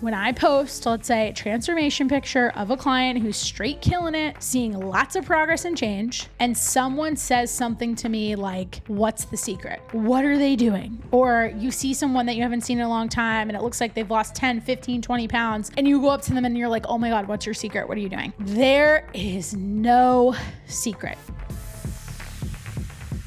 when 0.00 0.14
I 0.14 0.32
post, 0.32 0.86
let's 0.86 1.06
say, 1.06 1.28
a 1.28 1.32
transformation 1.32 2.08
picture 2.08 2.50
of 2.56 2.70
a 2.70 2.76
client 2.76 3.20
who's 3.20 3.36
straight 3.36 3.80
killing 3.80 4.14
it, 4.14 4.42
seeing 4.42 4.72
lots 4.72 5.14
of 5.14 5.24
progress 5.24 5.64
and 5.64 5.76
change, 5.76 6.26
and 6.38 6.56
someone 6.56 7.16
says 7.16 7.50
something 7.50 7.94
to 7.96 8.08
me 8.08 8.34
like, 8.34 8.80
What's 8.86 9.26
the 9.26 9.36
secret? 9.36 9.80
What 9.92 10.24
are 10.24 10.38
they 10.38 10.56
doing? 10.56 11.02
Or 11.10 11.52
you 11.56 11.70
see 11.70 11.92
someone 11.94 12.26
that 12.26 12.36
you 12.36 12.42
haven't 12.42 12.62
seen 12.62 12.78
in 12.78 12.84
a 12.84 12.88
long 12.88 13.08
time 13.08 13.48
and 13.48 13.56
it 13.56 13.62
looks 13.62 13.80
like 13.80 13.94
they've 13.94 14.10
lost 14.10 14.34
10, 14.34 14.62
15, 14.62 15.02
20 15.02 15.28
pounds, 15.28 15.70
and 15.76 15.86
you 15.86 16.00
go 16.00 16.08
up 16.08 16.22
to 16.22 16.34
them 16.34 16.44
and 16.44 16.56
you're 16.56 16.68
like, 16.68 16.86
Oh 16.88 16.98
my 16.98 17.10
God, 17.10 17.28
what's 17.28 17.44
your 17.44 17.54
secret? 17.54 17.88
What 17.88 17.98
are 17.98 18.00
you 18.00 18.08
doing? 18.08 18.32
There 18.38 19.08
is 19.12 19.54
no 19.54 20.34
secret. 20.66 21.18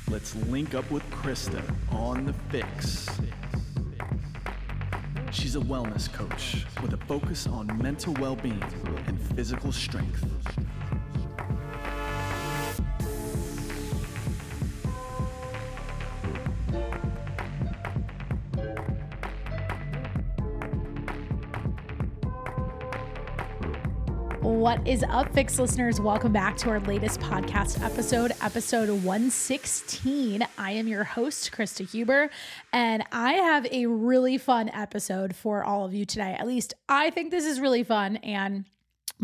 Let's 0.10 0.36
link 0.48 0.74
up 0.74 0.90
with 0.92 1.04
Krysta 1.12 1.64
on 1.92 2.26
the 2.26 2.34
FYX. 2.52 3.43
She's 5.34 5.56
a 5.56 5.60
wellness 5.60 6.14
coach 6.14 6.64
with 6.84 6.94
a 6.94 6.98
focus 7.06 7.48
on 7.48 7.66
mental 7.82 8.14
well 8.20 8.36
being 8.36 8.62
and 9.08 9.20
physical 9.36 9.72
strength. 9.72 10.24
What 24.54 24.88
is 24.88 25.04
up, 25.10 25.34
FYX 25.34 25.58
listeners? 25.60 26.00
Welcome 26.00 26.32
back 26.32 26.56
to 26.58 26.70
our 26.70 26.80
latest 26.82 27.20
podcast 27.20 27.84
episode, 27.84 28.32
episode 28.40 28.88
116. 28.88 30.48
I 30.58 30.72
am 30.72 30.88
your 30.88 31.04
host, 31.04 31.52
Krysta 31.52 31.90
Huber, 31.90 32.30
and 32.72 33.04
I 33.12 33.34
have 33.34 33.66
a 33.72 33.88
really 33.88 34.38
fun 34.38 34.70
episode 34.70 35.36
for 35.36 35.64
all 35.64 35.86
of 35.86 35.94
you 35.96 36.06
today. 36.06 36.38
At 36.40 36.46
least 36.46 36.76
I 36.88 37.10
think 37.10 37.32
this 37.32 37.46
is 37.46 37.60
really 37.60 37.84
fun. 37.84 38.18
And 38.18 38.66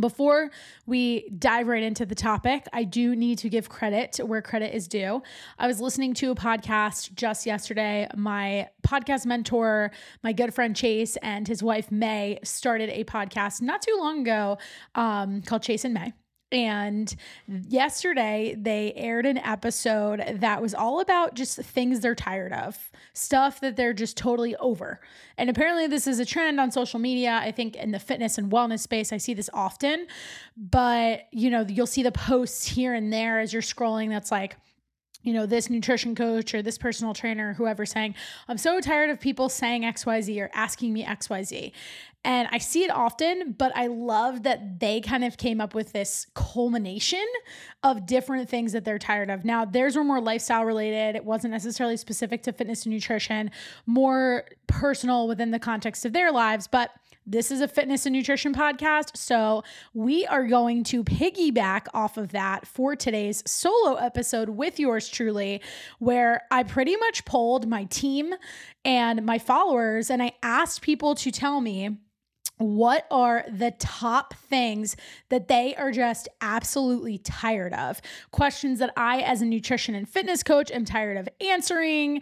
before 0.02 0.50
we 0.86 1.30
dive 1.38 1.68
right 1.68 1.84
into 1.84 2.06
the 2.06 2.16
topic, 2.16 2.66
I 2.74 2.84
do 2.84 3.16
need 3.16 3.38
to 3.40 3.50
give 3.50 3.70
credit 3.70 4.20
where 4.24 4.42
credit 4.42 4.76
is 4.76 4.88
due. 4.88 5.22
I 5.58 5.68
was 5.68 5.80
listening 5.80 6.14
to 6.16 6.32
a 6.32 6.36
podcast 6.36 7.14
just 7.14 7.46
yesterday. 7.46 8.08
My 8.16 8.70
podcast 8.86 9.26
mentor, 9.26 9.92
my 10.24 10.34
good 10.34 10.54
friend 10.54 10.76
Chase, 10.76 11.18
and 11.18 11.48
his 11.48 11.64
wife 11.64 11.92
May 11.92 12.40
started 12.44 12.90
a 12.90 13.04
podcast 13.04 13.62
not 13.62 13.82
too 13.82 13.96
long 13.98 14.22
ago 14.22 14.58
um, 14.96 15.42
called 15.42 15.64
Chase 15.64 15.86
and 15.86 15.94
May. 15.94 16.14
And 16.52 17.16
yesterday 17.48 18.56
they 18.60 18.92
aired 18.96 19.28
an 19.28 19.38
episode 19.38 20.24
that 20.40 20.62
was 20.62 20.74
all 20.74 21.00
about 21.00 21.36
just 21.36 21.58
things 21.58 22.00
they're 22.00 22.16
tired 22.16 22.54
of, 22.54 22.90
stuff 23.14 23.62
that 23.62 23.76
they're 23.76 23.94
just 23.94 24.18
totally 24.18 24.56
over. 24.56 25.00
And 25.38 25.50
apparently, 25.50 25.86
this 25.86 26.08
is 26.08 26.20
a 26.20 26.26
trend 26.26 26.60
on 26.60 26.72
social 26.72 27.00
media. 27.00 27.40
I 27.42 27.52
think 27.52 27.76
in 27.76 27.92
the 27.92 28.00
fitness 28.00 28.38
and 28.38 28.52
wellness 28.52 28.80
space, 28.80 29.14
I 29.14 29.18
see 29.18 29.36
this 29.36 29.50
often. 29.54 30.08
But, 30.58 31.28
you 31.32 31.52
know, 31.52 31.66
you'll 31.68 31.86
see 31.86 32.04
the 32.04 32.12
posts 32.12 32.66
here 32.66 32.94
and 32.96 33.14
there 33.14 33.40
as 33.40 33.54
you're 33.54 33.62
scrolling 33.62 34.10
that's 34.10 34.32
like, 34.32 34.58
you 35.22 35.34
know, 35.34 35.46
this 35.46 35.70
nutrition 35.70 36.16
coach 36.16 36.54
or 36.54 36.62
this 36.62 36.78
personal 36.78 37.14
trainer, 37.14 37.54
whoever 37.54 37.86
saying, 37.86 38.16
I'm 38.48 38.58
so 38.58 38.80
tired 38.80 39.10
of 39.10 39.20
people 39.20 39.50
saying 39.50 39.84
XYZ 39.84 40.42
or 40.42 40.50
asking 40.54 40.94
me 40.94 41.04
XYZ. 41.04 41.72
And 42.26 42.50
I 42.52 42.58
see 42.58 42.84
it 42.84 42.92
often, 42.92 43.54
but 43.58 43.72
I 43.76 43.88
love 43.88 44.44
that 44.44 44.80
they 44.82 45.00
kind 45.00 45.24
of 45.24 45.38
came 45.38 45.62
up 45.62 45.74
with 45.74 45.94
this 45.94 46.28
culmination 46.34 47.26
of 47.82 48.06
different 48.06 48.50
things 48.50 48.74
that 48.74 48.84
they're 48.84 49.00
tired 49.00 49.30
of. 49.30 49.46
Now, 49.46 49.64
theirs 49.64 49.96
were 49.96 50.04
more 50.04 50.20
lifestyle 50.20 50.66
related. 50.66 51.16
It 51.16 51.24
wasn't 51.24 51.54
necessarily 51.54 51.96
specific 51.96 52.44
to 52.44 52.52
fitness 52.52 52.86
and 52.86 52.94
nutrition, 52.94 53.52
more 53.86 54.46
personal 54.68 55.30
within 55.30 55.52
the 55.52 55.60
context 55.60 56.06
of 56.06 56.12
their 56.12 56.32
lives, 56.32 56.68
but 56.68 56.92
this 57.30 57.52
is 57.52 57.62
a 57.62 57.68
fitness 57.68 58.08
and 58.08 58.16
nutrition 58.16 58.56
podcast. 58.56 59.16
So 59.16 59.64
we 59.94 60.26
are 60.26 60.46
going 60.46 60.84
to 60.86 61.04
piggyback 61.04 61.86
off 61.94 62.18
of 62.18 62.30
that 62.30 62.66
for 62.66 62.96
today's 62.96 63.44
solo 63.46 63.96
episode 63.96 64.50
with 64.50 64.80
yours 64.80 65.08
truly, 65.08 65.62
where 66.00 66.42
I 66.50 66.64
pretty 66.64 66.96
much 66.96 67.26
polled 67.26 67.68
my 67.68 67.84
team 67.86 68.34
and 68.84 69.24
my 69.26 69.38
followers 69.38 70.10
and 70.10 70.24
I 70.24 70.32
asked 70.42 70.82
people 70.82 71.14
to 71.16 71.32
tell 71.32 71.62
me 71.62 71.98
what 72.58 73.08
are 73.10 73.46
the 73.50 73.72
top 73.80 74.34
things 74.34 74.98
that 75.30 75.48
they 75.48 75.76
are 75.76 75.92
just 75.92 76.28
absolutely 76.42 77.18
tired 77.18 77.74
of? 77.74 78.02
Questions 78.32 78.80
that 78.80 78.92
I, 78.98 79.22
as 79.22 79.42
a 79.42 79.46
nutrition 79.46 79.96
and 79.96 80.10
fitness 80.10 80.44
coach, 80.44 80.70
am 80.70 80.84
tired 80.84 81.16
of 81.16 81.30
answering 81.40 82.22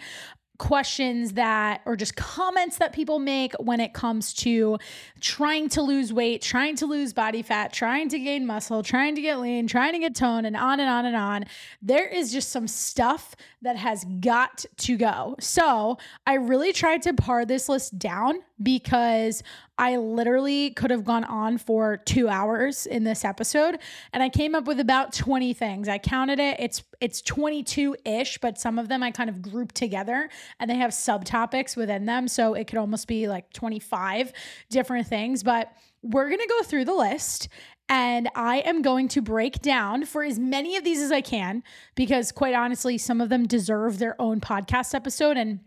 questions 0.58 1.34
that 1.34 1.82
or 1.86 1.96
just 1.96 2.16
comments 2.16 2.78
that 2.78 2.94
people 2.94 3.20
make 3.20 3.54
when 3.60 3.80
it 3.80 3.94
comes 3.94 4.34
to 4.34 4.78
trying 5.20 5.70
to 5.70 5.82
lose 5.82 6.12
weight, 6.12 6.42
trying 6.42 6.76
to 6.76 6.86
lose 6.86 7.14
body 7.14 7.42
fat, 7.42 7.74
trying 7.74 8.10
to 8.10 8.20
gain 8.20 8.46
muscle, 8.46 8.84
trying 8.84 9.16
to 9.16 9.22
get 9.22 9.40
lean, 9.40 9.68
trying 9.68 9.94
to 9.94 10.00
get 10.00 10.16
tone 10.16 10.46
and 10.46 10.56
on 10.56 10.80
and 10.80 10.90
on 10.90 11.06
and 11.06 11.16
on. 11.16 11.46
There 11.82 12.08
is 12.08 12.32
just 12.32 12.50
some 12.50 12.68
stuff 12.68 13.36
that 13.62 13.76
has 13.76 14.06
got 14.20 14.66
to 14.78 14.98
go. 14.98 15.36
So, 15.40 15.98
I 16.26 16.36
really 16.36 16.74
tried 16.74 17.02
to 17.04 17.14
par 17.14 17.46
this 17.46 17.70
list 17.70 17.98
down 17.98 18.40
because 18.62 19.44
I 19.78 19.98
literally 19.98 20.72
could 20.72 20.92
have 20.92 21.04
gone 21.04 21.24
on 21.24 21.58
for 21.58 21.98
2 21.98 22.30
hours 22.30 22.86
in 22.86 23.04
this 23.04 23.24
episode 23.26 23.80
and 24.14 24.24
I 24.24 24.30
came 24.30 24.56
up 24.56 24.66
with 24.66 24.80
about 24.80 25.14
20 25.14 25.54
things. 25.54 25.88
I 25.88 25.98
counted 25.98 26.40
it. 26.40 26.58
It's 26.60 26.84
it's 27.00 27.22
22-ish, 27.22 28.40
but 28.40 28.60
some 28.60 28.80
of 28.80 28.88
them 28.88 29.04
I 29.04 29.12
kind 29.12 29.30
of 29.30 29.42
grouped 29.42 29.76
together 29.76 30.30
and 30.60 30.70
they 30.70 30.76
have 30.76 30.92
subtopics 30.92 31.76
within 31.76 32.06
them, 32.06 32.28
so 32.28 32.54
it 32.54 32.68
could 32.68 32.80
almost 32.80 33.08
be 33.08 33.28
like 33.28 33.54
25 33.54 34.34
different 34.70 35.08
things, 35.08 35.44
but 35.44 35.72
we're 36.02 36.30
to 36.30 36.48
go 36.48 36.64
through 36.64 36.86
the 36.86 36.94
list 36.94 37.50
and 37.90 38.30
I 38.36 38.58
am 38.60 38.82
going 38.82 39.08
to 39.10 39.22
break 39.22 39.62
down 39.62 40.06
for 40.06 40.24
as 40.24 40.38
many 40.38 40.76
of 40.76 40.84
these 40.84 41.00
as 41.00 41.12
I 41.12 41.22
can 41.22 41.64
because, 41.96 42.32
quite 42.32 42.54
honestly, 42.54 42.98
some 42.98 43.22
of 43.22 43.30
them 43.30 43.48
deserve 43.48 43.98
their 43.98 44.20
own 44.22 44.42
podcast 44.42 44.94
episode. 44.94 45.38
And 45.38 45.62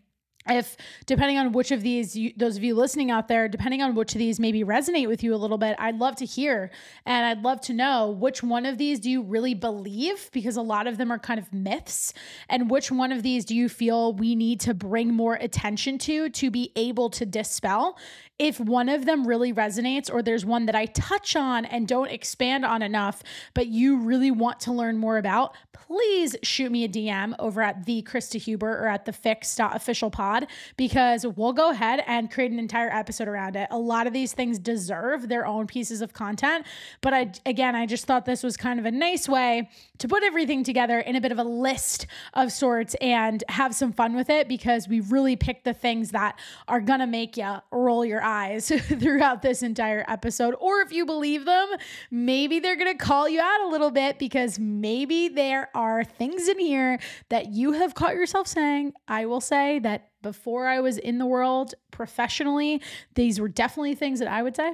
if 0.49 0.77
depending 1.06 1.37
on 1.37 1.53
which 1.53 1.71
of 1.71 1.83
these 1.83 2.17
you, 2.17 2.33
those 2.37 2.56
of 2.56 2.65
you 2.65 2.75
listening 2.75 3.11
out 3.11 3.28
there 3.28 3.47
depending 3.49 3.83
on 3.83 3.95
which 3.95 4.15
of 4.15 4.19
these 4.19 4.41
maybe 4.41 4.65
resonate 4.65 5.06
with 5.06 5.23
you 5.23 5.34
a 5.34 5.37
little 5.37 5.59
bit 5.59 5.77
i'd 5.78 5.99
love 5.99 6.17
to 6.17 6.25
hear. 6.25 6.71
And 7.06 7.27
i'd 7.27 7.43
love 7.43 7.61
to 7.62 7.73
know 7.73 8.11
which 8.11 8.43
one 8.43 8.67
of 8.67 8.78
these 8.78 9.01
do 9.01 9.11
you 9.11 9.23
really 9.23 9.55
believe? 9.55 10.31
Because 10.33 10.56
a 10.56 10.62
lot 10.62 10.87
of 10.87 10.99
them 10.99 11.11
are 11.11 11.19
kind 11.19 11.39
of 11.39 11.53
myths. 11.53 12.12
And 12.49 12.71
which 12.71 12.91
one 12.91 13.12
of 13.12 13.23
these 13.23 13.45
do 13.45 13.55
you 13.55 13.69
feel 13.69 14.12
we 14.12 14.34
need 14.34 14.61
to 14.61 14.75
bring 14.75 15.15
more 15.15 15.34
attention 15.34 15.99
to 15.99 16.31
to 16.31 16.51
be 16.51 16.72
able 16.77 17.11
to 17.11 17.27
dispel 17.27 17.99
if 18.41 18.59
one 18.59 18.89
of 18.89 19.05
them 19.05 19.27
really 19.27 19.53
resonates 19.53 20.11
or 20.11 20.23
there's 20.23 20.47
one 20.47 20.65
that 20.65 20.75
I 20.75 20.87
touch 20.87 21.37
on 21.37 21.67
and 21.67 21.87
don't 21.87 22.11
expand 22.11 22.65
on 22.65 22.81
enough, 22.81 23.23
but 23.53 23.67
you 23.67 23.99
really 23.99 24.31
want 24.31 24.61
to 24.61 24.73
learn 24.73 24.97
more 24.97 25.19
about, 25.19 25.55
please 25.75 26.37
shoot 26.43 26.73
me 26.73 26.84
a 26.84 26.89
DM 26.89 27.34
over 27.39 27.61
at 27.61 27.84
the 27.84 28.01
Krysta 28.01 28.41
Huber 28.41 28.78
or 28.78 28.87
at 28.87 29.05
the 29.05 29.12
fyx.official 29.12 30.11
pod 30.11 30.47
because 30.78 31.27
we'll 31.27 31.53
go 31.53 31.71
ahead 31.71 32.03
and 32.06 32.31
create 32.31 32.51
an 32.51 32.59
entire 32.59 32.89
episode 32.91 33.28
around 33.28 33.56
it. 33.56 33.69
A 33.71 33.78
lot 33.78 34.06
of 34.06 34.15
these 34.15 34.33
things 34.33 34.59
deserve 34.59 35.28
their 35.28 35.45
own 35.45 35.67
pieces 35.67 36.01
of 36.01 36.15
content, 36.15 36.65
but 37.03 37.12
I 37.12 37.33
again, 37.45 37.77
I 37.77 37.84
just 37.84 38.07
thought 38.07 38.25
this 38.25 38.43
was 38.43 38.57
kind 38.57 38.81
of 38.81 38.87
a 38.87 38.91
nice 38.91 39.28
way 39.28 39.69
to 39.99 40.09
put 40.09 40.22
everything 40.22 40.65
together 40.65 40.99
in 40.99 41.15
a 41.15 41.21
bit 41.21 41.31
of 41.31 41.39
a 41.39 41.45
list 41.45 42.07
of 42.33 42.53
sorts 42.53 42.95
and 43.03 43.45
have 43.51 43.75
some 43.75 43.93
fun 43.93 44.17
with 44.17 44.31
it 44.31 44.49
because 44.49 44.89
we 44.89 45.01
really 45.01 45.37
picked 45.37 45.65
the 45.65 45.75
things 45.75 46.12
that 46.12 46.39
are 46.69 46.81
to 46.81 47.07
make 47.07 47.37
you 47.37 47.57
roll 47.71 48.05
your 48.05 48.22
eyes 48.22 48.30
throughout 49.01 49.43
this 49.43 49.63
entire 49.63 50.05
episode. 50.09 50.55
Or 50.61 50.81
if 50.81 50.93
you 50.93 51.07
believe 51.07 51.45
them, 51.45 51.69
maybe 52.11 52.61
they're 52.61 52.77
going 52.77 52.97
to 52.97 53.05
call 53.05 53.29
you 53.29 53.41
out 53.41 53.63
a 53.63 53.69
little 53.69 53.91
bit 53.91 54.19
because 54.19 54.59
maybe 54.59 55.29
there 55.29 55.69
are 55.75 56.05
things 56.05 56.49
in 56.49 56.59
here 56.59 56.99
that 57.29 57.53
you 57.53 57.73
have 57.73 57.95
caught 57.95 58.15
yourself 58.15 58.47
saying. 58.47 58.93
I 59.09 59.27
will 59.27 59.41
say 59.41 59.79
that 59.81 60.11
before 60.23 60.67
I 60.67 60.81
was 60.81 60.99
in 60.99 61.19
the 61.19 61.27
world 61.27 61.75
professionally, 61.91 62.83
these 63.15 63.41
were 63.41 63.49
definitely 63.49 63.95
things 63.95 64.19
that 64.19 64.28
I 64.28 64.43
would 64.43 64.57
say. 64.57 64.72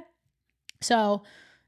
So 0.80 1.22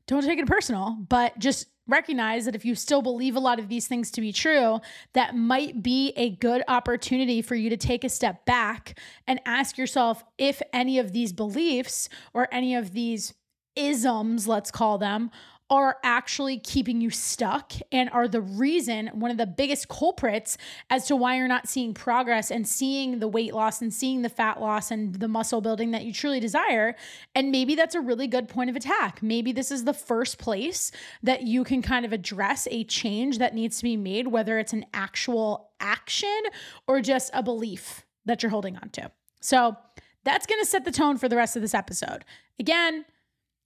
don't 0.06 0.24
take 0.24 0.38
it 0.38 0.46
personal, 0.46 0.96
but 1.08 1.38
just 1.38 1.68
recognize 1.88 2.44
that 2.44 2.54
if 2.54 2.64
you 2.64 2.74
still 2.74 3.02
believe 3.02 3.34
a 3.34 3.40
lot 3.40 3.58
of 3.58 3.68
these 3.68 3.88
things 3.88 4.10
to 4.12 4.20
be 4.20 4.32
true, 4.32 4.80
that 5.14 5.34
might 5.34 5.82
be 5.82 6.12
a 6.16 6.30
good 6.30 6.62
opportunity 6.68 7.42
for 7.42 7.54
you 7.54 7.70
to 7.70 7.76
take 7.76 8.04
a 8.04 8.08
step 8.08 8.44
back 8.44 8.98
and 9.26 9.40
ask 9.46 9.78
yourself 9.78 10.22
if 10.36 10.62
any 10.72 10.98
of 10.98 11.12
these 11.12 11.32
beliefs 11.32 12.08
or 12.34 12.46
any 12.52 12.74
of 12.74 12.92
these 12.92 13.34
isms, 13.74 14.46
let's 14.46 14.70
call 14.70 14.98
them, 14.98 15.30
are 15.70 15.96
actually 16.02 16.58
keeping 16.58 17.00
you 17.00 17.10
stuck 17.10 17.72
and 17.92 18.08
are 18.10 18.26
the 18.26 18.40
reason, 18.40 19.08
one 19.08 19.30
of 19.30 19.36
the 19.36 19.46
biggest 19.46 19.88
culprits 19.88 20.56
as 20.88 21.06
to 21.06 21.14
why 21.14 21.36
you're 21.36 21.46
not 21.46 21.68
seeing 21.68 21.92
progress 21.92 22.50
and 22.50 22.66
seeing 22.66 23.18
the 23.18 23.28
weight 23.28 23.52
loss 23.52 23.82
and 23.82 23.92
seeing 23.92 24.22
the 24.22 24.30
fat 24.30 24.60
loss 24.60 24.90
and 24.90 25.16
the 25.16 25.28
muscle 25.28 25.60
building 25.60 25.90
that 25.90 26.04
you 26.04 26.12
truly 26.12 26.40
desire. 26.40 26.96
And 27.34 27.50
maybe 27.50 27.74
that's 27.74 27.94
a 27.94 28.00
really 28.00 28.26
good 28.26 28.48
point 28.48 28.70
of 28.70 28.76
attack. 28.76 29.22
Maybe 29.22 29.52
this 29.52 29.70
is 29.70 29.84
the 29.84 29.92
first 29.92 30.38
place 30.38 30.90
that 31.22 31.42
you 31.42 31.64
can 31.64 31.82
kind 31.82 32.06
of 32.06 32.12
address 32.14 32.66
a 32.70 32.84
change 32.84 33.38
that 33.38 33.54
needs 33.54 33.76
to 33.78 33.84
be 33.84 33.96
made, 33.96 34.28
whether 34.28 34.58
it's 34.58 34.72
an 34.72 34.86
actual 34.94 35.70
action 35.80 36.42
or 36.86 37.00
just 37.02 37.30
a 37.34 37.42
belief 37.42 38.06
that 38.24 38.42
you're 38.42 38.50
holding 38.50 38.76
on 38.76 38.88
to. 38.90 39.10
So, 39.40 39.76
That's 40.24 40.46
going 40.46 40.60
to 40.60 40.66
set 40.66 40.84
the 40.84 40.90
tone 40.90 41.16
for 41.16 41.28
the 41.28 41.36
rest 41.36 41.56
of 41.56 41.62
this 41.62 41.74
episode. 41.74 42.24
Again, 42.58 43.06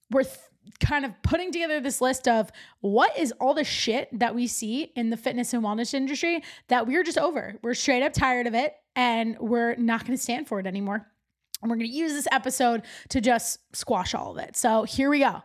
we're 0.09 0.23
th- 0.23 0.37
kind 0.79 1.05
of 1.05 1.11
putting 1.23 1.51
together 1.51 1.79
this 1.79 2.01
list 2.01 2.27
of 2.27 2.51
what 2.81 3.17
is 3.17 3.31
all 3.39 3.53
the 3.53 3.63
shit 3.63 4.07
that 4.19 4.35
we 4.35 4.47
see 4.47 4.91
in 4.95 5.09
the 5.09 5.17
fitness 5.17 5.53
and 5.53 5.63
wellness 5.63 5.93
industry 5.93 6.43
that 6.67 6.87
we're 6.87 7.03
just 7.03 7.17
over. 7.17 7.55
We're 7.61 7.73
straight 7.73 8.03
up 8.03 8.13
tired 8.13 8.47
of 8.47 8.53
it 8.53 8.75
and 8.95 9.37
we're 9.39 9.75
not 9.75 10.01
going 10.01 10.17
to 10.17 10.21
stand 10.21 10.47
for 10.47 10.59
it 10.59 10.67
anymore. 10.67 11.07
And 11.61 11.69
we're 11.69 11.77
going 11.77 11.89
to 11.89 11.95
use 11.95 12.11
this 12.11 12.27
episode 12.31 12.83
to 13.09 13.21
just 13.21 13.59
squash 13.73 14.13
all 14.13 14.31
of 14.31 14.37
it. 14.37 14.57
So 14.57 14.83
here 14.83 15.09
we 15.09 15.19
go. 15.19 15.41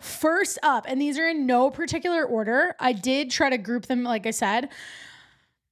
First 0.00 0.58
up, 0.64 0.84
and 0.88 1.00
these 1.00 1.16
are 1.18 1.28
in 1.28 1.46
no 1.46 1.70
particular 1.70 2.24
order. 2.24 2.74
I 2.80 2.92
did 2.92 3.30
try 3.30 3.50
to 3.50 3.58
group 3.58 3.86
them, 3.86 4.02
like 4.02 4.26
I 4.26 4.32
said, 4.32 4.70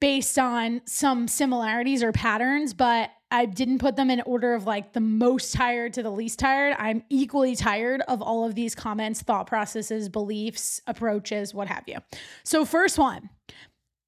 based 0.00 0.38
on 0.38 0.80
some 0.84 1.28
similarities 1.28 2.02
or 2.02 2.12
patterns, 2.12 2.74
but 2.74 3.10
I 3.30 3.44
didn't 3.44 3.78
put 3.78 3.96
them 3.96 4.10
in 4.10 4.20
order 4.22 4.54
of 4.54 4.64
like 4.64 4.92
the 4.92 5.00
most 5.00 5.52
tired 5.52 5.92
to 5.94 6.02
the 6.02 6.10
least 6.10 6.38
tired. 6.38 6.74
I'm 6.78 7.02
equally 7.10 7.56
tired 7.56 8.02
of 8.08 8.22
all 8.22 8.44
of 8.44 8.54
these 8.54 8.74
comments, 8.74 9.22
thought 9.22 9.46
processes, 9.46 10.08
beliefs, 10.08 10.80
approaches, 10.86 11.52
what 11.52 11.68
have 11.68 11.84
you. 11.86 11.98
So, 12.44 12.64
first 12.64 12.98
one, 12.98 13.28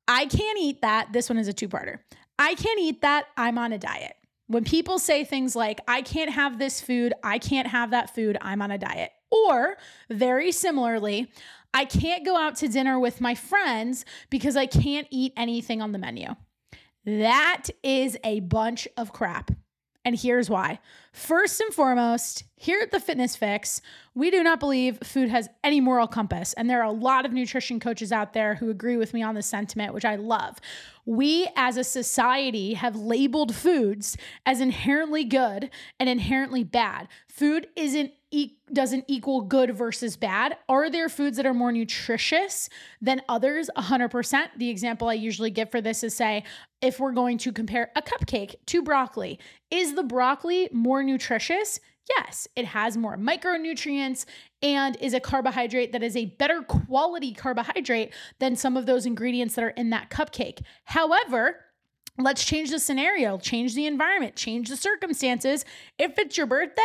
I 0.08 0.26
can't 0.26 0.58
eat 0.58 0.80
that. 0.80 1.12
This 1.12 1.28
one 1.28 1.38
is 1.38 1.48
a 1.48 1.52
two 1.52 1.68
parter. 1.68 1.98
I 2.38 2.54
can't 2.54 2.80
eat 2.80 3.02
that. 3.02 3.26
I'm 3.36 3.58
on 3.58 3.72
a 3.72 3.78
diet. 3.78 4.14
When 4.46 4.64
people 4.64 4.98
say 4.98 5.24
things 5.24 5.54
like, 5.54 5.80
I 5.86 6.02
can't 6.02 6.30
have 6.30 6.58
this 6.58 6.80
food, 6.80 7.12
I 7.22 7.38
can't 7.38 7.68
have 7.68 7.90
that 7.90 8.14
food, 8.14 8.36
I'm 8.40 8.62
on 8.62 8.72
a 8.72 8.78
diet. 8.78 9.12
Or 9.30 9.76
very 10.08 10.50
similarly, 10.50 11.30
I 11.72 11.84
can't 11.84 12.24
go 12.24 12.36
out 12.36 12.56
to 12.56 12.68
dinner 12.68 12.98
with 12.98 13.20
my 13.20 13.34
friends 13.34 14.04
because 14.28 14.56
I 14.56 14.66
can't 14.66 15.06
eat 15.10 15.32
anything 15.36 15.80
on 15.80 15.92
the 15.92 15.98
menu. 15.98 16.34
That 17.04 17.66
is 17.82 18.16
a 18.24 18.40
bunch 18.40 18.88
of 18.96 19.12
crap. 19.12 19.50
And 20.04 20.18
here's 20.18 20.50
why. 20.50 20.80
First 21.12 21.60
and 21.60 21.74
foremost, 21.74 22.44
here 22.54 22.80
at 22.80 22.92
the 22.92 23.00
Fitness 23.00 23.36
FYX, 23.36 23.80
we 24.14 24.30
do 24.30 24.44
not 24.44 24.60
believe 24.60 24.98
food 25.02 25.28
has 25.28 25.48
any 25.64 25.80
moral 25.80 26.06
compass. 26.06 26.52
And 26.52 26.70
there 26.70 26.80
are 26.80 26.84
a 26.84 26.92
lot 26.92 27.26
of 27.26 27.32
nutrition 27.32 27.80
coaches 27.80 28.12
out 28.12 28.32
there 28.32 28.54
who 28.54 28.70
agree 28.70 28.96
with 28.96 29.12
me 29.12 29.22
on 29.22 29.34
this 29.34 29.46
sentiment, 29.46 29.92
which 29.92 30.04
I 30.04 30.16
love. 30.16 30.58
We 31.06 31.48
as 31.56 31.76
a 31.76 31.84
society 31.84 32.74
have 32.74 32.94
labeled 32.94 33.54
foods 33.54 34.16
as 34.46 34.60
inherently 34.60 35.24
good 35.24 35.70
and 35.98 36.08
inherently 36.08 36.62
bad. 36.62 37.08
Food 37.28 37.66
isn't 37.74 38.12
e- 38.30 38.56
doesn't 38.72 39.04
equal 39.08 39.40
good 39.40 39.76
versus 39.76 40.16
bad. 40.16 40.56
Are 40.68 40.90
there 40.90 41.08
foods 41.08 41.36
that 41.36 41.46
are 41.46 41.54
more 41.54 41.72
nutritious 41.72 42.68
than 43.00 43.22
others? 43.28 43.70
100%. 43.76 44.48
The 44.56 44.68
example 44.68 45.08
I 45.08 45.14
usually 45.14 45.50
give 45.50 45.70
for 45.70 45.80
this 45.80 46.04
is 46.04 46.14
say, 46.14 46.44
if 46.80 47.00
we're 47.00 47.12
going 47.12 47.38
to 47.38 47.52
compare 47.52 47.90
a 47.96 48.02
cupcake 48.02 48.54
to 48.66 48.82
broccoli, 48.82 49.38
is 49.70 49.94
the 49.94 50.02
broccoli 50.02 50.68
more 50.72 50.99
nutritious? 51.02 51.80
Yes, 52.16 52.48
it 52.56 52.64
has 52.66 52.96
more 52.96 53.16
micronutrients 53.16 54.24
and 54.62 54.96
is 55.00 55.14
a 55.14 55.20
carbohydrate 55.20 55.92
that 55.92 56.02
is 56.02 56.16
a 56.16 56.26
better 56.26 56.62
quality 56.62 57.32
carbohydrate 57.32 58.12
than 58.40 58.56
some 58.56 58.76
of 58.76 58.86
those 58.86 59.06
ingredients 59.06 59.54
that 59.54 59.64
are 59.64 59.70
in 59.70 59.90
that 59.90 60.10
cupcake. 60.10 60.62
However, 60.84 61.60
let's 62.18 62.44
change 62.44 62.70
the 62.70 62.78
scenario, 62.78 63.38
change 63.38 63.74
the 63.74 63.86
environment, 63.86 64.34
change 64.34 64.68
the 64.68 64.76
circumstances. 64.76 65.64
If 65.98 66.18
it's 66.18 66.36
your 66.36 66.46
birthday, 66.46 66.82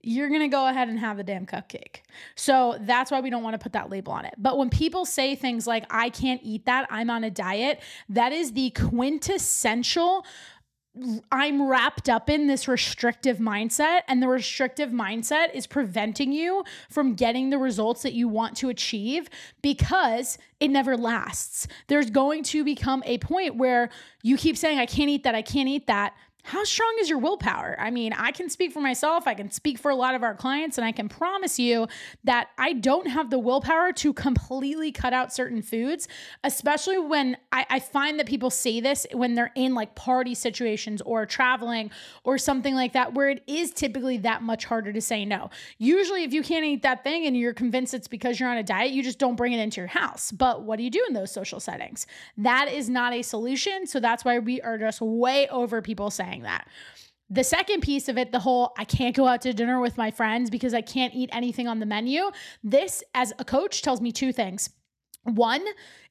you're 0.00 0.28
going 0.28 0.42
to 0.42 0.48
go 0.48 0.68
ahead 0.68 0.88
and 0.88 0.98
have 0.98 1.16
the 1.16 1.24
damn 1.24 1.44
cupcake. 1.44 2.02
So 2.36 2.76
that's 2.80 3.10
why 3.10 3.20
we 3.20 3.30
don't 3.30 3.42
want 3.42 3.54
to 3.54 3.58
put 3.58 3.72
that 3.72 3.90
label 3.90 4.12
on 4.12 4.24
it. 4.24 4.34
But 4.38 4.56
when 4.56 4.70
people 4.70 5.04
say 5.04 5.34
things 5.34 5.66
like, 5.66 5.84
I 5.90 6.10
can't 6.10 6.40
eat 6.44 6.66
that, 6.66 6.86
I'm 6.88 7.10
on 7.10 7.24
a 7.24 7.30
diet, 7.30 7.80
that 8.08 8.32
is 8.32 8.52
the 8.52 8.70
quintessential. 8.70 10.24
I'm 11.30 11.68
wrapped 11.68 12.08
up 12.08 12.30
in 12.30 12.46
this 12.46 12.68
restrictive 12.68 13.38
mindset, 13.38 14.00
and 14.08 14.22
the 14.22 14.28
restrictive 14.28 14.90
mindset 14.90 15.54
is 15.54 15.66
preventing 15.66 16.32
you 16.32 16.64
from 16.90 17.14
getting 17.14 17.50
the 17.50 17.58
results 17.58 18.02
that 18.02 18.12
you 18.12 18.28
want 18.28 18.56
to 18.58 18.68
achieve 18.68 19.28
because 19.62 20.38
it 20.60 20.68
never 20.68 20.96
lasts. 20.96 21.68
There's 21.86 22.10
going 22.10 22.42
to 22.44 22.64
become 22.64 23.02
a 23.06 23.18
point 23.18 23.56
where 23.56 23.90
you 24.22 24.36
keep 24.36 24.56
saying, 24.56 24.78
I 24.78 24.86
can't 24.86 25.10
eat 25.10 25.24
that, 25.24 25.34
I 25.34 25.42
can't 25.42 25.68
eat 25.68 25.86
that 25.86 26.14
how 26.44 26.64
strong 26.64 26.96
is 26.98 27.10
your 27.10 27.18
willpower? 27.18 27.76
I 27.78 27.90
mean, 27.90 28.14
I 28.14 28.30
can 28.30 28.48
speak 28.48 28.72
for 28.72 28.80
myself, 28.80 29.26
I 29.26 29.34
can 29.34 29.50
speak 29.50 29.78
for 29.78 29.90
a 29.90 29.94
lot 29.94 30.14
of 30.14 30.22
our 30.22 30.34
clients, 30.34 30.78
and 30.78 30.84
I 30.84 30.92
can 30.92 31.08
promise 31.08 31.58
you 31.58 31.88
that 32.24 32.48
I 32.56 32.72
don't 32.72 33.06
have 33.06 33.28
the 33.28 33.38
willpower 33.38 33.92
to 33.92 34.12
completely 34.14 34.90
cut 34.90 35.12
out 35.12 35.30
certain 35.30 35.60
foods, 35.60 36.08
especially 36.44 36.98
when 36.98 37.36
I, 37.52 37.66
I, 37.68 37.80
find 37.80 38.18
that 38.18 38.26
people 38.26 38.48
say 38.48 38.80
this 38.80 39.06
when 39.12 39.34
they're 39.34 39.52
in 39.54 39.74
like 39.74 39.94
party 39.94 40.34
situations 40.34 41.02
or 41.02 41.26
traveling 41.26 41.90
or 42.24 42.38
something 42.38 42.74
like 42.74 42.94
that, 42.94 43.12
where 43.12 43.28
it 43.28 43.42
is 43.46 43.70
typically 43.70 44.16
that 44.18 44.42
much 44.42 44.64
harder 44.64 44.92
to 44.92 45.00
say 45.02 45.26
no. 45.26 45.50
Usually, 45.76 46.24
if 46.24 46.32
you 46.32 46.42
can't 46.42 46.64
eat 46.64 46.82
that 46.82 47.04
thing 47.04 47.26
and 47.26 47.36
you're 47.36 47.52
convinced 47.52 47.92
it's 47.92 48.08
because 48.08 48.40
you're 48.40 48.48
on 48.48 48.56
a 48.56 48.62
diet, 48.62 48.92
you 48.92 49.02
just 49.02 49.18
don't 49.18 49.36
bring 49.36 49.52
it 49.52 49.60
into 49.60 49.80
your 49.82 49.88
house. 49.88 50.32
But 50.32 50.62
what 50.62 50.76
do 50.76 50.82
you 50.82 50.90
do 50.90 51.04
in 51.06 51.14
those 51.14 51.30
social 51.30 51.60
settings? 51.60 52.06
That 52.38 52.72
is 52.72 52.88
not 52.88 53.12
a 53.12 53.20
solution. 53.20 53.86
So 53.86 54.00
that's 54.00 54.24
why 54.24 54.38
we 54.38 54.62
are 54.62 54.78
just 54.78 55.02
way 55.02 55.46
over 55.48 55.82
people 55.82 56.10
saying 56.10 56.37
that. 56.42 56.68
The 57.30 57.44
second 57.44 57.82
piece 57.82 58.08
of 58.08 58.16
it, 58.16 58.32
the 58.32 58.38
whole 58.38 58.72
I 58.78 58.84
can't 58.84 59.14
go 59.14 59.26
out 59.26 59.42
to 59.42 59.52
dinner 59.52 59.80
with 59.80 59.98
my 59.98 60.10
friends 60.10 60.48
because 60.48 60.72
I 60.72 60.80
can't 60.80 61.14
eat 61.14 61.28
anything 61.32 61.68
on 61.68 61.78
the 61.78 61.86
menu. 61.86 62.30
This, 62.64 63.02
as 63.14 63.34
a 63.38 63.44
coach, 63.44 63.82
tells 63.82 64.00
me 64.00 64.12
two 64.12 64.32
things. 64.32 64.70
One, 65.24 65.62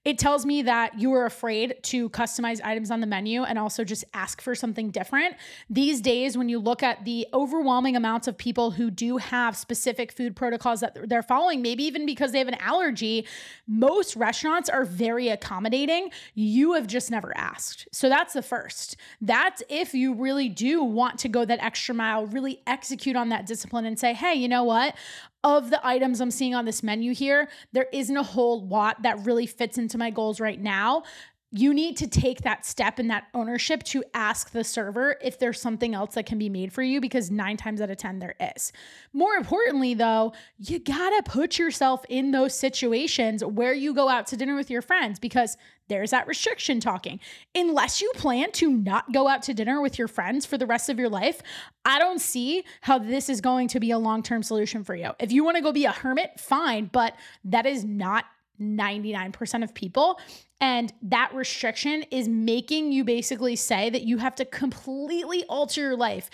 it 0.07 0.17
tells 0.17 0.45
me 0.45 0.61
that 0.61 0.97
you 0.97 1.11
are 1.11 1.25
afraid 1.25 1.75
to 1.83 2.09
customize 2.11 2.61
items 2.63 2.91
on 2.91 3.01
the 3.01 3.07
menu 3.07 3.43
and 3.43 3.59
also 3.59 3.83
just 3.83 4.05
ask 4.13 4.41
for 4.41 4.55
something 4.55 4.89
different. 4.89 5.35
These 5.69 5.99
days, 5.99 6.37
when 6.37 6.47
you 6.47 6.59
look 6.59 6.81
at 6.81 7.03
the 7.03 7.27
overwhelming 7.33 7.97
amounts 7.97 8.25
of 8.25 8.37
people 8.37 8.71
who 8.71 8.89
do 8.89 9.17
have 9.17 9.57
specific 9.57 10.13
food 10.13 10.33
protocols 10.33 10.79
that 10.79 11.09
they're 11.09 11.21
following, 11.21 11.61
maybe 11.61 11.83
even 11.83 12.05
because 12.05 12.31
they 12.31 12.39
have 12.39 12.47
an 12.47 12.55
allergy, 12.61 13.27
most 13.67 14.15
restaurants 14.15 14.69
are 14.69 14.85
very 14.85 15.27
accommodating. 15.27 16.09
You 16.35 16.71
have 16.71 16.87
just 16.87 17.11
never 17.11 17.35
asked. 17.37 17.89
So 17.91 18.07
that's 18.07 18.31
the 18.31 18.41
first. 18.41 18.95
That's 19.19 19.61
if 19.67 19.93
you 19.93 20.13
really 20.13 20.47
do 20.47 20.83
want 20.83 21.19
to 21.19 21.27
go 21.27 21.43
that 21.43 21.61
extra 21.61 21.93
mile, 21.93 22.27
really 22.27 22.61
execute 22.65 23.17
on 23.17 23.27
that 23.27 23.45
discipline 23.45 23.83
and 23.83 23.99
say, 23.99 24.13
hey, 24.13 24.35
you 24.35 24.47
know 24.47 24.63
what? 24.63 24.95
of 25.43 25.69
the 25.69 25.85
items 25.85 26.19
I'm 26.19 26.31
seeing 26.31 26.55
on 26.55 26.65
this 26.65 26.83
menu 26.83 27.13
here, 27.13 27.47
there 27.71 27.87
isn't 27.93 28.17
a 28.17 28.23
whole 28.23 28.67
lot 28.67 29.03
that 29.03 29.23
really 29.25 29.45
fits 29.45 29.77
into 29.77 29.96
my 29.97 30.09
goals 30.09 30.39
right 30.39 30.59
now. 30.59 31.03
You 31.51 31.73
need 31.73 31.95
to 31.97 32.07
take 32.07 32.41
that 32.41 32.65
step 32.65 32.99
and 32.99 33.09
that 33.09 33.27
ownership 33.33 33.81
to 33.83 34.03
ask 34.13 34.51
the 34.51 34.65
server 34.65 35.15
if 35.21 35.39
there's 35.39 35.61
something 35.61 35.95
else 35.95 36.15
that 36.15 36.25
can 36.25 36.37
be 36.37 36.49
made 36.49 36.73
for 36.73 36.83
you 36.83 36.99
because 36.99 37.31
nine 37.31 37.55
times 37.55 37.79
out 37.79 37.89
of 37.89 37.95
10 37.95 38.19
there 38.19 38.35
is. 38.55 38.73
More 39.13 39.33
importantly, 39.35 39.93
though, 39.93 40.33
you 40.57 40.77
gotta 40.79 41.23
put 41.23 41.57
yourself 41.57 42.03
in 42.09 42.31
those 42.31 42.53
situations 42.53 43.45
where 43.45 43.73
you 43.73 43.93
go 43.93 44.09
out 44.09 44.27
to 44.27 44.35
dinner 44.35 44.55
with 44.55 44.69
your 44.69 44.81
friends 44.81 45.19
because 45.19 45.55
there's 45.87 46.11
that 46.11 46.27
restriction 46.27 46.81
talking. 46.81 47.19
Unless 47.55 48.01
you 48.01 48.11
plan 48.15 48.51
to 48.53 48.69
not 48.69 49.13
go 49.13 49.29
out 49.29 49.41
to 49.43 49.53
dinner 49.53 49.81
with 49.81 49.97
your 49.97 50.09
friends 50.09 50.45
for 50.45 50.57
the 50.57 50.65
rest 50.65 50.89
of 50.89 50.99
your 50.99 51.09
life, 51.09 51.41
I 51.85 51.97
don't 51.97 52.19
see 52.19 52.65
how 52.81 52.99
this 52.99 53.29
is 53.29 53.39
going 53.39 53.69
to 53.69 53.79
be 53.79 53.91
a 53.91 53.97
long 53.97 54.21
term 54.21 54.43
solution 54.43 54.83
for 54.83 54.95
you. 54.95 55.11
If 55.19 55.31
you 55.31 55.45
want 55.45 55.55
to 55.55 55.63
go 55.63 55.71
be 55.71 55.85
a 55.85 55.91
hermit, 55.91 56.39
fine, 56.39 56.89
but 56.91 57.15
that 57.45 57.65
is 57.65 57.85
not 57.85 58.25
99% 58.61 59.63
of 59.63 59.73
people. 59.73 60.19
And 60.59 60.91
that 61.03 61.33
restriction 61.33 62.03
is 62.09 62.27
making 62.27 62.91
you 62.91 63.03
basically 63.03 63.55
say 63.55 63.89
that 63.89 64.03
you 64.03 64.17
have 64.17 64.35
to 64.35 64.45
completely 64.45 65.43
alter 65.45 65.81
your 65.81 65.95
life. 65.95 66.29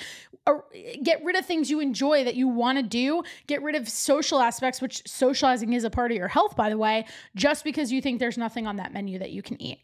Or 0.45 0.65
get 1.01 1.23
rid 1.23 1.37
of 1.37 1.45
things 1.45 1.69
you 1.69 1.79
enjoy 1.79 2.25
that 2.25 2.35
you 2.35 2.49
want 2.49 2.77
to 2.77 2.83
do, 2.83 3.23
get 3.47 3.61
rid 3.61 3.75
of 3.75 3.87
social 3.87 4.39
aspects, 4.39 4.81
which 4.81 5.01
socializing 5.07 5.71
is 5.71 5.85
a 5.85 5.89
part 5.89 6.11
of 6.11 6.17
your 6.17 6.27
health, 6.27 6.57
by 6.57 6.69
the 6.69 6.77
way, 6.77 7.05
just 7.35 7.63
because 7.63 7.93
you 7.93 8.01
think 8.01 8.19
there's 8.19 8.37
nothing 8.37 8.67
on 8.67 8.75
that 8.75 8.93
menu 8.93 9.19
that 9.19 9.31
you 9.31 9.41
can 9.41 9.61
eat 9.61 9.79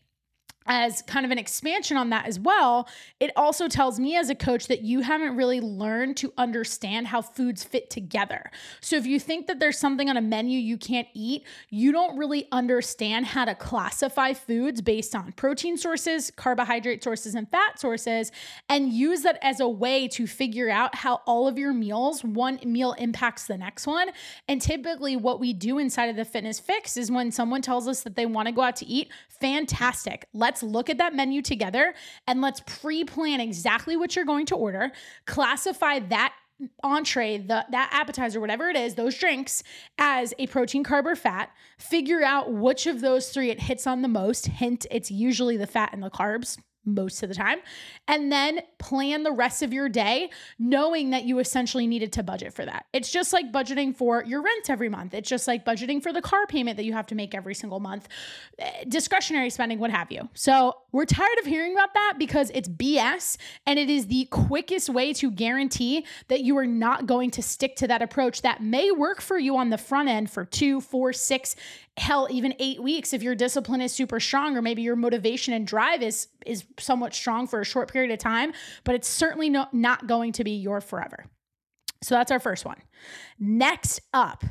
as 0.69 1.01
kind 1.01 1.25
of 1.25 1.31
an 1.31 1.39
expansion 1.39 1.97
on 1.97 2.11
that 2.11 2.27
as 2.27 2.39
well, 2.39 2.87
it 3.19 3.31
also 3.35 3.67
tells 3.67 3.99
me 3.99 4.15
as 4.15 4.29
a 4.29 4.35
coach 4.35 4.67
that 4.67 4.83
you 4.83 5.01
haven't 5.01 5.35
really 5.35 5.59
learned 5.59 6.15
to 6.17 6.31
understand 6.37 7.07
how 7.07 7.23
foods 7.23 7.63
fit 7.63 7.89
together. 7.89 8.51
So 8.79 8.95
if 8.95 9.07
you 9.07 9.19
think 9.19 9.47
that 9.47 9.59
there's 9.59 9.79
something 9.79 10.09
on 10.09 10.15
a 10.15 10.21
menu 10.21 10.59
you 10.59 10.77
can't 10.77 11.07
eat, 11.15 11.43
you 11.71 11.91
don't 11.91 12.17
really 12.17 12.47
understand 12.51 13.25
how 13.25 13.45
to 13.45 13.55
classify 13.55 14.33
foods 14.33 14.79
based 14.81 15.15
on 15.15 15.31
protein 15.31 15.75
sources, 15.75 16.31
carbohydrate 16.35 17.03
sources, 17.03 17.33
and 17.33 17.49
fat 17.49 17.79
sources, 17.79 18.31
and 18.69 18.93
use 18.93 19.23
that 19.23 19.39
as 19.41 19.59
a 19.59 19.67
way 19.67 20.07
to 20.09 20.27
figure 20.27 20.69
out 20.69 20.93
how 20.93 21.21
all 21.25 21.47
of 21.47 21.57
your 21.57 21.73
meals, 21.73 22.23
one 22.23 22.59
meal 22.63 22.93
impacts 22.93 23.47
the 23.47 23.57
next 23.57 23.87
one. 23.87 24.09
And 24.47 24.61
typically, 24.61 25.15
what 25.15 25.39
we 25.39 25.51
do 25.51 25.79
inside 25.79 26.09
of 26.09 26.15
the 26.15 26.25
fitness 26.25 26.61
fyx 26.61 26.95
is 26.95 27.09
when 27.09 27.31
someone 27.31 27.63
tells 27.63 27.87
us 27.87 28.03
that 28.03 28.15
they 28.15 28.27
want 28.27 28.47
to 28.47 28.51
go 28.51 28.61
out 28.61 28.75
to 28.77 28.85
eat, 28.85 29.09
fantastic. 29.29 30.27
Let's 30.31 30.58
Let's 30.61 30.73
look 30.73 30.89
at 30.89 30.97
that 30.97 31.15
menu 31.15 31.41
together 31.41 31.93
and 32.27 32.41
let's 32.41 32.61
pre 32.65 33.05
plan 33.05 33.39
exactly 33.39 33.95
what 33.95 34.15
you're 34.15 34.25
going 34.25 34.45
to 34.47 34.55
order, 34.55 34.91
classify 35.25 35.99
that 35.99 36.33
entree, 36.83 37.37
the 37.37 37.65
that 37.71 37.89
appetizer, 37.93 38.41
whatever 38.41 38.67
it 38.67 38.75
is, 38.75 38.95
those 38.95 39.17
drinks 39.17 39.63
as 39.97 40.33
a 40.37 40.47
protein, 40.47 40.83
carb, 40.83 41.05
or 41.05 41.15
fat. 41.15 41.51
Figure 41.77 42.23
out 42.23 42.51
which 42.51 42.87
of 42.87 42.99
those 42.99 43.29
three 43.29 43.49
it 43.49 43.61
hits 43.61 43.87
on 43.87 44.01
the 44.01 44.09
most. 44.09 44.47
Hint, 44.47 44.85
it's 44.91 45.09
usually 45.09 45.55
the 45.55 45.67
fat 45.67 45.91
and 45.93 46.03
the 46.03 46.09
carbs. 46.09 46.57
Most 46.85 47.23
of 47.23 47.29
the 47.29 47.35
time, 47.35 47.59
and 48.07 48.31
then 48.31 48.61
plan 48.77 49.23
the 49.23 49.31
rest 49.31 49.61
of 49.61 49.73
your 49.73 49.89
day 49.89 50.29
knowing 50.57 51.11
that 51.11 51.23
you 51.23 51.39
essentially 51.39 51.87
needed 51.87 52.11
to 52.13 52.23
budget 52.23 52.53
for 52.53 52.65
that. 52.65 52.85
It's 52.93 53.11
just 53.11 53.33
like 53.33 53.51
budgeting 53.51 53.95
for 53.95 54.23
your 54.25 54.41
rent 54.41 54.69
every 54.69 54.89
month. 54.89 55.13
It's 55.13 55.29
just 55.29 55.47
like 55.47 55.65
budgeting 55.65 56.01
for 56.01 56.13
the 56.13 56.21
car 56.21 56.45
payment 56.47 56.77
that 56.77 56.83
you 56.85 56.93
have 56.93 57.07
to 57.07 57.15
make 57.15 57.35
every 57.35 57.55
single 57.55 57.79
month, 57.79 58.07
eh, 58.57 58.83
discretionary 58.87 59.49
spending, 59.49 59.79
what 59.79 59.91
have 59.91 60.11
you. 60.11 60.29
So, 60.33 60.75
we're 60.91 61.05
tired 61.05 61.37
of 61.39 61.45
hearing 61.45 61.73
about 61.73 61.93
that 61.93 62.15
because 62.17 62.51
it's 62.53 62.67
BS 62.67 63.37
and 63.67 63.77
it 63.77 63.89
is 63.89 64.07
the 64.07 64.25
quickest 64.31 64.89
way 64.89 65.13
to 65.13 65.29
guarantee 65.29 66.05
that 66.29 66.41
you 66.41 66.57
are 66.57 66.65
not 66.65 67.05
going 67.05 67.29
to 67.31 67.43
stick 67.43 67.75
to 67.77 67.87
that 67.87 68.01
approach 68.01 68.41
that 68.41 68.63
may 68.63 68.89
work 68.91 69.21
for 69.21 69.37
you 69.37 69.55
on 69.57 69.69
the 69.69 69.77
front 69.77 70.09
end 70.09 70.31
for 70.31 70.45
two, 70.45 70.81
four, 70.81 71.13
six, 71.13 71.55
hell 71.99 72.27
even 72.31 72.53
8 72.59 72.81
weeks 72.81 73.13
if 73.13 73.21
your 73.21 73.35
discipline 73.35 73.81
is 73.81 73.91
super 73.91 74.19
strong 74.19 74.57
or 74.57 74.61
maybe 74.61 74.81
your 74.81 74.95
motivation 74.95 75.53
and 75.53 75.67
drive 75.67 76.01
is 76.01 76.27
is 76.45 76.65
somewhat 76.79 77.13
strong 77.13 77.47
for 77.47 77.61
a 77.61 77.65
short 77.65 77.91
period 77.91 78.11
of 78.11 78.19
time, 78.19 78.53
but 78.83 78.95
it's 78.95 79.07
certainly 79.07 79.49
no, 79.49 79.67
not 79.71 80.07
going 80.07 80.31
to 80.33 80.43
be 80.43 80.51
your 80.51 80.81
forever. 80.81 81.25
So 82.01 82.15
that's 82.15 82.31
our 82.31 82.39
first 82.39 82.65
one. 82.65 82.81
Next 83.39 84.01
up, 84.13 84.43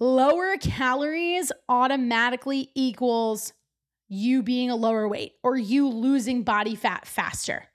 lower 0.00 0.56
calories 0.56 1.52
automatically 1.68 2.70
equals 2.74 3.52
you 4.08 4.42
being 4.42 4.70
a 4.70 4.76
lower 4.76 5.08
weight 5.08 5.32
or 5.42 5.56
you 5.56 5.88
losing 5.88 6.42
body 6.42 6.74
fat 6.74 7.06
faster. 7.06 7.68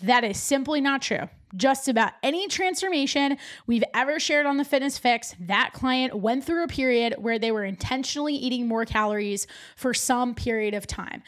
That 0.00 0.24
is 0.24 0.40
simply 0.40 0.80
not 0.80 1.02
true. 1.02 1.28
Just 1.54 1.86
about 1.86 2.12
any 2.22 2.48
transformation 2.48 3.36
we've 3.66 3.84
ever 3.94 4.18
shared 4.18 4.46
on 4.46 4.56
the 4.56 4.64
Fitness 4.64 4.98
FYX, 4.98 5.34
that 5.40 5.72
client 5.74 6.14
went 6.14 6.44
through 6.44 6.64
a 6.64 6.68
period 6.68 7.16
where 7.18 7.38
they 7.38 7.52
were 7.52 7.64
intentionally 7.64 8.34
eating 8.34 8.66
more 8.66 8.86
calories 8.86 9.46
for 9.76 9.92
some 9.92 10.34
period 10.34 10.72
of 10.72 10.86
time. 10.86 11.22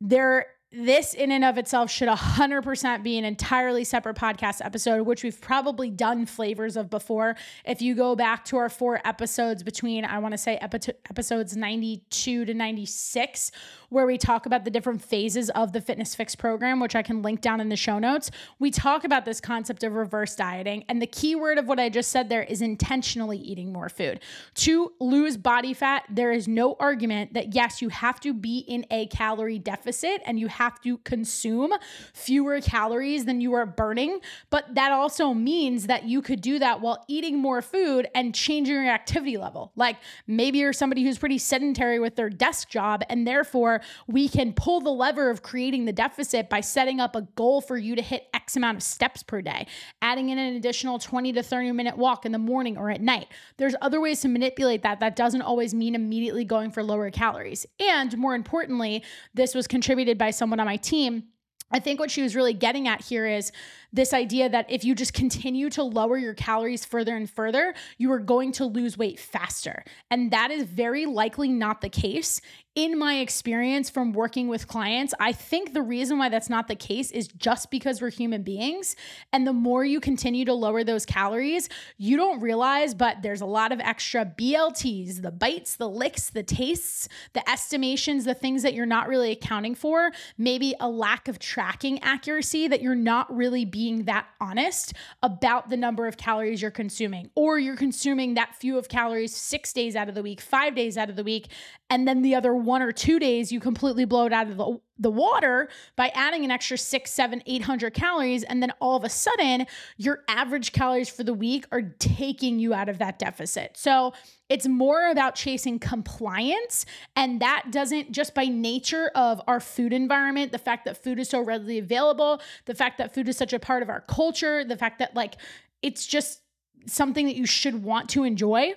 There 0.00 0.46
this 0.70 1.14
in 1.14 1.32
and 1.32 1.44
of 1.44 1.56
itself 1.56 1.90
should 1.90 2.08
100% 2.08 3.02
be 3.02 3.16
an 3.16 3.24
entirely 3.24 3.84
separate 3.84 4.16
podcast 4.16 4.62
episode 4.62 5.06
which 5.06 5.22
we've 5.22 5.40
probably 5.40 5.90
done 5.90 6.26
flavors 6.26 6.76
of 6.76 6.90
before 6.90 7.36
if 7.64 7.80
you 7.80 7.94
go 7.94 8.14
back 8.14 8.44
to 8.44 8.58
our 8.58 8.68
four 8.68 9.00
episodes 9.06 9.62
between 9.62 10.04
i 10.04 10.18
want 10.18 10.32
to 10.32 10.38
say 10.38 10.58
epi- 10.58 10.92
episodes 11.08 11.56
92 11.56 12.44
to 12.44 12.52
96 12.52 13.50
where 13.88 14.06
we 14.06 14.18
talk 14.18 14.46
about 14.46 14.64
the 14.64 14.70
different 14.70 15.02
phases 15.02 15.50
of 15.50 15.72
the 15.72 15.80
fitness 15.80 16.14
fyx 16.14 16.36
program 16.36 16.80
which 16.80 16.94
i 16.94 17.02
can 17.02 17.22
link 17.22 17.40
down 17.40 17.60
in 17.60 17.68
the 17.68 17.76
show 17.76 17.98
notes 17.98 18.30
we 18.58 18.70
talk 18.70 19.04
about 19.04 19.24
this 19.24 19.40
concept 19.40 19.82
of 19.82 19.94
reverse 19.94 20.34
dieting 20.34 20.84
and 20.88 21.00
the 21.00 21.06
key 21.06 21.34
word 21.34 21.58
of 21.58 21.66
what 21.66 21.78
i 21.78 21.88
just 21.88 22.10
said 22.10 22.28
there 22.28 22.42
is 22.42 22.62
intentionally 22.62 23.38
eating 23.38 23.72
more 23.72 23.88
food 23.88 24.20
to 24.54 24.92
lose 25.00 25.36
body 25.36 25.74
fat 25.74 26.04
there 26.08 26.32
is 26.32 26.48
no 26.48 26.76
argument 26.80 27.34
that 27.34 27.54
yes 27.54 27.80
you 27.82 27.88
have 27.88 28.20
to 28.20 28.32
be 28.32 28.58
in 28.58 28.86
a 28.90 29.06
calorie 29.06 29.58
deficit 29.58 30.22
and 30.24 30.38
you 30.38 30.48
have 30.48 30.80
to 30.80 30.98
consume 30.98 31.72
fewer 32.12 32.60
calories 32.60 33.24
than 33.24 33.40
you 33.40 33.54
are 33.54 33.66
burning. 33.66 34.20
But 34.50 34.74
that 34.74 34.92
also 34.92 35.34
means 35.34 35.86
that 35.86 36.04
you 36.04 36.22
could 36.22 36.40
do 36.40 36.58
that 36.58 36.80
while 36.80 37.04
eating 37.08 37.38
more 37.38 37.62
food 37.62 38.08
and 38.14 38.34
changing 38.34 38.74
your 38.74 38.90
activity 38.90 39.36
level. 39.36 39.72
Like 39.76 39.96
maybe 40.26 40.58
you're 40.58 40.72
somebody 40.72 41.02
who's 41.02 41.18
pretty 41.18 41.38
sedentary 41.38 41.98
with 41.98 42.16
their 42.16 42.30
desk 42.30 42.68
job, 42.68 43.02
and 43.08 43.26
therefore 43.26 43.77
we 44.06 44.28
can 44.28 44.52
pull 44.52 44.80
the 44.80 44.90
lever 44.90 45.30
of 45.30 45.42
creating 45.42 45.84
the 45.84 45.92
deficit 45.92 46.48
by 46.48 46.60
setting 46.60 47.00
up 47.00 47.16
a 47.16 47.22
goal 47.22 47.60
for 47.60 47.76
you 47.76 47.96
to 47.96 48.02
hit 48.02 48.28
X 48.34 48.56
amount 48.56 48.76
of 48.76 48.82
steps 48.82 49.22
per 49.22 49.42
day, 49.42 49.66
adding 50.02 50.30
in 50.30 50.38
an 50.38 50.54
additional 50.56 50.98
20 50.98 51.32
to 51.34 51.42
30 51.42 51.72
minute 51.72 51.96
walk 51.96 52.24
in 52.24 52.32
the 52.32 52.38
morning 52.38 52.76
or 52.76 52.90
at 52.90 53.00
night. 53.00 53.28
There's 53.56 53.74
other 53.80 54.00
ways 54.00 54.20
to 54.20 54.28
manipulate 54.28 54.82
that. 54.82 55.00
That 55.00 55.16
doesn't 55.16 55.42
always 55.42 55.74
mean 55.74 55.94
immediately 55.94 56.44
going 56.44 56.70
for 56.70 56.82
lower 56.82 57.10
calories. 57.10 57.66
And 57.80 58.16
more 58.16 58.34
importantly, 58.34 59.04
this 59.34 59.54
was 59.54 59.66
contributed 59.66 60.18
by 60.18 60.30
someone 60.30 60.60
on 60.60 60.66
my 60.66 60.76
team. 60.76 61.24
I 61.70 61.80
think 61.80 62.00
what 62.00 62.10
she 62.10 62.22
was 62.22 62.34
really 62.34 62.54
getting 62.54 62.88
at 62.88 63.02
here 63.02 63.26
is 63.26 63.52
this 63.92 64.12
idea 64.12 64.48
that 64.48 64.70
if 64.70 64.84
you 64.84 64.94
just 64.94 65.14
continue 65.14 65.70
to 65.70 65.82
lower 65.82 66.18
your 66.18 66.34
calories 66.34 66.84
further 66.84 67.16
and 67.16 67.30
further, 67.30 67.74
you 67.96 68.10
are 68.12 68.18
going 68.18 68.52
to 68.52 68.64
lose 68.64 68.98
weight 68.98 69.18
faster. 69.18 69.84
And 70.10 70.30
that 70.30 70.50
is 70.50 70.64
very 70.64 71.06
likely 71.06 71.48
not 71.48 71.80
the 71.80 71.88
case 71.88 72.40
in 72.78 72.96
my 72.96 73.16
experience 73.16 73.90
from 73.90 74.12
working 74.12 74.46
with 74.46 74.68
clients, 74.68 75.12
I 75.18 75.32
think 75.32 75.72
the 75.72 75.82
reason 75.82 76.16
why 76.16 76.28
that's 76.28 76.48
not 76.48 76.68
the 76.68 76.76
case 76.76 77.10
is 77.10 77.26
just 77.26 77.72
because 77.72 78.00
we're 78.00 78.10
human 78.10 78.44
beings. 78.44 78.94
And 79.32 79.44
the 79.44 79.52
more 79.52 79.84
you 79.84 79.98
continue 79.98 80.44
to 80.44 80.54
lower 80.54 80.84
those 80.84 81.04
calories, 81.04 81.68
you 81.96 82.16
don't 82.16 82.40
realize, 82.40 82.94
but 82.94 83.20
there's 83.20 83.40
a 83.40 83.46
lot 83.46 83.72
of 83.72 83.80
extra 83.80 84.24
BLTs, 84.24 85.22
the 85.22 85.32
bites, 85.32 85.74
the 85.74 85.88
licks, 85.88 86.30
the 86.30 86.44
tastes, 86.44 87.08
the 87.32 87.50
estimations, 87.50 88.24
the 88.24 88.34
things 88.34 88.62
that 88.62 88.74
you're 88.74 88.86
not 88.86 89.08
really 89.08 89.32
accounting 89.32 89.74
for, 89.74 90.12
maybe 90.36 90.72
a 90.78 90.88
lack 90.88 91.26
of 91.26 91.40
tracking 91.40 92.00
accuracy 92.04 92.68
that 92.68 92.80
you're 92.80 92.94
not 92.94 93.34
really 93.34 93.64
being 93.64 93.77
that 94.04 94.26
honest 94.40 94.92
about 95.22 95.70
the 95.70 95.76
number 95.76 96.06
of 96.06 96.16
calories 96.16 96.60
you're 96.60 96.70
consuming, 96.70 97.30
or 97.34 97.58
you're 97.58 97.76
consuming 97.76 98.34
that 98.34 98.54
few 98.54 98.76
of 98.78 98.88
calories 98.88 99.34
six 99.34 99.72
days 99.72 99.96
out 99.96 100.08
of 100.08 100.14
the 100.14 100.22
week, 100.22 100.40
five 100.40 100.74
days 100.74 100.98
out 100.98 101.08
of 101.10 101.16
the 101.16 101.24
week, 101.24 101.48
and 101.90 102.06
then 102.06 102.22
the 102.22 102.34
other 102.34 102.54
one 102.54 102.82
or 102.82 102.92
two 102.92 103.18
days 103.18 103.52
you 103.52 103.60
completely 103.60 104.04
blow 104.04 104.26
it 104.26 104.32
out 104.32 104.48
of 104.48 104.56
the, 104.56 104.80
the 104.98 105.10
water 105.10 105.68
by 105.96 106.08
adding 106.14 106.44
an 106.44 106.50
extra 106.50 106.76
six, 106.76 107.10
seven, 107.10 107.42
eight 107.46 107.62
hundred 107.62 107.94
calories. 107.94 108.42
And 108.42 108.62
then 108.62 108.72
all 108.80 108.96
of 108.96 109.04
a 109.04 109.08
sudden, 109.08 109.66
your 109.96 110.24
average 110.28 110.72
calories 110.72 111.08
for 111.08 111.22
the 111.24 111.34
week 111.34 111.66
are 111.70 111.82
taking 111.98 112.58
you 112.58 112.74
out 112.74 112.88
of 112.88 112.98
that 112.98 113.18
deficit. 113.18 113.76
So 113.76 114.12
it's 114.48 114.66
more 114.66 115.10
about 115.10 115.34
chasing 115.34 115.78
compliance. 115.78 116.86
And 117.14 117.40
that 117.40 117.66
doesn't 117.70 118.12
just 118.12 118.34
by 118.34 118.46
nature 118.46 119.10
of 119.14 119.40
our 119.46 119.60
food 119.60 119.92
environment, 119.92 120.52
the 120.52 120.58
fact 120.58 120.84
that 120.86 121.02
food 121.02 121.18
is 121.18 121.28
so 121.28 121.40
readily 121.40 121.78
available, 121.78 122.40
the 122.64 122.74
fact 122.74 122.98
that 122.98 123.14
food 123.14 123.28
is 123.28 123.36
such 123.36 123.52
a 123.52 123.58
part 123.58 123.82
of 123.82 123.90
our 123.90 124.00
culture, 124.00 124.64
the 124.64 124.76
fact 124.76 124.98
that 124.98 125.14
like 125.14 125.34
it's 125.82 126.06
just 126.06 126.40
something 126.86 127.26
that 127.26 127.36
you 127.36 127.46
should 127.46 127.82
want 127.82 128.08
to 128.10 128.24
enjoy 128.24 128.72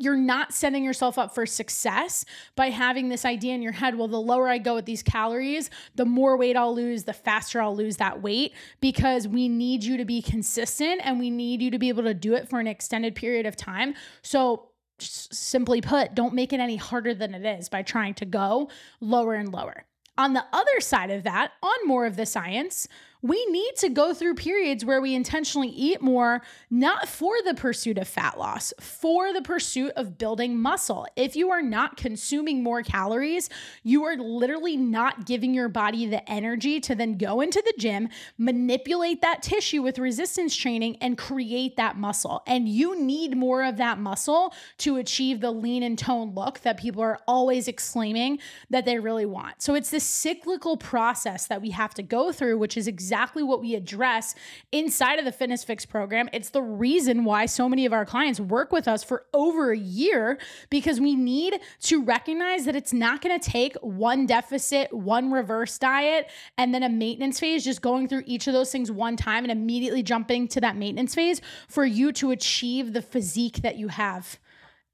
you're 0.00 0.16
not 0.16 0.52
setting 0.52 0.82
yourself 0.82 1.18
up 1.18 1.34
for 1.34 1.46
success 1.46 2.24
by 2.56 2.70
having 2.70 3.08
this 3.08 3.24
idea 3.24 3.54
in 3.54 3.62
your 3.62 3.72
head 3.72 3.96
well 3.96 4.08
the 4.08 4.20
lower 4.20 4.48
i 4.48 4.58
go 4.58 4.74
with 4.74 4.86
these 4.86 5.02
calories 5.02 5.70
the 5.94 6.04
more 6.04 6.36
weight 6.36 6.56
i'll 6.56 6.74
lose 6.74 7.04
the 7.04 7.12
faster 7.12 7.60
i'll 7.60 7.76
lose 7.76 7.98
that 7.98 8.22
weight 8.22 8.52
because 8.80 9.28
we 9.28 9.48
need 9.48 9.84
you 9.84 9.96
to 9.96 10.04
be 10.04 10.22
consistent 10.22 11.00
and 11.04 11.18
we 11.18 11.30
need 11.30 11.62
you 11.62 11.70
to 11.70 11.78
be 11.78 11.88
able 11.88 12.02
to 12.02 12.14
do 12.14 12.34
it 12.34 12.48
for 12.48 12.60
an 12.60 12.66
extended 12.66 13.14
period 13.14 13.46
of 13.46 13.56
time. 13.56 13.94
So 14.22 14.68
simply 14.98 15.80
put 15.80 16.14
don't 16.14 16.34
make 16.34 16.52
it 16.52 16.60
any 16.60 16.76
harder 16.76 17.14
than 17.14 17.34
it 17.34 17.58
is 17.58 17.68
by 17.68 17.82
trying 17.82 18.14
to 18.14 18.26
go 18.26 18.70
lower 19.00 19.34
and 19.34 19.52
lower. 19.52 19.84
On 20.18 20.34
the 20.34 20.44
other 20.52 20.80
side 20.80 21.10
of 21.10 21.22
that 21.24 21.52
on 21.62 21.86
more 21.86 22.04
of 22.04 22.16
the 22.16 22.26
science 22.26 22.86
we 23.22 23.44
need 23.46 23.76
to 23.76 23.90
go 23.90 24.14
through 24.14 24.34
periods 24.34 24.84
where 24.84 25.00
we 25.00 25.14
intentionally 25.14 25.68
eat 25.68 26.00
more, 26.00 26.40
not 26.70 27.06
for 27.06 27.34
the 27.44 27.54
pursuit 27.54 27.98
of 27.98 28.08
fat 28.08 28.38
loss, 28.38 28.72
for 28.80 29.32
the 29.32 29.42
pursuit 29.42 29.92
of 29.96 30.16
building 30.16 30.58
muscle. 30.58 31.06
If 31.16 31.36
you 31.36 31.50
are 31.50 31.60
not 31.60 31.98
consuming 31.98 32.62
more 32.62 32.82
calories, 32.82 33.50
you 33.82 34.04
are 34.04 34.16
literally 34.16 34.76
not 34.76 35.26
giving 35.26 35.52
your 35.52 35.68
body 35.68 36.06
the 36.06 36.28
energy 36.30 36.80
to 36.80 36.94
then 36.94 37.18
go 37.18 37.42
into 37.42 37.62
the 37.64 37.74
gym, 37.78 38.08
manipulate 38.38 39.20
that 39.20 39.42
tissue 39.42 39.82
with 39.82 39.98
resistance 39.98 40.56
training, 40.56 40.96
and 41.02 41.18
create 41.18 41.76
that 41.76 41.98
muscle. 41.98 42.42
And 42.46 42.68
you 42.68 42.98
need 42.98 43.36
more 43.36 43.64
of 43.64 43.76
that 43.76 43.98
muscle 43.98 44.54
to 44.78 44.96
achieve 44.96 45.40
the 45.40 45.50
lean 45.50 45.82
and 45.82 45.98
tone 45.98 46.34
look 46.34 46.60
that 46.60 46.78
people 46.78 47.02
are 47.02 47.18
always 47.28 47.68
exclaiming 47.68 48.38
that 48.70 48.86
they 48.86 48.98
really 48.98 49.26
want. 49.26 49.60
So 49.60 49.74
it's 49.74 49.90
this 49.90 50.04
cyclical 50.04 50.78
process 50.78 51.46
that 51.48 51.60
we 51.60 51.70
have 51.70 51.92
to 51.94 52.02
go 52.02 52.32
through, 52.32 52.56
which 52.56 52.78
is 52.78 52.88
exactly 52.88 53.09
exactly 53.10 53.42
what 53.42 53.60
we 53.60 53.74
address 53.74 54.36
inside 54.70 55.18
of 55.18 55.24
the 55.24 55.32
Fitness 55.32 55.64
FYX 55.64 55.88
program. 55.88 56.28
It's 56.32 56.50
the 56.50 56.62
reason 56.62 57.24
why 57.24 57.46
so 57.46 57.68
many 57.68 57.84
of 57.84 57.92
our 57.92 58.06
clients 58.06 58.38
work 58.38 58.70
with 58.70 58.86
us 58.86 59.02
for 59.02 59.26
over 59.34 59.72
a 59.72 59.76
year 59.76 60.38
because 60.70 61.00
we 61.00 61.16
need 61.16 61.58
to 61.80 62.04
recognize 62.04 62.66
that 62.66 62.76
it's 62.76 62.92
not 62.92 63.20
going 63.20 63.36
to 63.36 63.50
take 63.50 63.74
one 63.78 64.26
deficit, 64.26 64.92
one 64.92 65.32
reverse 65.32 65.76
diet, 65.76 66.30
and 66.56 66.72
then 66.72 66.84
a 66.84 66.88
maintenance 66.88 67.40
phase, 67.40 67.64
just 67.64 67.82
going 67.82 68.06
through 68.06 68.22
each 68.26 68.46
of 68.46 68.52
those 68.52 68.70
things 68.70 68.92
one 68.92 69.16
time 69.16 69.42
and 69.42 69.50
immediately 69.50 70.04
jumping 70.04 70.46
to 70.46 70.60
that 70.60 70.76
maintenance 70.76 71.12
phase 71.12 71.40
for 71.66 71.84
you 71.84 72.12
to 72.12 72.30
achieve 72.30 72.92
the 72.92 73.02
physique 73.02 73.62
that 73.62 73.74
you 73.74 73.88
have 73.88 74.38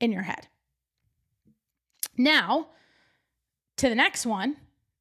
in 0.00 0.10
your 0.10 0.22
head. 0.22 0.48
Now, 2.16 2.68
to 3.76 3.90
the 3.90 3.94
next 3.94 4.24
one, 4.24 4.56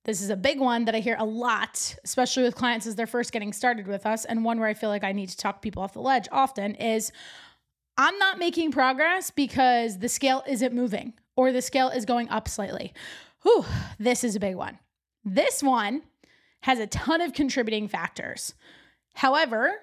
this 0.06 0.22
is 0.22 0.30
a 0.30 0.38
big 0.38 0.60
one 0.60 0.86
that 0.86 0.96
I 0.96 1.00
hear 1.00 1.18
a 1.20 1.26
lot, 1.26 1.96
especially 2.04 2.44
with 2.44 2.56
clients 2.56 2.86
as 2.86 2.96
they're 2.96 3.08
first 3.08 3.32
getting 3.32 3.52
started 3.52 3.88
with 3.88 4.06
us. 4.06 4.24
And 4.24 4.46
one 4.46 4.60
where 4.60 4.70
I 4.70 4.76
feel 4.76 4.90
like 4.90 5.04
I 5.04 5.12
need 5.12 5.30
to 5.30 5.38
talk 5.38 5.62
people 5.62 5.82
off 5.82 5.94
the 5.94 6.02
ledge 6.02 6.28
often 6.32 6.76
is 6.76 7.12
I'm 7.98 8.18
not 8.20 8.38
making 8.38 8.72
progress 8.72 9.32
because 9.32 10.00
the 10.00 10.10
scale 10.10 10.44
isn't 10.48 10.74
moving 10.74 11.14
or 11.36 11.52
the 11.52 11.62
scale 11.62 11.90
is 11.90 12.06
going 12.06 12.30
up 12.30 12.48
slightly. 12.48 12.94
Whew, 13.42 13.66
this 13.98 14.24
is 14.24 14.36
a 14.36 14.40
big 14.40 14.56
one. 14.56 14.80
This 15.24 15.64
one 15.64 16.04
has 16.62 16.80
a 16.80 16.88
ton 16.88 17.22
of 17.22 17.34
contributing 17.34 17.88
factors. 17.88 18.54
However, 19.16 19.74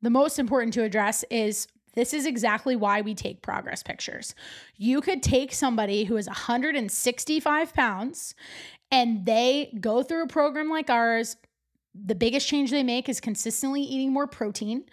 the 0.00 0.10
most 0.10 0.38
important 0.38 0.74
to 0.74 0.84
address 0.84 1.24
is 1.28 1.66
This 1.94 2.14
is 2.14 2.26
exactly 2.26 2.76
why 2.76 3.00
we 3.00 3.14
take 3.14 3.42
progress 3.42 3.82
pictures. 3.82 4.34
You 4.76 5.00
could 5.00 5.22
take 5.22 5.52
somebody 5.52 6.04
who 6.04 6.16
is 6.16 6.26
165 6.26 7.74
pounds 7.74 8.34
and 8.90 9.24
they 9.26 9.76
go 9.80 10.02
through 10.02 10.24
a 10.24 10.28
program 10.28 10.68
like 10.68 10.90
ours, 10.90 11.36
the 11.94 12.14
biggest 12.14 12.48
change 12.48 12.70
they 12.70 12.82
make 12.82 13.08
is 13.08 13.20
consistently 13.20 13.82
eating 13.82 14.12
more 14.12 14.26
protein. 14.26 14.84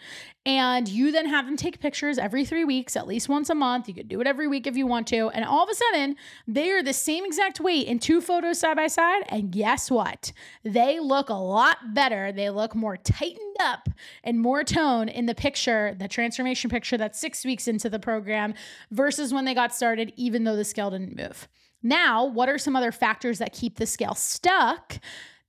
And 0.45 0.87
you 0.87 1.11
then 1.11 1.27
have 1.27 1.45
them 1.45 1.55
take 1.55 1.79
pictures 1.79 2.17
every 2.17 2.43
three 2.43 2.65
weeks, 2.65 2.97
at 2.97 3.07
least 3.07 3.29
once 3.29 3.49
a 3.49 3.55
month. 3.55 3.87
You 3.87 3.93
could 3.93 4.09
do 4.09 4.19
it 4.19 4.27
every 4.27 4.47
week 4.47 4.67
if 4.67 4.75
you 4.75 4.85
want 4.85 5.07
to. 5.07 5.29
And 5.29 5.45
all 5.45 5.63
of 5.63 5.69
a 5.69 5.75
sudden, 5.75 6.17
they 6.45 6.71
are 6.71 6.83
the 6.83 6.91
same 6.91 7.23
exact 7.23 7.61
weight 7.61 7.87
in 7.87 7.99
two 7.99 8.19
photos 8.19 8.59
side 8.59 8.75
by 8.75 8.87
side. 8.87 9.23
And 9.29 9.51
guess 9.51 9.89
what? 9.89 10.33
They 10.63 10.99
look 10.99 11.29
a 11.29 11.35
lot 11.35 11.93
better. 11.93 12.33
They 12.33 12.49
look 12.49 12.75
more 12.75 12.97
tightened 12.97 13.57
up 13.61 13.87
and 14.23 14.39
more 14.39 14.65
tone 14.65 15.07
in 15.07 15.25
the 15.25 15.35
picture, 15.35 15.95
the 15.97 16.07
transformation 16.09 16.69
picture 16.69 16.97
that's 16.97 17.19
six 17.19 17.45
weeks 17.45 17.67
into 17.67 17.89
the 17.89 17.99
program 17.99 18.53
versus 18.91 19.33
when 19.33 19.45
they 19.45 19.53
got 19.53 19.73
started, 19.73 20.11
even 20.17 20.43
though 20.43 20.57
the 20.57 20.65
scale 20.65 20.91
didn't 20.91 21.15
move. 21.15 21.47
Now, 21.81 22.25
what 22.25 22.49
are 22.49 22.57
some 22.57 22.75
other 22.75 22.91
factors 22.91 23.39
that 23.39 23.53
keep 23.53 23.77
the 23.77 23.85
scale 23.85 24.15
stuck? 24.15 24.99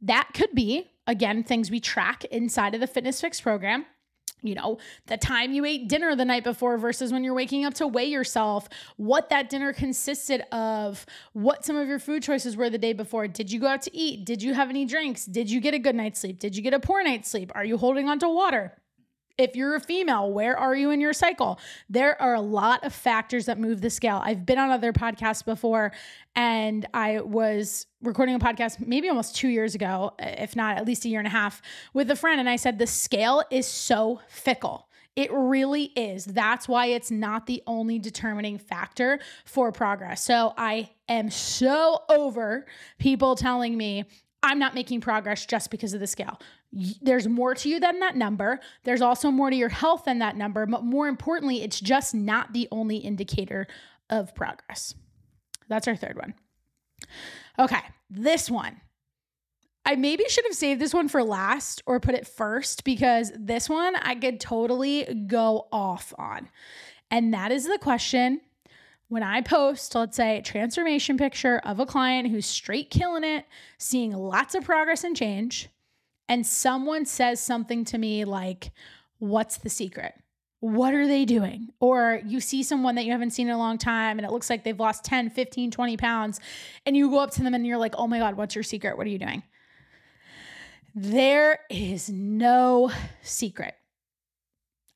That 0.01 0.31
could 0.33 0.55
be 0.55 0.91
again, 1.11 1.43
things 1.43 1.71
we 1.71 1.81
track 1.81 2.25
inside 2.27 2.75
of 2.75 2.81
the 2.81 2.87
Fitness 2.87 3.21
FYX 3.21 3.43
program 3.43 3.85
you 4.43 4.55
know, 4.55 4.79
the 5.07 5.17
time 5.17 5.53
you 5.53 5.65
ate 5.65 5.89
dinner 5.89 6.15
the 6.17 6.25
night 6.25 6.45
before 6.45 6.79
versus 6.79 7.13
when 7.13 7.25
you're 7.25 7.35
waking 7.35 7.65
up 7.65 7.75
to 7.75 7.87
weigh 7.87 8.07
yourself, 8.07 8.69
what 8.97 9.29
that 9.29 9.51
dinner 9.51 9.73
consisted 9.73 10.43
of, 10.53 11.05
what 11.33 11.65
some 11.65 11.77
of 11.77 11.89
your 11.89 11.99
food 11.99 12.23
choices 12.23 12.57
were 12.57 12.71
the 12.71 12.79
day 12.79 12.93
before. 12.93 13.29
Did 13.29 13.53
you 13.53 13.61
go 13.61 13.67
out 13.67 13.83
to 13.83 13.95
eat? 13.97 14.25
Did 14.25 14.43
you 14.43 14.55
have 14.55 14.71
any 14.71 14.85
drinks? 14.85 15.27
Did 15.27 15.51
you 15.51 15.61
get 15.61 15.75
a 15.75 15.79
good 15.79 15.95
night's 15.95 16.21
sleep? 16.21 16.39
Did 16.39 16.57
you 16.57 16.63
get 16.63 16.75
a 16.75 16.81
poor 16.81 17.03
night's 17.03 17.31
sleep? 17.31 17.53
Are 17.55 17.65
you 17.65 17.77
holding 17.77 18.09
on 18.09 18.19
to 18.21 18.29
water? 18.29 18.77
If 19.41 19.57
you're 19.57 19.75
a 19.75 19.81
female, 19.81 20.31
where 20.31 20.55
are 20.55 20.77
you 20.77 20.91
in 20.91 21.01
your 21.01 21.15
cycle? 21.15 21.59
There 21.89 22.21
are 22.21 22.35
a 22.35 22.43
lot 22.43 22.85
of 22.85 22.93
factors 22.93 23.47
that 23.47 23.59
move 23.59 23.81
the 23.81 23.89
scale. 23.89 24.21
I've 24.23 24.45
been 24.45 24.59
on 24.59 24.69
other 24.69 24.93
podcasts 24.93 25.43
before, 25.43 25.93
and 26.37 26.87
I 26.93 27.23
was 27.23 27.87
recording 28.03 28.35
a 28.35 28.39
podcast 28.39 28.87
maybe 28.87 29.09
almost 29.09 29.35
two 29.35 29.49
years 29.49 29.75
ago, 29.75 30.13
if 30.19 30.55
not 30.57 30.77
at 30.77 30.85
least 30.85 31.07
a 31.07 31.09
year 31.09 31.21
and 31.21 31.27
a 31.27 31.31
half, 31.31 31.63
with 31.95 32.11
a 32.11 32.17
friend. 32.17 32.39
And 32.39 32.51
I 32.51 32.57
said, 32.57 32.79
the 32.79 32.87
scale 32.87 33.43
is 33.51 33.67
so 33.67 34.21
fickle. 34.29 34.89
It 35.17 35.33
really 35.33 35.85
is. 35.85 36.27
That's 36.27 36.69
why 36.69 36.87
it's 36.89 37.11
not 37.11 37.47
the 37.47 37.63
only 37.67 37.99
determining 37.99 38.59
factor 38.59 39.21
for 39.47 39.73
progress. 39.73 40.23
So 40.23 40.53
I 40.59 40.91
am 41.09 41.31
so 41.31 42.03
over 42.11 42.67
people 42.99 43.37
telling 43.37 43.75
me, 43.75 44.05
I'm 44.43 44.59
not 44.59 44.75
making 44.75 45.01
progress 45.03 45.45
just 45.45 45.71
because 45.71 45.93
of 45.93 46.01
the 46.01 46.07
scale 46.07 46.39
there's 46.73 47.27
more 47.27 47.55
to 47.55 47.69
you 47.69 47.81
than 47.81 48.01
that 48.01 48.17
number. 48.17 48.61
There's 48.85 49.01
also 49.01 49.31
more 49.31 49.51
to 49.51 49.57
your 49.57 49.69
health 49.69 50.05
than 50.05 50.21
that 50.21 50.37
number. 50.37 50.67
But 50.67 50.85
more 50.85 51.09
importantly, 51.09 51.63
it's 51.63 51.81
just 51.81 52.15
not 52.15 52.53
the 52.53 52.69
only 52.71 52.99
indicator 52.99 53.67
of 54.09 54.35
progress. 54.35 54.95
That's 55.69 55.89
our 55.89 55.97
third 55.97 56.17
one. 56.17 56.35
Okay, 57.59 57.81
this 58.09 58.51
one. 58.51 58.81
I 59.85 59.97
maybe 59.97 60.25
should 60.29 60.45
have 60.45 60.55
saved 60.55 60.81
this 60.81 60.95
one 60.95 61.09
for 61.09 61.25
last 61.25 61.83
or 61.87 61.99
put 62.01 62.15
it 62.15 62.27
first 62.27 62.85
because 62.85 63.33
this 63.35 63.69
one 63.69 63.97
I 63.97 64.15
could 64.15 64.39
totally 64.39 65.25
go 65.27 65.67
off 65.73 66.13
on. 66.19 66.49
And 67.11 67.35
that 67.35 67.51
is 67.51 67.67
the 67.67 67.79
question 67.79 68.41
when 69.11 69.23
I 69.23 69.43
post, 69.43 69.95
let's 69.95 70.17
say, 70.17 70.39
a 70.39 70.43
transformation 70.43 71.19
picture 71.19 71.61
of 71.65 71.79
a 71.79 71.85
client 71.85 72.31
who's 72.31 72.47
straight 72.47 72.91
killing 72.91 73.25
it, 73.25 73.45
seeing 73.77 74.13
lots 74.13 74.55
of 74.55 74.65
progress 74.65 75.05
and 75.05 75.15
change 75.15 75.69
and 76.31 76.47
someone 76.47 77.05
says 77.05 77.41
something 77.41 77.85
to 77.87 77.99
me 77.99 78.25
like, 78.25 78.71
What's 79.19 79.59
the 79.59 79.69
secret? 79.69 80.15
What 80.61 80.95
are 80.95 81.07
they 81.07 81.25
doing? 81.27 81.71
Or 81.81 82.23
you 82.25 82.41
see 82.41 82.63
someone 82.63 82.95
that 82.95 83.05
you 83.05 83.13
haven't 83.13 83.33
seen 83.33 83.49
in 83.49 83.53
a 83.53 83.59
long 83.59 83.77
time 83.77 84.19
and 84.19 84.25
it 84.25 84.31
looks 84.31 84.49
like 84.49 84.63
they've 84.63 84.79
lost 84.79 85.05
10, 85.05 85.31
15, 85.31 85.71
20 85.71 85.97
pounds, 85.97 86.41
and 86.87 86.97
you 86.97 87.11
go 87.11 87.19
up 87.19 87.33
to 87.33 87.43
them 87.43 87.53
and 87.53 87.67
you're 87.67 87.79
like, 87.79 87.95
Oh 87.99 88.07
my 88.07 88.19
God, 88.19 88.37
what's 88.37 88.55
your 88.55 88.63
secret? 88.63 88.97
What 88.97 89.07
are 89.07 89.11
you 89.11 89.19
doing? 89.19 89.43
There 90.95 91.59
is 91.69 92.09
no 92.09 92.93
secret. 93.23 93.75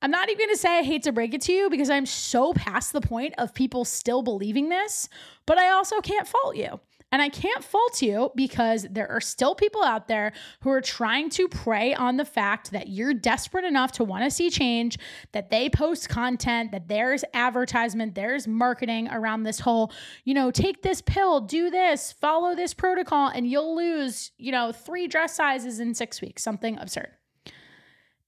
I'm 0.05 0.11
not 0.11 0.29
even 0.29 0.49
gonna 0.49 0.59
say 0.59 0.81
I 0.81 0.83
hate 0.83 1.03
to 1.05 1.13
break 1.13 1.33
it 1.33 1.41
to 1.43 1.53
you 1.55 1.71
because 1.71 1.89
I'm 1.89 2.05
so 2.05 2.53
past 2.53 2.93
the 2.93 3.01
point 3.01 3.33
of 3.39 3.55
people 3.55 3.87
still 3.87 4.21
believing 4.21 4.69
this, 4.69 5.09
but 5.47 5.57
I 5.57 5.71
also 5.71 6.03
can't 6.03 6.29
fault 6.29 6.57
you. 6.57 6.79
And 7.11 7.23
I 7.23 7.31
can't 7.31 7.65
fault 7.65 8.03
you 8.03 8.31
because 8.35 8.87
there 8.91 9.11
are 9.11 9.23
still 9.23 9.55
people 9.55 9.83
out 9.83 10.07
there 10.07 10.35
who 10.61 10.69
are 10.69 10.83
trying 10.83 11.31
to 11.31 11.49
prey 11.49 11.95
on 11.95 12.19
the 12.19 12.25
fact 12.27 12.73
that 12.73 12.89
you're 12.89 13.15
desperate 13.15 13.65
enough 13.65 13.93
to 13.93 14.05
want 14.05 14.25
to 14.25 14.31
see 14.31 14.51
change, 14.51 14.99
that 15.33 15.49
they 15.49 15.71
post 15.71 16.11
content, 16.11 16.73
that 16.73 16.87
there's 16.87 17.25
advertisement, 17.33 18.15
there's 18.15 18.47
marketing 18.47 19.09
around 19.09 19.45
this 19.45 19.61
whole, 19.61 19.91
you 20.25 20.35
know, 20.35 20.51
take 20.51 20.83
this 20.83 21.01
pill, 21.01 21.41
do 21.41 21.71
this, 21.71 22.13
follow 22.13 22.55
this 22.55 22.75
protocol, 22.75 23.29
and 23.29 23.47
you'll 23.47 23.75
lose, 23.75 24.33
you 24.37 24.53
know, 24.53 24.71
three 24.71 25.09
dress 25.09 25.35
sizes 25.35 25.81
in 25.81 25.95
six 25.95 26.21
weeks, 26.21 26.43
something 26.43 26.79
absurd. 26.79 27.09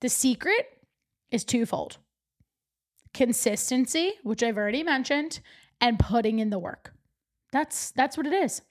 The 0.01 0.09
secret 0.09 0.76
is 1.37 1.44
twofold 1.44 1.99
consistency, 3.14 4.12
which 4.25 4.42
I've 4.42 4.59
already 4.59 4.83
mentioned, 4.83 5.40
and 5.81 5.99
putting 5.99 6.38
in 6.38 6.51
the 6.51 6.59
work. 6.59 6.92
That's 7.53 7.92
that's 7.92 8.16
what 8.16 8.27
it 8.27 8.33
is. 8.33 8.62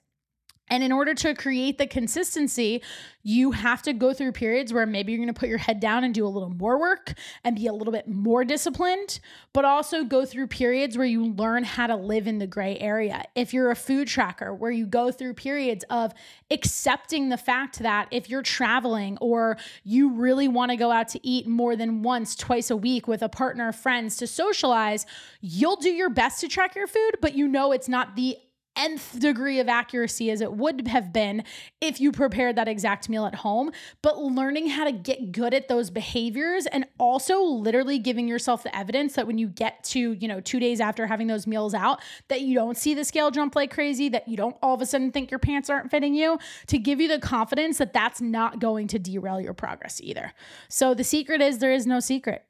And 0.68 0.82
in 0.82 0.92
order 0.92 1.14
to 1.14 1.34
create 1.34 1.78
the 1.78 1.86
consistency, 1.86 2.82
you 3.22 3.52
have 3.52 3.82
to 3.82 3.92
go 3.92 4.12
through 4.12 4.32
periods 4.32 4.72
where 4.72 4.86
maybe 4.86 5.12
you're 5.12 5.18
going 5.18 5.32
to 5.32 5.38
put 5.38 5.48
your 5.48 5.58
head 5.58 5.80
down 5.80 6.04
and 6.04 6.14
do 6.14 6.26
a 6.26 6.28
little 6.28 6.50
more 6.50 6.78
work 6.78 7.14
and 7.44 7.56
be 7.56 7.66
a 7.66 7.72
little 7.72 7.92
bit 7.92 8.08
more 8.08 8.44
disciplined, 8.44 9.20
but 9.52 9.64
also 9.64 10.04
go 10.04 10.24
through 10.24 10.46
periods 10.46 10.96
where 10.96 11.06
you 11.06 11.24
learn 11.24 11.64
how 11.64 11.86
to 11.86 11.96
live 11.96 12.26
in 12.26 12.38
the 12.38 12.46
gray 12.46 12.78
area. 12.78 13.24
If 13.34 13.52
you're 13.52 13.70
a 13.70 13.76
food 13.76 14.08
tracker, 14.08 14.54
where 14.54 14.70
you 14.70 14.86
go 14.86 15.10
through 15.10 15.34
periods 15.34 15.84
of 15.90 16.12
accepting 16.50 17.28
the 17.28 17.36
fact 17.36 17.80
that 17.80 18.08
if 18.10 18.28
you're 18.28 18.42
traveling 18.42 19.18
or 19.20 19.56
you 19.84 20.12
really 20.14 20.48
want 20.48 20.70
to 20.70 20.76
go 20.76 20.90
out 20.90 21.08
to 21.08 21.26
eat 21.26 21.46
more 21.46 21.76
than 21.76 22.02
once, 22.02 22.36
twice 22.36 22.70
a 22.70 22.76
week 22.76 23.08
with 23.08 23.22
a 23.22 23.28
partner, 23.28 23.72
friends 23.72 24.16
to 24.16 24.26
socialize, 24.26 25.06
you'll 25.40 25.76
do 25.76 25.90
your 25.90 26.10
best 26.10 26.40
to 26.40 26.48
track 26.48 26.74
your 26.74 26.86
food, 26.86 27.16
but 27.20 27.34
you 27.34 27.48
know 27.48 27.72
it's 27.72 27.88
not 27.88 28.14
the 28.16 28.36
nth 28.76 29.18
degree 29.18 29.58
of 29.60 29.68
accuracy 29.68 30.30
as 30.30 30.40
it 30.40 30.52
would 30.52 30.88
have 30.88 31.12
been 31.12 31.42
if 31.80 32.00
you 32.00 32.12
prepared 32.12 32.56
that 32.56 32.68
exact 32.68 33.08
meal 33.08 33.26
at 33.26 33.36
home, 33.36 33.70
but 34.02 34.18
learning 34.18 34.68
how 34.68 34.84
to 34.84 34.92
get 34.92 35.32
good 35.32 35.54
at 35.54 35.68
those 35.68 35.90
behaviors 35.90 36.66
and 36.66 36.86
also 36.98 37.42
literally 37.42 37.98
giving 37.98 38.28
yourself 38.28 38.62
the 38.62 38.76
evidence 38.76 39.14
that 39.14 39.26
when 39.26 39.38
you 39.38 39.48
get 39.48 39.82
to, 39.84 40.12
you 40.12 40.28
know, 40.28 40.40
2 40.40 40.60
days 40.60 40.80
after 40.80 41.06
having 41.06 41.26
those 41.26 41.46
meals 41.46 41.74
out, 41.74 42.00
that 42.28 42.42
you 42.42 42.54
don't 42.54 42.76
see 42.76 42.94
the 42.94 43.04
scale 43.04 43.30
jump 43.30 43.56
like 43.56 43.72
crazy, 43.72 44.08
that 44.08 44.28
you 44.28 44.36
don't 44.36 44.56
all 44.62 44.74
of 44.74 44.82
a 44.82 44.86
sudden 44.86 45.10
think 45.10 45.30
your 45.30 45.40
pants 45.40 45.70
aren't 45.70 45.90
fitting 45.90 46.14
you, 46.14 46.38
to 46.66 46.78
give 46.78 47.00
you 47.00 47.08
the 47.08 47.18
confidence 47.18 47.78
that 47.78 47.92
that's 47.92 48.20
not 48.20 48.58
going 48.58 48.86
to 48.88 48.98
derail 48.98 49.40
your 49.40 49.54
progress 49.54 50.00
either. 50.02 50.32
So 50.68 50.94
the 50.94 51.04
secret 51.04 51.40
is 51.40 51.58
there 51.58 51.72
is 51.72 51.86
no 51.86 52.00
secret. 52.00 52.44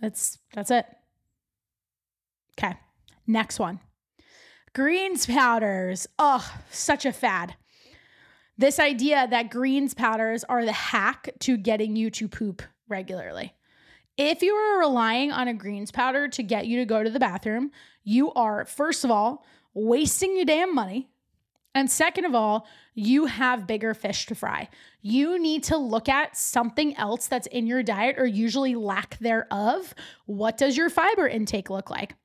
That's 0.00 0.38
that's 0.52 0.70
it. 0.70 0.86
Okay. 2.58 2.74
Next 3.26 3.58
one. 3.58 3.80
Greens 4.74 5.24
powders. 5.24 6.08
Oh, 6.18 6.52
such 6.68 7.06
a 7.06 7.12
fad. 7.12 7.54
This 8.58 8.80
idea 8.80 9.28
that 9.30 9.50
greens 9.50 9.94
powders 9.94 10.42
are 10.42 10.64
the 10.64 10.72
hack 10.72 11.28
to 11.40 11.56
getting 11.56 11.94
you 11.94 12.10
to 12.10 12.26
poop 12.26 12.60
regularly. 12.88 13.54
If 14.16 14.42
you 14.42 14.52
are 14.52 14.80
relying 14.80 15.30
on 15.30 15.46
a 15.46 15.54
greens 15.54 15.92
powder 15.92 16.26
to 16.26 16.42
get 16.42 16.66
you 16.66 16.80
to 16.80 16.86
go 16.86 17.04
to 17.04 17.10
the 17.10 17.20
bathroom, 17.20 17.70
you 18.02 18.32
are, 18.32 18.64
first 18.64 19.04
of 19.04 19.12
all, 19.12 19.46
wasting 19.74 20.34
your 20.34 20.44
damn 20.44 20.74
money. 20.74 21.08
And 21.76 21.88
second 21.88 22.24
of 22.24 22.34
all, 22.34 22.66
you 22.94 23.26
have 23.26 23.68
bigger 23.68 23.94
fish 23.94 24.26
to 24.26 24.34
fry. 24.34 24.68
You 25.00 25.38
need 25.38 25.62
to 25.64 25.76
look 25.76 26.08
at 26.08 26.36
something 26.36 26.96
else 26.96 27.28
that's 27.28 27.46
in 27.46 27.68
your 27.68 27.84
diet 27.84 28.16
or 28.18 28.26
usually 28.26 28.74
lack 28.74 29.18
thereof. 29.18 29.94
What 30.26 30.56
does 30.56 30.76
your 30.76 30.90
fiber 30.90 31.28
intake 31.28 31.70
look 31.70 31.90
like? 31.90 32.16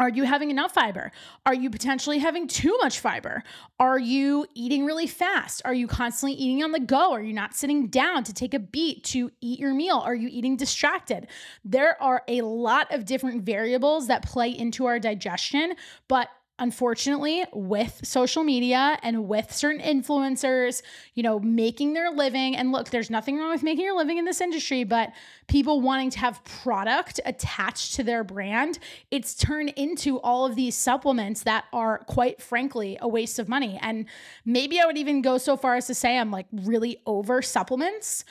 Are 0.00 0.08
you 0.08 0.24
having 0.24 0.50
enough 0.50 0.72
fiber? 0.72 1.12
Are 1.44 1.52
you 1.52 1.68
potentially 1.68 2.18
having 2.18 2.48
too 2.48 2.74
much 2.80 3.00
fiber? 3.00 3.44
Are 3.78 3.98
you 3.98 4.46
eating 4.54 4.86
really 4.86 5.06
fast? 5.06 5.60
Are 5.66 5.74
you 5.74 5.86
constantly 5.86 6.32
eating 6.38 6.64
on 6.64 6.72
the 6.72 6.80
go? 6.80 7.12
Are 7.12 7.22
you 7.22 7.34
not 7.34 7.54
sitting 7.54 7.88
down 7.88 8.24
to 8.24 8.32
take 8.32 8.54
a 8.54 8.58
beat 8.58 9.04
to 9.04 9.30
eat 9.42 9.60
your 9.60 9.74
meal? 9.74 9.98
Are 9.98 10.14
you 10.14 10.28
eating 10.32 10.56
distracted? 10.56 11.26
There 11.66 12.02
are 12.02 12.22
a 12.28 12.40
lot 12.40 12.92
of 12.94 13.04
different 13.04 13.42
variables 13.42 14.06
that 14.06 14.24
play 14.24 14.48
into 14.48 14.86
our 14.86 14.98
digestion, 14.98 15.74
but 16.08 16.30
unfortunately, 16.60 17.44
with 17.52 18.00
social 18.04 18.44
media 18.44 18.98
and 19.02 19.26
with 19.26 19.52
certain 19.52 19.80
influencers, 19.80 20.82
you 21.14 21.22
know, 21.22 21.40
making 21.40 21.94
their 21.94 22.10
living. 22.10 22.54
And 22.54 22.70
look, 22.70 22.90
there's 22.90 23.10
nothing 23.10 23.38
wrong 23.38 23.50
with 23.50 23.62
making 23.62 23.84
your 23.84 23.96
living 23.96 24.18
in 24.18 24.26
this 24.26 24.40
industry, 24.40 24.84
but 24.84 25.12
people 25.48 25.80
wanting 25.80 26.10
to 26.10 26.18
have 26.20 26.44
product 26.44 27.18
attached 27.24 27.94
to 27.94 28.04
their 28.04 28.22
brand, 28.22 28.78
it's 29.10 29.34
turned 29.34 29.70
into 29.70 30.20
all 30.20 30.46
of 30.46 30.54
these 30.54 30.76
supplements 30.76 31.42
that 31.42 31.64
are 31.72 31.98
quite 32.00 32.40
frankly 32.40 32.98
a 33.00 33.08
waste 33.08 33.38
of 33.38 33.48
money. 33.48 33.78
And 33.82 34.04
maybe 34.44 34.78
I 34.80 34.86
would 34.86 34.98
even 34.98 35.22
go 35.22 35.38
so 35.38 35.56
far 35.56 35.76
as 35.76 35.86
to 35.86 35.94
say 35.94 36.18
I'm 36.18 36.30
like 36.30 36.46
really 36.52 37.00
over 37.06 37.42
supplements 37.42 38.24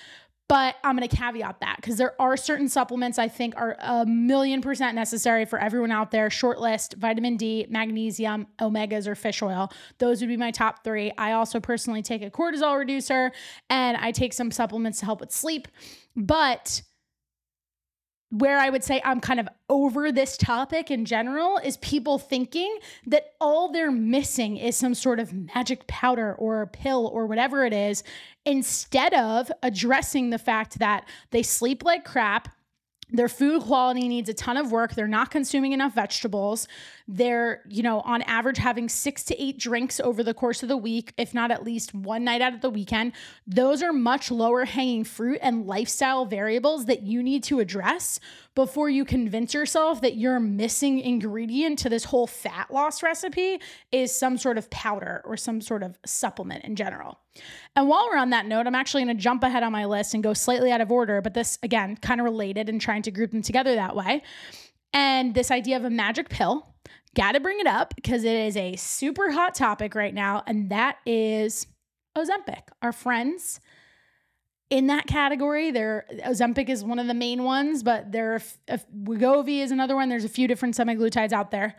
But 0.50 0.76
I'm 0.84 0.98
going 0.98 1.08
to 1.08 1.16
caveat 1.16 1.60
that 1.62 1.76
because 1.78 1.98
there 1.98 2.20
are 2.20 2.36
certain 2.36 2.68
supplements 2.68 3.20
I 3.20 3.28
think 3.28 3.54
are 3.56 3.78
a 3.80 4.04
million 4.06 4.62
percent 4.62 4.96
necessary 4.96 5.46
for 5.46 5.60
everyone 5.60 5.92
out 5.92 6.10
there. 6.10 6.30
Short 6.32 6.60
list 6.60 6.96
vitamin 6.96 7.38
D, 7.38 7.68
magnesium, 7.70 8.48
omegas, 8.60 9.08
or 9.08 9.14
fish 9.14 9.44
oil. 9.44 9.72
Those 10.00 10.22
would 10.22 10.28
be 10.28 10.38
my 10.38 10.50
top 10.50 10.84
three. 10.84 11.12
I 11.20 11.34
also 11.34 11.60
personally 11.60 12.02
take 12.02 12.24
a 12.24 12.32
cortisol 12.32 12.80
reducer 12.80 13.32
and 13.70 13.96
I 13.96 14.12
take 14.12 14.34
some 14.34 14.50
supplements 14.50 15.00
to 15.00 15.06
help 15.06 15.22
with 15.22 15.32
sleep. 15.32 15.68
But 16.16 16.82
where 18.32 18.60
I 18.60 18.70
would 18.70 18.84
say 18.84 19.02
I'm 19.04 19.20
kind 19.20 19.40
of 19.40 19.50
over 19.70 20.12
this 20.12 20.38
topic 20.38 20.92
in 20.92 21.06
general 21.06 21.58
is 21.58 21.78
people 21.78 22.20
thinking 22.20 22.78
that 23.08 23.34
all 23.42 23.72
they're 23.72 23.92
missing 23.92 24.58
is 24.58 24.78
some 24.78 24.94
sort 24.94 25.20
of 25.20 25.34
magic 25.34 25.88
powder 25.88 26.36
or 26.36 26.68
pill 26.68 27.10
or 27.12 27.26
whatever 27.26 27.66
it 27.66 27.74
is, 27.74 28.04
instead 28.46 29.14
of 29.16 29.52
addressing 29.64 30.30
the 30.30 30.38
fact 30.38 30.80
that 30.80 31.08
they 31.32 31.44
sleep 31.44 31.84
like 31.84 32.06
crap. 32.06 32.50
Their 33.12 33.30
food 33.30 33.64
quality 33.64 34.08
needs 34.08 34.30
a 34.30 34.36
ton 34.36 34.56
of 34.56 34.72
work. 34.72 34.94
They're 34.94 35.08
not 35.08 35.32
consuming 35.32 35.72
enough 35.72 35.96
vegetables. 35.96 36.68
They're, 37.12 37.64
you 37.68 37.82
know, 37.82 38.02
on 38.02 38.22
average 38.22 38.60
having 38.60 38.88
six 38.88 39.24
to 39.24 39.44
eight 39.44 39.58
drinks 39.58 40.00
over 40.00 40.22
the 40.22 40.36
course 40.36 40.62
of 40.62 40.70
the 40.70 40.78
week, 40.78 41.12
if 41.18 41.34
not 41.34 41.50
at 41.50 41.64
least 41.64 41.92
one 41.92 42.24
night 42.24 42.40
out 42.40 42.54
of 42.54 42.62
the 42.62 42.70
weekend. 42.70 43.14
Those 43.48 43.82
are 43.82 43.92
much 43.92 44.30
lower 44.30 44.64
hanging 44.66 45.04
fruit 45.04 45.40
and 45.42 45.66
lifestyle 45.66 46.26
variables 46.26 46.86
that 46.86 47.02
you 47.02 47.24
need 47.24 47.44
to 47.46 47.60
address 47.62 48.20
before 48.54 48.92
you 48.92 49.06
convince 49.06 49.56
yourself 49.56 50.02
that 50.02 50.18
your 50.18 50.40
missing 50.40 51.00
ingredient 51.00 51.80
to 51.80 51.90
this 51.90 52.04
whole 52.04 52.28
fat 52.28 52.70
loss 52.70 53.02
recipe 53.02 53.60
is 53.92 54.14
some 54.14 54.38
sort 54.38 54.60
of 54.60 54.70
powder 54.70 55.24
or 55.26 55.36
some 55.36 55.62
sort 55.62 55.82
of 55.82 55.98
supplement 56.06 56.64
in 56.64 56.76
general. 56.76 57.18
And 57.76 57.88
while 57.88 58.08
we're 58.08 58.18
on 58.18 58.30
that 58.30 58.46
note, 58.46 58.68
I'm 58.68 58.76
actually 58.76 59.06
going 59.06 59.18
to 59.18 59.24
jump 59.24 59.42
ahead 59.42 59.64
on 59.64 59.72
my 59.72 59.86
list 59.86 60.14
and 60.14 60.22
go 60.22 60.36
slightly 60.36 60.72
out 60.72 60.80
of 60.80 60.92
order, 60.92 61.22
but 61.22 61.34
this 61.34 61.58
again, 61.64 61.98
kind 61.98 62.22
of 62.22 62.26
related 62.26 62.70
and 62.70 62.80
trying 62.80 63.02
to 63.02 63.10
group 63.10 63.32
them 63.32 63.42
together 63.42 63.74
that 63.74 63.96
way. 63.96 64.22
And 64.94 65.34
this 65.34 65.50
idea 65.50 65.78
of 65.78 65.86
a 65.86 65.90
magic 65.90 66.30
pill 66.30 66.68
Got 67.16 67.34
to 67.34 67.40
bring 67.40 67.60
it 67.60 67.68
up 67.68 67.96
because 67.96 68.24
it 68.24 68.36
is 68.36 68.56
a 68.56 68.76
super 68.76 69.32
hot 69.32 69.56
topic 69.56 69.96
right 69.96 70.14
now, 70.14 70.44
and 70.46 70.70
that 70.70 70.98
is 71.06 71.66
Ozempic. 72.16 72.62
Our 72.82 72.92
friends 72.92 73.60
in 74.70 74.88
that 74.88 75.08
category, 75.08 75.72
there 75.72 76.06
Ozempic 76.26 76.70
is 76.70 76.84
one 76.84 77.00
of 77.00 77.08
the 77.08 77.16
main 77.16 77.44
ones, 77.44 77.82
but 77.82 78.12
there 78.12 78.36
are 78.36 78.42
Wegovy 78.96 79.62
is 79.62 79.72
another 79.72 79.96
one. 79.96 80.10
There's 80.10 80.24
a 80.24 80.30
few 80.30 80.48
different 80.48 80.76
semaglutides 80.76 81.32
out 81.32 81.50
there. 81.50 81.76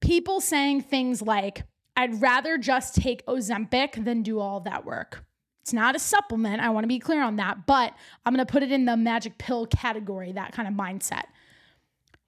People 0.00 0.42
saying 0.42 0.82
things 0.82 1.22
like, 1.22 1.62
"I'd 1.96 2.20
rather 2.20 2.58
just 2.58 2.94
take 2.94 3.24
Ozempic 3.26 4.04
than 4.04 4.22
do 4.22 4.40
all 4.40 4.60
that 4.60 4.84
work." 4.84 5.24
It's 5.62 5.72
not 5.72 5.96
a 5.96 5.98
supplement. 5.98 6.60
I 6.60 6.68
want 6.68 6.84
to 6.84 6.88
be 6.88 6.98
clear 6.98 7.22
on 7.22 7.36
that, 7.36 7.64
but 7.64 7.94
I'm 8.26 8.34
going 8.34 8.46
to 8.46 8.52
put 8.52 8.62
it 8.62 8.70
in 8.70 8.84
the 8.84 8.98
magic 8.98 9.38
pill 9.38 9.66
category, 9.66 10.32
that 10.32 10.52
kind 10.52 10.68
of 10.68 10.74
mindset. 10.74 11.22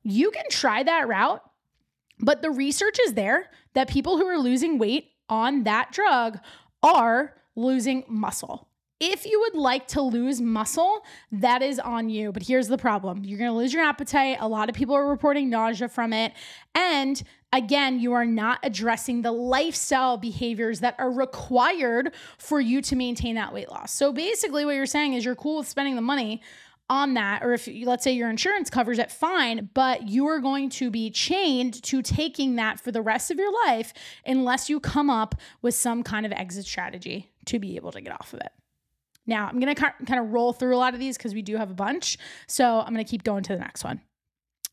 You 0.02 0.30
can 0.30 0.46
try 0.48 0.82
that 0.82 1.06
route 1.06 1.42
but 2.18 2.42
the 2.42 2.50
research 2.50 2.98
is 3.04 3.14
there 3.14 3.50
that 3.74 3.88
people 3.88 4.16
who 4.16 4.26
are 4.26 4.38
losing 4.38 4.78
weight 4.78 5.10
on 5.28 5.64
that 5.64 5.92
drug 5.92 6.38
are 6.82 7.34
losing 7.54 8.04
muscle. 8.08 8.68
If 8.98 9.26
you 9.26 9.38
would 9.40 9.60
like 9.60 9.88
to 9.88 10.00
lose 10.00 10.40
muscle, 10.40 11.04
that 11.30 11.60
is 11.60 11.78
on 11.78 12.08
you. 12.08 12.32
But 12.32 12.44
here's 12.44 12.68
the 12.68 12.78
problem 12.78 13.24
you're 13.24 13.38
going 13.38 13.50
to 13.50 13.56
lose 13.56 13.74
your 13.74 13.84
appetite. 13.84 14.38
A 14.40 14.48
lot 14.48 14.70
of 14.70 14.74
people 14.74 14.94
are 14.94 15.06
reporting 15.06 15.50
nausea 15.50 15.88
from 15.88 16.14
it. 16.14 16.32
And 16.74 17.22
again, 17.52 18.00
you 18.00 18.14
are 18.14 18.24
not 18.24 18.58
addressing 18.62 19.20
the 19.20 19.32
lifestyle 19.32 20.16
behaviors 20.16 20.80
that 20.80 20.94
are 20.98 21.10
required 21.10 22.14
for 22.38 22.58
you 22.58 22.80
to 22.82 22.96
maintain 22.96 23.34
that 23.34 23.52
weight 23.52 23.70
loss. 23.70 23.92
So 23.92 24.14
basically, 24.14 24.64
what 24.64 24.76
you're 24.76 24.86
saying 24.86 25.12
is 25.12 25.26
you're 25.26 25.34
cool 25.34 25.58
with 25.58 25.68
spending 25.68 25.94
the 25.94 26.00
money 26.00 26.40
on 26.88 27.14
that, 27.14 27.42
or 27.42 27.52
if 27.52 27.66
you, 27.66 27.86
let's 27.86 28.04
say 28.04 28.12
your 28.12 28.30
insurance 28.30 28.70
covers 28.70 28.98
it, 28.98 29.10
fine, 29.10 29.70
but 29.74 30.08
you 30.08 30.26
are 30.26 30.38
going 30.38 30.70
to 30.70 30.90
be 30.90 31.10
chained 31.10 31.82
to 31.82 32.02
taking 32.02 32.56
that 32.56 32.78
for 32.78 32.92
the 32.92 33.02
rest 33.02 33.30
of 33.30 33.38
your 33.38 33.52
life 33.66 33.92
unless 34.24 34.70
you 34.70 34.78
come 34.78 35.10
up 35.10 35.34
with 35.62 35.74
some 35.74 36.02
kind 36.02 36.24
of 36.24 36.32
exit 36.32 36.64
strategy 36.64 37.30
to 37.46 37.58
be 37.58 37.76
able 37.76 37.92
to 37.92 38.00
get 38.00 38.12
off 38.12 38.32
of 38.32 38.40
it. 38.40 38.52
Now, 39.26 39.48
I'm 39.48 39.58
going 39.58 39.74
to 39.74 39.80
kind 39.80 40.20
of 40.20 40.32
roll 40.32 40.52
through 40.52 40.76
a 40.76 40.78
lot 40.78 40.94
of 40.94 41.00
these 41.00 41.16
because 41.16 41.34
we 41.34 41.42
do 41.42 41.56
have 41.56 41.70
a 41.70 41.74
bunch. 41.74 42.16
So 42.46 42.80
I'm 42.80 42.92
going 42.92 43.04
to 43.04 43.10
keep 43.10 43.24
going 43.24 43.42
to 43.44 43.52
the 43.52 43.58
next 43.58 43.82
one. 43.82 44.00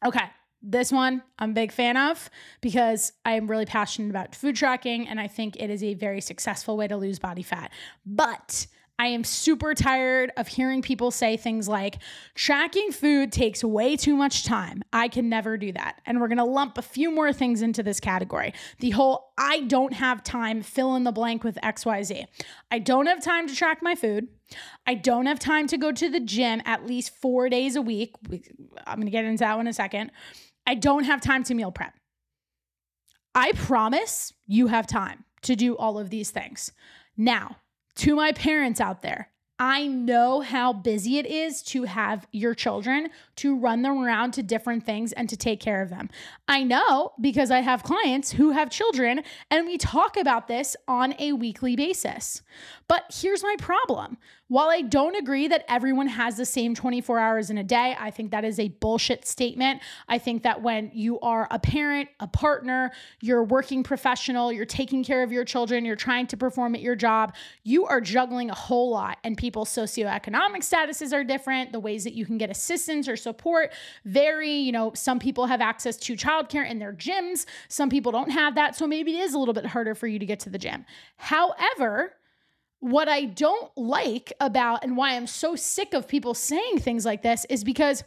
Okay. 0.05 0.25
This 0.65 0.93
one 0.93 1.21
I'm 1.39 1.49
a 1.49 1.53
big 1.53 1.73
fan 1.73 1.97
of 1.97 2.29
because 2.61 3.11
I 3.25 3.33
am 3.33 3.49
really 3.49 3.65
passionate 3.65 4.09
about 4.09 4.33
food 4.33 4.55
tracking 4.55 5.09
and 5.09 5.19
I 5.19 5.27
think 5.27 5.57
it 5.57 5.69
is 5.69 5.83
a 5.83 5.93
very 5.93 6.21
successful 6.21 6.77
way 6.77 6.87
to 6.87 6.95
lose 6.95 7.19
body 7.19 7.43
fat. 7.43 7.71
But 8.05 8.67
I 8.99 9.07
am 9.07 9.23
super 9.23 9.73
tired 9.73 10.31
of 10.37 10.47
hearing 10.47 10.81
people 10.81 11.09
say 11.09 11.35
things 11.35 11.67
like, 11.67 11.97
tracking 12.35 12.91
food 12.91 13.31
takes 13.31 13.63
way 13.63 13.97
too 13.97 14.15
much 14.15 14.45
time. 14.45 14.83
I 14.93 15.07
can 15.07 15.29
never 15.29 15.57
do 15.57 15.71
that. 15.71 15.99
And 16.05 16.21
we're 16.21 16.27
gonna 16.27 16.45
lump 16.45 16.77
a 16.77 16.83
few 16.83 17.09
more 17.11 17.33
things 17.33 17.61
into 17.61 17.81
this 17.81 17.99
category. 17.99 18.53
The 18.79 18.91
whole 18.91 19.33
I 19.37 19.61
don't 19.61 19.93
have 19.93 20.23
time, 20.23 20.61
fill 20.61 20.95
in 20.95 21.03
the 21.03 21.11
blank 21.11 21.43
with 21.43 21.57
XYZ. 21.63 22.25
I 22.69 22.79
don't 22.79 23.07
have 23.07 23.21
time 23.21 23.47
to 23.47 23.55
track 23.55 23.79
my 23.81 23.95
food. 23.95 24.27
I 24.85 24.93
don't 24.93 25.25
have 25.25 25.39
time 25.39 25.65
to 25.67 25.77
go 25.77 25.91
to 25.91 26.09
the 26.09 26.19
gym 26.19 26.61
at 26.65 26.85
least 26.85 27.15
four 27.15 27.49
days 27.49 27.75
a 27.75 27.81
week. 27.81 28.13
I'm 28.85 28.99
gonna 28.99 29.09
get 29.09 29.25
into 29.25 29.39
that 29.39 29.57
one 29.57 29.67
in 29.67 29.71
a 29.71 29.73
second. 29.73 30.11
I 30.67 30.75
don't 30.75 31.05
have 31.05 31.19
time 31.19 31.43
to 31.45 31.55
meal 31.55 31.71
prep. 31.71 31.93
I 33.35 33.53
promise 33.53 34.33
you 34.45 34.67
have 34.67 34.85
time 34.85 35.25
to 35.41 35.55
do 35.55 35.75
all 35.75 35.97
of 35.97 36.11
these 36.11 36.29
things. 36.29 36.71
Now, 37.17 37.57
to 37.97 38.15
my 38.15 38.31
parents 38.31 38.79
out 38.81 39.01
there, 39.01 39.29
I 39.65 39.87
know 39.87 40.41
how 40.41 40.73
busy 40.73 41.19
it 41.19 41.25
is 41.25 41.61
to 41.63 41.83
have 41.83 42.27
your 42.33 42.53
children, 42.53 43.07
to 43.37 43.57
run 43.57 43.81
them 43.81 43.97
around 43.97 44.33
to 44.33 44.43
different 44.43 44.85
things 44.85 45.13
and 45.13 45.29
to 45.29 45.37
take 45.37 45.61
care 45.61 45.81
of 45.81 45.89
them. 45.89 46.09
I 46.49 46.63
know 46.63 47.13
because 47.21 47.49
I 47.49 47.61
have 47.61 47.81
clients 47.81 48.33
who 48.33 48.51
have 48.51 48.69
children 48.69 49.23
and 49.49 49.65
we 49.65 49.77
talk 49.77 50.17
about 50.17 50.49
this 50.49 50.75
on 50.85 51.15
a 51.17 51.31
weekly 51.31 51.77
basis. 51.77 52.41
But 52.89 53.05
here's 53.09 53.41
my 53.41 53.55
problem 53.57 54.17
while 54.53 54.69
I 54.69 54.81
don't 54.81 55.15
agree 55.15 55.47
that 55.47 55.65
everyone 55.67 56.05
has 56.05 56.37
the 56.37 56.45
same 56.45 56.75
24 56.75 57.17
hours 57.17 57.49
in 57.49 57.57
a 57.57 57.63
day, 57.63 57.95
I 57.97 58.11
think 58.11 58.29
that 58.29 58.45
is 58.45 58.59
a 58.59 58.67
bullshit 58.67 59.25
statement. 59.25 59.81
I 60.07 60.19
think 60.19 60.43
that 60.43 60.61
when 60.61 60.91
you 60.93 61.19
are 61.21 61.47
a 61.49 61.57
parent, 61.57 62.09
a 62.19 62.27
partner, 62.27 62.91
you're 63.19 63.39
a 63.39 63.43
working 63.43 63.81
professional, 63.81 64.51
you're 64.51 64.65
taking 64.67 65.03
care 65.03 65.23
of 65.23 65.31
your 65.31 65.43
children, 65.43 65.85
you're 65.85 65.95
trying 65.95 66.27
to 66.27 66.37
perform 66.37 66.75
at 66.75 66.81
your 66.81 66.95
job, 66.95 67.33
you 67.63 67.87
are 67.87 67.99
juggling 67.99 68.51
a 68.51 68.53
whole 68.53 68.91
lot, 68.91 69.17
and 69.23 69.37
people's 69.53 69.69
socioeconomic 69.69 70.61
statuses 70.61 71.13
are 71.13 71.23
different. 71.23 71.71
The 71.71 71.79
ways 71.79 72.03
that 72.05 72.13
you 72.13 72.25
can 72.25 72.39
get 72.39 72.49
assistance 72.49 73.07
or 73.07 73.15
support 73.15 73.71
vary. 74.03 74.49
You 74.49 74.71
know, 74.71 74.91
some 74.95 75.19
people 75.19 75.45
have 75.45 75.61
access 75.61 75.95
to 75.97 76.15
childcare 76.15 76.67
in 76.67 76.79
their 76.79 76.91
gyms, 76.91 77.45
some 77.67 77.87
people 77.87 78.11
don't 78.11 78.31
have 78.31 78.55
that. 78.55 78.75
So 78.75 78.87
maybe 78.87 79.15
it 79.19 79.21
is 79.21 79.35
a 79.35 79.37
little 79.37 79.53
bit 79.53 79.67
harder 79.67 79.93
for 79.93 80.07
you 80.07 80.17
to 80.17 80.25
get 80.25 80.39
to 80.41 80.49
the 80.49 80.57
gym. 80.57 80.85
However, 81.17 82.13
what 82.79 83.07
I 83.07 83.25
don't 83.25 83.71
like 83.77 84.33
about 84.39 84.83
and 84.83 84.97
why 84.97 85.15
I'm 85.15 85.27
so 85.27 85.55
sick 85.55 85.93
of 85.93 86.07
people 86.07 86.33
saying 86.33 86.79
things 86.79 87.05
like 87.05 87.21
this 87.21 87.45
is 87.47 87.63
because 87.63 88.03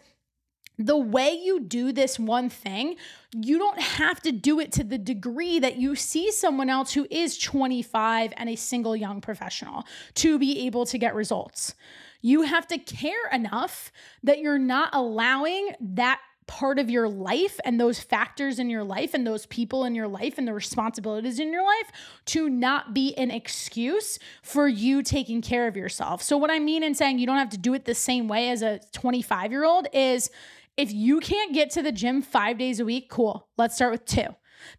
the 0.79 0.97
way 0.97 1.31
you 1.31 1.61
do 1.61 1.93
this 1.93 2.19
one 2.19 2.49
thing, 2.49 2.97
you 3.35 3.59
don't 3.59 3.81
have 3.81 4.21
to 4.23 4.33
do 4.33 4.61
it 4.61 4.73
to 4.73 4.85
the 4.85 4.99
degree 4.99 5.59
that 5.59 5.77
you 5.77 5.95
see 5.95 6.31
someone 6.31 6.69
else 6.69 6.93
who 6.93 7.07
is 7.11 7.39
25 7.39 8.33
and 8.37 8.49
a 8.49 8.57
single 8.57 8.95
young 8.95 9.21
professional 9.21 9.85
to 10.15 10.39
be 10.39 10.67
able 10.67 10.85
to 10.87 10.99
get 10.99 11.15
results. 11.15 11.75
You 12.21 12.43
have 12.43 12.67
to 12.69 12.79
care 12.79 13.29
enough 13.33 13.91
that 14.23 14.41
you're 14.41 14.59
not 14.59 14.91
allowing 14.93 15.73
that 15.81 16.21
part 16.47 16.79
of 16.79 16.89
your 16.89 17.09
life 17.09 17.59
and 17.65 17.81
those 17.81 17.99
factors 17.99 18.59
in 18.59 18.71
your 18.71 18.85
life 18.85 19.15
and 19.15 19.27
those 19.27 19.47
people 19.47 19.85
in 19.85 19.95
your 19.95 20.07
life 20.07 20.39
and 20.39 20.47
the 20.47 20.55
responsibilities 20.55 21.41
in 21.41 21.53
your 21.53 21.65
life 21.65 21.91
to 22.25 22.49
not 22.49 22.95
be 22.95 23.15
an 23.17 23.31
excuse 23.31 24.19
for 24.43 24.69
you 24.69 25.03
taking 25.03 25.43
care 25.43 25.67
of 25.67 25.77
yourself. 25.77 26.23
So, 26.23 26.37
what 26.37 26.51
I 26.51 26.59
mean 26.59 26.83
in 26.83 26.95
saying 26.95 27.19
you 27.19 27.27
don't 27.27 27.39
have 27.39 27.51
to 27.51 27.59
do 27.59 27.75
it 27.75 27.85
the 27.85 27.95
same 27.95 28.29
way 28.29 28.51
as 28.51 28.63
a 28.63 28.81
25 28.93 29.51
year 29.51 29.65
old 29.65 29.89
is 29.93 30.31
if 30.77 30.93
you 30.93 31.21
can't 31.21 31.55
get 31.55 31.71
to 31.71 31.83
the 31.83 31.93
gym 31.93 32.23
five 32.23 32.59
days 32.59 32.81
a 32.81 32.85
week, 32.85 33.09
cool, 33.11 33.49
let's 33.57 33.77
start 33.77 33.93
with 33.93 34.05
two. 34.05 34.29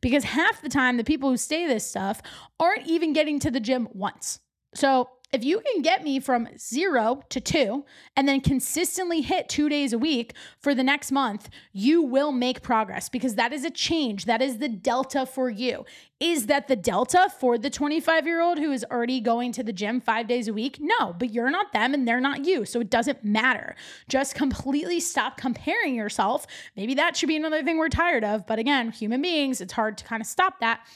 Because 0.02 0.24
half 0.24 0.62
the 0.62 0.70
time, 0.70 0.98
the 0.98 1.04
people 1.04 1.30
who 1.30 1.38
stay 1.38 1.68
this 1.68 1.88
stuff 1.88 2.22
aren't 2.60 2.88
even 2.88 3.14
getting 3.14 3.40
to 3.40 3.52
the 3.52 3.60
gym 3.60 3.88
once. 3.92 4.40
So, 4.74 5.10
if 5.34 5.44
you 5.44 5.60
can 5.60 5.82
get 5.82 6.04
me 6.04 6.20
from 6.20 6.48
zero 6.58 7.22
to 7.30 7.42
two 7.42 7.84
and 8.16 8.28
then 8.28 8.40
consistently 8.40 9.22
hit 9.22 9.50
two 9.50 9.68
days 9.68 9.92
a 9.92 9.98
week 9.98 10.34
for 10.60 10.74
the 10.74 10.84
next 10.84 11.12
month, 11.12 11.50
you 11.74 12.02
will 12.02 12.32
make 12.32 12.62
progress 12.62 13.10
because 13.10 13.36
that 13.36 13.52
is 13.52 13.66
a 13.66 13.70
change. 13.70 14.24
That 14.26 14.42
is 14.42 14.60
the 14.60 14.70
delta 14.70 15.26
for 15.26 15.50
you. 15.50 15.86
Is 16.22 16.48
that 16.48 16.68
the 16.68 16.78
delta 16.78 17.30
for 17.40 17.58
the 17.58 17.70
25 17.70 18.26
year 18.26 18.42
old 18.42 18.58
who 18.58 18.72
is 18.72 18.86
already 18.90 19.20
going 19.20 19.52
to 19.52 19.64
the 19.64 19.74
gym 19.74 20.00
five 20.00 20.28
days 20.28 20.48
a 20.48 20.54
week? 20.54 20.78
No, 20.80 21.14
but 21.14 21.34
you're 21.34 21.52
not 21.52 21.74
them 21.74 21.94
and 21.94 22.08
they're 22.08 22.22
not 22.22 22.46
you. 22.46 22.64
So 22.64 22.80
it 22.80 22.90
doesn't 22.90 23.24
matter. 23.24 23.76
Just 24.08 24.34
completely 24.34 25.02
stop 25.02 25.36
comparing 25.36 25.94
yourself. 25.94 26.48
Maybe 26.78 26.96
that 26.96 27.18
should 27.18 27.28
be 27.28 27.36
another 27.36 27.64
thing 27.64 27.78
we're 27.78 27.90
tired 27.90 28.24
of. 28.24 28.48
But 28.48 28.60
again, 28.60 28.92
human 28.92 29.22
beings, 29.22 29.60
it's 29.60 29.74
hard 29.74 29.98
to 29.98 30.06
kind 30.06 30.22
of 30.22 30.28
stop 30.28 30.62
that 30.62 30.88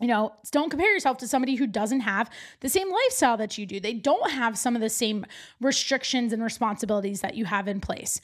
you 0.00 0.08
know, 0.08 0.32
don't 0.50 0.70
compare 0.70 0.92
yourself 0.92 1.18
to 1.18 1.28
somebody 1.28 1.54
who 1.54 1.66
doesn't 1.66 2.00
have 2.00 2.28
the 2.60 2.68
same 2.68 2.90
lifestyle 2.90 3.36
that 3.36 3.56
you 3.56 3.64
do. 3.64 3.78
They 3.78 3.94
don't 3.94 4.30
have 4.30 4.58
some 4.58 4.74
of 4.74 4.82
the 4.82 4.90
same 4.90 5.24
restrictions 5.60 6.32
and 6.32 6.42
responsibilities 6.42 7.20
that 7.20 7.34
you 7.34 7.44
have 7.44 7.68
in 7.68 7.80
place. 7.80 8.20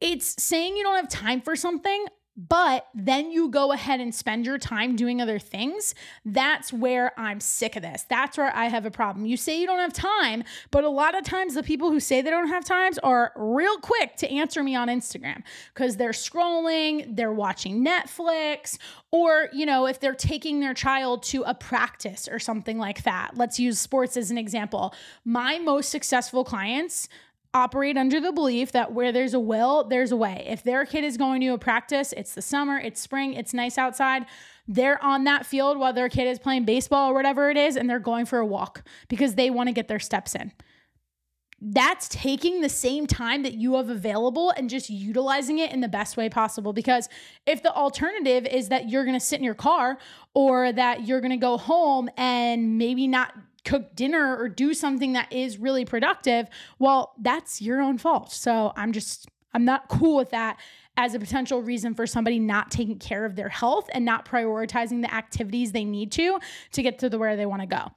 It's 0.00 0.40
saying 0.42 0.76
you 0.76 0.82
don't 0.82 0.96
have 0.96 1.08
time 1.08 1.40
for 1.40 1.56
something 1.56 2.06
but 2.36 2.86
then 2.94 3.30
you 3.30 3.48
go 3.48 3.72
ahead 3.72 4.00
and 4.00 4.14
spend 4.14 4.46
your 4.46 4.58
time 4.58 4.96
doing 4.96 5.20
other 5.20 5.38
things. 5.38 5.94
That's 6.24 6.72
where 6.72 7.12
I'm 7.18 7.40
sick 7.40 7.76
of 7.76 7.82
this. 7.82 8.06
That's 8.08 8.38
where 8.38 8.54
I 8.54 8.66
have 8.66 8.86
a 8.86 8.90
problem. 8.90 9.26
You 9.26 9.36
say 9.36 9.60
you 9.60 9.66
don't 9.66 9.78
have 9.78 9.92
time, 9.92 10.44
but 10.70 10.84
a 10.84 10.88
lot 10.88 11.16
of 11.16 11.24
times 11.24 11.54
the 11.54 11.62
people 11.62 11.90
who 11.90 12.00
say 12.00 12.22
they 12.22 12.30
don't 12.30 12.48
have 12.48 12.64
times 12.64 12.98
are 12.98 13.32
real 13.36 13.76
quick 13.78 14.16
to 14.16 14.30
answer 14.30 14.62
me 14.62 14.74
on 14.74 14.88
Instagram 14.88 15.42
because 15.74 15.96
they're 15.96 16.10
scrolling, 16.10 17.16
they're 17.16 17.32
watching 17.32 17.84
Netflix, 17.84 18.78
or, 19.10 19.48
you 19.52 19.66
know, 19.66 19.86
if 19.86 20.00
they're 20.00 20.14
taking 20.14 20.60
their 20.60 20.74
child 20.74 21.22
to 21.24 21.42
a 21.42 21.54
practice 21.54 22.28
or 22.30 22.38
something 22.38 22.78
like 22.78 23.02
that. 23.02 23.32
Let's 23.36 23.58
use 23.58 23.78
sports 23.80 24.16
as 24.16 24.30
an 24.30 24.38
example. 24.38 24.94
My 25.24 25.58
most 25.58 25.90
successful 25.90 26.44
clients 26.44 27.08
operate 27.52 27.96
under 27.96 28.20
the 28.20 28.32
belief 28.32 28.72
that 28.72 28.92
where 28.92 29.12
there's 29.12 29.34
a 29.34 29.40
will, 29.40 29.84
there's 29.84 30.12
a 30.12 30.16
way. 30.16 30.44
If 30.48 30.62
their 30.62 30.84
kid 30.84 31.04
is 31.04 31.16
going 31.16 31.40
to 31.40 31.48
a 31.48 31.58
practice, 31.58 32.14
it's 32.16 32.34
the 32.34 32.42
summer, 32.42 32.78
it's 32.78 33.00
spring, 33.00 33.34
it's 33.34 33.52
nice 33.52 33.76
outside, 33.76 34.26
they're 34.68 35.02
on 35.02 35.24
that 35.24 35.44
field 35.44 35.78
while 35.78 35.92
their 35.92 36.08
kid 36.08 36.28
is 36.28 36.38
playing 36.38 36.64
baseball 36.64 37.10
or 37.10 37.14
whatever 37.14 37.50
it 37.50 37.56
is, 37.56 37.76
and 37.76 37.90
they're 37.90 37.98
going 37.98 38.24
for 38.24 38.38
a 38.38 38.46
walk 38.46 38.84
because 39.08 39.34
they 39.34 39.50
want 39.50 39.68
to 39.68 39.72
get 39.72 39.88
their 39.88 39.98
steps 39.98 40.34
in. 40.34 40.52
That's 41.60 42.08
taking 42.08 42.62
the 42.62 42.70
same 42.70 43.06
time 43.06 43.42
that 43.42 43.54
you 43.54 43.74
have 43.74 43.90
available 43.90 44.50
and 44.50 44.70
just 44.70 44.88
utilizing 44.88 45.58
it 45.58 45.72
in 45.72 45.80
the 45.80 45.88
best 45.88 46.16
way 46.16 46.30
possible. 46.30 46.72
Because 46.72 47.06
if 47.46 47.62
the 47.62 47.74
alternative 47.74 48.46
is 48.46 48.68
that 48.68 48.88
you're 48.88 49.04
gonna 49.04 49.20
sit 49.20 49.40
in 49.40 49.44
your 49.44 49.54
car 49.54 49.98
or 50.32 50.72
that 50.72 51.06
you're 51.06 51.20
gonna 51.20 51.36
go 51.36 51.58
home 51.58 52.08
and 52.16 52.78
maybe 52.78 53.06
not 53.06 53.34
cook 53.64 53.94
dinner 53.94 54.36
or 54.36 54.48
do 54.48 54.74
something 54.74 55.12
that 55.12 55.32
is 55.32 55.58
really 55.58 55.84
productive, 55.84 56.46
well, 56.78 57.14
that's 57.20 57.60
your 57.60 57.80
own 57.80 57.98
fault. 57.98 58.32
So 58.32 58.72
I'm 58.76 58.92
just, 58.92 59.28
I'm 59.54 59.64
not 59.64 59.88
cool 59.88 60.16
with 60.16 60.30
that 60.30 60.58
as 60.96 61.14
a 61.14 61.18
potential 61.18 61.62
reason 61.62 61.94
for 61.94 62.06
somebody 62.06 62.38
not 62.38 62.70
taking 62.70 62.98
care 62.98 63.24
of 63.24 63.36
their 63.36 63.48
health 63.48 63.88
and 63.92 64.04
not 64.04 64.26
prioritizing 64.26 65.02
the 65.02 65.12
activities 65.12 65.72
they 65.72 65.84
need 65.84 66.12
to 66.12 66.38
to 66.72 66.82
get 66.82 66.98
to 66.98 67.08
the 67.08 67.18
where 67.18 67.36
they 67.36 67.46
want 67.46 67.62
to 67.62 67.66
go. 67.66 67.90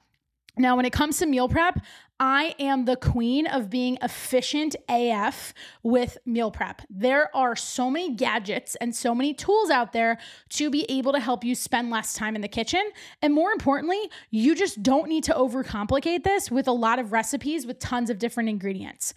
Now, 0.56 0.76
when 0.76 0.86
it 0.86 0.92
comes 0.92 1.18
to 1.18 1.26
meal 1.26 1.48
prep, 1.48 1.80
I 2.20 2.54
am 2.60 2.84
the 2.84 2.94
queen 2.96 3.46
of 3.48 3.68
being 3.68 3.98
efficient 4.00 4.76
AF 4.88 5.52
with 5.82 6.16
meal 6.24 6.52
prep. 6.52 6.82
There 6.88 7.34
are 7.34 7.56
so 7.56 7.90
many 7.90 8.14
gadgets 8.14 8.76
and 8.76 8.94
so 8.94 9.16
many 9.16 9.34
tools 9.34 9.68
out 9.68 9.92
there 9.92 10.18
to 10.50 10.70
be 10.70 10.84
able 10.88 11.12
to 11.12 11.18
help 11.18 11.42
you 11.42 11.56
spend 11.56 11.90
less 11.90 12.14
time 12.14 12.36
in 12.36 12.40
the 12.40 12.48
kitchen. 12.48 12.82
And 13.20 13.34
more 13.34 13.50
importantly, 13.50 14.10
you 14.30 14.54
just 14.54 14.80
don't 14.80 15.08
need 15.08 15.24
to 15.24 15.32
overcomplicate 15.32 16.22
this 16.22 16.52
with 16.52 16.68
a 16.68 16.72
lot 16.72 17.00
of 17.00 17.10
recipes 17.10 17.66
with 17.66 17.80
tons 17.80 18.10
of 18.10 18.18
different 18.18 18.48
ingredients 18.48 19.12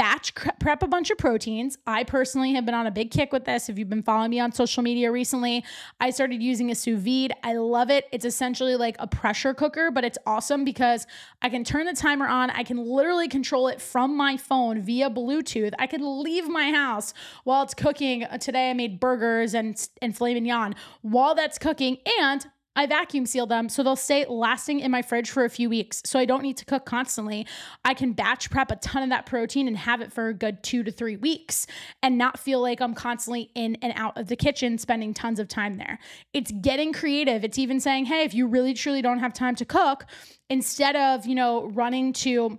batch 0.00 0.34
prep 0.58 0.82
a 0.82 0.86
bunch 0.86 1.10
of 1.10 1.18
proteins. 1.18 1.76
I 1.86 2.04
personally 2.04 2.54
have 2.54 2.64
been 2.64 2.74
on 2.74 2.86
a 2.86 2.90
big 2.90 3.10
kick 3.10 3.34
with 3.34 3.44
this. 3.44 3.68
If 3.68 3.78
you've 3.78 3.90
been 3.90 4.02
following 4.02 4.30
me 4.30 4.40
on 4.40 4.50
social 4.50 4.82
media 4.82 5.12
recently, 5.12 5.62
I 6.00 6.08
started 6.08 6.42
using 6.42 6.70
a 6.70 6.74
sous 6.74 6.98
vide. 6.98 7.34
I 7.44 7.52
love 7.52 7.90
it. 7.90 8.06
It's 8.10 8.24
essentially 8.24 8.76
like 8.76 8.96
a 8.98 9.06
pressure 9.06 9.52
cooker, 9.52 9.90
but 9.90 10.02
it's 10.02 10.16
awesome 10.24 10.64
because 10.64 11.06
I 11.42 11.50
can 11.50 11.64
turn 11.64 11.84
the 11.84 11.92
timer 11.92 12.26
on. 12.26 12.48
I 12.48 12.62
can 12.62 12.78
literally 12.78 13.28
control 13.28 13.68
it 13.68 13.78
from 13.78 14.16
my 14.16 14.38
phone 14.38 14.80
via 14.80 15.10
Bluetooth. 15.10 15.74
I 15.78 15.86
can 15.86 16.22
leave 16.22 16.48
my 16.48 16.72
house 16.72 17.12
while 17.44 17.62
it's 17.62 17.74
cooking. 17.74 18.24
Uh, 18.24 18.38
today 18.38 18.70
I 18.70 18.72
made 18.72 19.00
burgers 19.00 19.52
and 19.52 19.86
and 20.00 20.16
filet 20.16 20.32
mignon 20.32 20.76
while 21.02 21.34
that's 21.34 21.58
cooking 21.58 21.98
and 22.18 22.46
I 22.76 22.86
vacuum 22.86 23.26
seal 23.26 23.46
them 23.46 23.68
so 23.68 23.82
they'll 23.82 23.96
stay 23.96 24.24
lasting 24.28 24.80
in 24.80 24.90
my 24.90 25.02
fridge 25.02 25.30
for 25.30 25.44
a 25.44 25.50
few 25.50 25.68
weeks. 25.68 26.02
So 26.04 26.18
I 26.18 26.24
don't 26.24 26.42
need 26.42 26.56
to 26.58 26.64
cook 26.64 26.86
constantly. 26.86 27.46
I 27.84 27.94
can 27.94 28.12
batch 28.12 28.50
prep 28.50 28.70
a 28.70 28.76
ton 28.76 29.02
of 29.02 29.08
that 29.10 29.26
protein 29.26 29.66
and 29.66 29.76
have 29.76 30.00
it 30.00 30.12
for 30.12 30.28
a 30.28 30.34
good 30.34 30.62
two 30.62 30.82
to 30.84 30.90
three 30.90 31.16
weeks 31.16 31.66
and 32.02 32.16
not 32.16 32.38
feel 32.38 32.60
like 32.60 32.80
I'm 32.80 32.94
constantly 32.94 33.50
in 33.54 33.76
and 33.82 33.92
out 33.96 34.16
of 34.16 34.28
the 34.28 34.36
kitchen 34.36 34.78
spending 34.78 35.12
tons 35.12 35.40
of 35.40 35.48
time 35.48 35.74
there. 35.74 35.98
It's 36.32 36.52
getting 36.52 36.92
creative. 36.92 37.44
It's 37.44 37.58
even 37.58 37.80
saying, 37.80 38.06
hey, 38.06 38.22
if 38.22 38.34
you 38.34 38.46
really 38.46 38.74
truly 38.74 39.02
don't 39.02 39.18
have 39.18 39.32
time 39.32 39.56
to 39.56 39.64
cook, 39.64 40.06
instead 40.48 40.96
of, 40.96 41.26
you 41.26 41.34
know, 41.34 41.66
running 41.66 42.12
to 42.12 42.58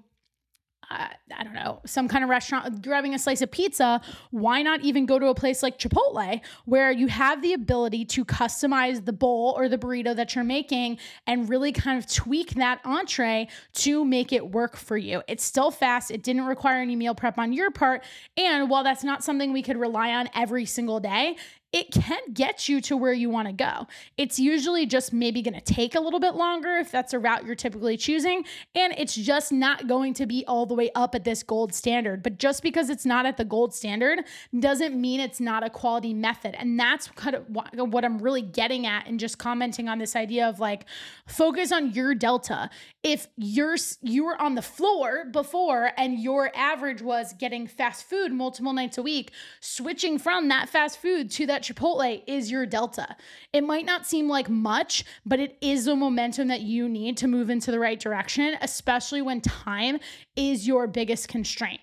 uh, 0.92 1.08
I 1.38 1.44
don't 1.44 1.54
know, 1.54 1.80
some 1.86 2.08
kind 2.08 2.24
of 2.24 2.30
restaurant, 2.30 2.82
grabbing 2.82 3.14
a 3.14 3.20
slice 3.20 3.42
of 3.42 3.50
pizza, 3.52 4.02
why 4.32 4.62
not 4.62 4.82
even 4.82 5.06
go 5.06 5.20
to 5.20 5.28
a 5.28 5.36
place 5.36 5.64
like 5.64 5.80
Chipotle 5.80 6.42
where 6.66 6.92
you 6.92 7.08
have 7.08 7.42
the 7.42 7.54
ability 7.54 8.04
to 8.06 8.26
customize 8.26 9.06
the 9.06 9.14
bowl 9.14 9.54
or 9.58 9.70
the 9.70 9.78
burrito 9.78 10.16
that 10.16 10.36
you're 10.36 10.44
making 10.44 10.98
and 11.28 11.50
really 11.50 11.72
kind 11.72 11.98
of 11.98 12.12
tweak 12.12 12.56
that 12.56 12.82
entree 12.84 13.48
to 13.74 14.04
make 14.04 14.34
it 14.34 14.52
work 14.52 14.76
for 14.76 14.98
you? 14.98 15.22
It's 15.28 15.44
still 15.44 15.72
fast, 15.72 16.12
it 16.12 16.24
didn't 16.24 16.46
require 16.46 16.82
any 16.82 16.96
meal 16.96 17.16
prep 17.16 17.38
on 17.38 17.54
your 17.54 17.72
part. 17.72 18.04
And 18.36 18.70
while 18.70 18.84
that's 18.84 19.04
not 19.04 19.24
something 19.24 19.54
we 19.54 19.62
could 19.62 19.78
rely 19.78 20.12
on 20.12 20.30
every 20.36 20.66
single 20.66 21.00
day, 21.00 21.38
it 21.74 21.92
can 21.92 22.20
get 22.34 22.68
you 22.68 22.82
to 22.82 22.98
where 22.98 23.14
you 23.14 23.30
want 23.30 23.48
to 23.48 23.54
go. 23.54 23.88
It's 24.18 24.38
usually 24.38 24.86
just 24.86 25.14
maybe 25.14 25.42
going 25.42 25.54
to 25.54 25.62
take 25.62 25.96
a 25.96 26.02
little 26.02 26.20
bit 26.20 26.36
longer 26.36 26.76
if 26.76 26.92
that's 26.92 27.14
a 27.14 27.20
route 27.20 27.46
you're 27.46 27.56
typically 27.56 27.96
choosing. 27.96 28.44
And 28.76 28.94
it's 28.98 29.16
just 29.16 29.54
not 29.54 29.88
going 29.88 30.14
to 30.16 30.26
be 30.26 30.44
all 30.48 30.66
the 30.66 30.74
way 30.74 30.90
up 30.96 31.16
at 31.16 31.24
this 31.24 31.44
gold 31.44 31.74
standard. 31.74 32.24
But 32.24 32.40
just 32.40 32.62
because 32.62 32.90
it's 32.90 33.06
not 33.06 33.26
at 33.26 33.38
the 33.38 33.46
gold 33.46 33.74
standard 33.74 34.26
doesn't 34.60 35.00
mean 35.00 35.22
it's 35.22 35.40
not 35.40 35.64
a 35.64 35.70
quality 35.70 36.14
method. 36.14 36.56
And 36.58 36.78
that's 36.78 37.08
kind 37.08 37.36
of 37.36 37.46
what 37.48 38.04
I'm 38.04 38.20
really 38.20 38.42
getting 38.42 38.86
at 38.86 39.08
and 39.08 39.18
just 39.18 39.38
commenting 39.38 39.88
on 39.88 39.98
this 39.98 40.16
idea 40.16 40.50
of 40.50 40.60
like 40.60 40.86
focus 41.26 41.72
on 41.72 41.92
your 41.92 42.14
delta. 42.14 42.70
If 43.02 43.28
you're 43.38 43.78
you 44.02 44.26
were 44.26 44.40
on 44.42 44.56
the 44.56 44.62
floor 44.62 45.26
before 45.32 45.92
and 45.98 46.20
your 46.20 46.52
average 46.54 47.02
was 47.02 47.34
getting 47.34 47.66
fast 47.66 48.10
food 48.10 48.34
multiple 48.34 48.74
nights 48.74 48.98
a 48.98 49.02
week, 49.02 49.32
switching 49.62 50.20
from 50.20 50.50
that 50.50 50.68
fast 50.68 51.02
food 51.02 51.32
to 51.32 51.48
that 51.48 51.61
that 51.62 51.76
Chipotle 51.76 52.24
is 52.28 52.52
your 52.52 52.66
delta. 52.66 53.16
It 53.54 53.64
might 53.64 53.86
not 53.86 54.06
seem 54.06 54.28
like 54.28 54.50
much, 54.50 55.04
but 55.26 55.40
it 55.40 55.58
is 55.62 55.86
the 55.86 55.96
momentum 55.96 56.48
that 56.48 56.62
you 56.62 56.90
need 56.90 57.18
to 57.18 57.28
move 57.28 57.50
into 57.50 57.72
the 57.72 57.80
right 57.80 58.00
direction, 58.00 58.56
especially 58.62 59.22
when 59.22 59.42
time 59.42 60.00
is 60.36 60.68
your 60.68 60.88
biggest 60.88 61.28
constraint. 61.28 61.82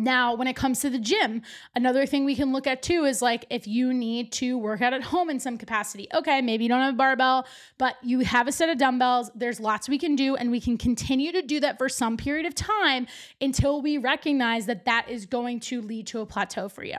Now, 0.00 0.36
when 0.36 0.46
it 0.46 0.54
comes 0.54 0.78
to 0.80 0.90
the 0.90 0.98
gym, 0.98 1.42
another 1.74 2.06
thing 2.06 2.24
we 2.24 2.36
can 2.36 2.52
look 2.52 2.68
at 2.68 2.82
too 2.82 3.04
is 3.04 3.20
like 3.20 3.44
if 3.50 3.66
you 3.66 3.92
need 3.92 4.30
to 4.34 4.56
work 4.56 4.80
out 4.80 4.92
at 4.92 5.02
home 5.02 5.28
in 5.28 5.40
some 5.40 5.58
capacity. 5.58 6.06
Okay, 6.14 6.40
maybe 6.40 6.62
you 6.62 6.68
don't 6.68 6.80
have 6.80 6.94
a 6.94 6.96
barbell, 6.96 7.48
but 7.78 7.96
you 8.04 8.20
have 8.20 8.46
a 8.46 8.52
set 8.52 8.68
of 8.68 8.78
dumbbells. 8.78 9.28
There's 9.34 9.58
lots 9.58 9.88
we 9.88 9.98
can 9.98 10.14
do, 10.14 10.36
and 10.36 10.52
we 10.52 10.60
can 10.60 10.78
continue 10.78 11.32
to 11.32 11.42
do 11.42 11.58
that 11.60 11.78
for 11.78 11.88
some 11.88 12.16
period 12.16 12.46
of 12.46 12.54
time 12.54 13.08
until 13.40 13.82
we 13.82 13.98
recognize 13.98 14.66
that 14.66 14.84
that 14.84 15.08
is 15.08 15.26
going 15.26 15.58
to 15.60 15.82
lead 15.82 16.06
to 16.06 16.20
a 16.20 16.26
plateau 16.26 16.68
for 16.68 16.84
you. 16.84 16.98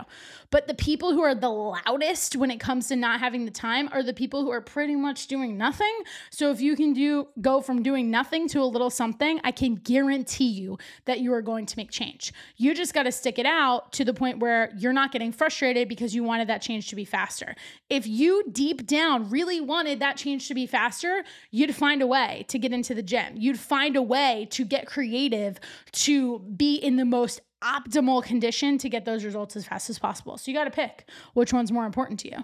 But 0.51 0.67
the 0.67 0.73
people 0.73 1.13
who 1.13 1.21
are 1.21 1.35
the 1.35 1.49
loudest 1.49 2.35
when 2.35 2.51
it 2.51 2.59
comes 2.59 2.89
to 2.89 2.97
not 2.97 3.21
having 3.21 3.45
the 3.45 3.51
time 3.51 3.87
are 3.93 4.03
the 4.03 4.13
people 4.13 4.43
who 4.43 4.51
are 4.51 4.59
pretty 4.61 4.97
much 4.97 5.27
doing 5.27 5.57
nothing. 5.57 6.01
So 6.31 6.51
if 6.51 6.59
you 6.59 6.75
can 6.75 6.91
do 6.91 7.29
go 7.39 7.61
from 7.61 7.81
doing 7.81 8.11
nothing 8.11 8.49
to 8.49 8.59
a 8.59 8.65
little 8.65 8.89
something, 8.89 9.39
I 9.45 9.51
can 9.51 9.75
guarantee 9.75 10.49
you 10.49 10.77
that 11.05 11.21
you 11.21 11.31
are 11.31 11.41
going 11.41 11.65
to 11.65 11.77
make 11.77 11.91
change. 11.91 12.33
You 12.57 12.75
just 12.75 12.88
just 12.89 12.95
got 12.95 13.03
to 13.03 13.11
stick 13.11 13.37
it 13.37 13.45
out 13.45 13.91
to 13.91 14.03
the 14.03 14.15
point 14.15 14.39
where 14.39 14.71
you're 14.75 14.93
not 14.93 15.11
getting 15.11 15.31
frustrated 15.31 15.87
because 15.87 16.15
you 16.15 16.23
wanted 16.23 16.49
that 16.49 16.59
change 16.59 16.89
to 16.89 16.95
be 16.95 17.05
faster. 17.05 17.53
If 17.87 18.07
you 18.07 18.43
deep 18.51 18.87
down 18.87 19.29
really 19.29 19.61
wanted 19.61 19.99
that 19.99 20.17
change 20.17 20.47
to 20.47 20.55
be 20.55 20.65
faster, 20.65 21.23
you'd 21.51 21.75
find 21.75 22.01
a 22.01 22.07
way 22.07 22.45
to 22.47 22.57
get 22.57 22.73
into 22.73 22.95
the 22.95 23.03
gym. 23.03 23.35
You'd 23.35 23.59
find 23.59 23.95
a 23.95 24.01
way 24.01 24.47
to 24.49 24.65
get 24.65 24.87
creative 24.87 25.59
to 25.91 26.39
be 26.39 26.77
in 26.77 26.95
the 26.95 27.05
most 27.05 27.41
optimal 27.63 28.23
condition 28.23 28.79
to 28.79 28.89
get 28.89 29.05
those 29.05 29.23
results 29.23 29.55
as 29.55 29.67
fast 29.67 29.91
as 29.91 29.99
possible. 29.99 30.39
So 30.39 30.49
you 30.49 30.57
got 30.57 30.63
to 30.63 30.71
pick 30.71 31.07
which 31.35 31.53
one's 31.53 31.71
more 31.71 31.85
important 31.85 32.19
to 32.21 32.31
you 32.31 32.43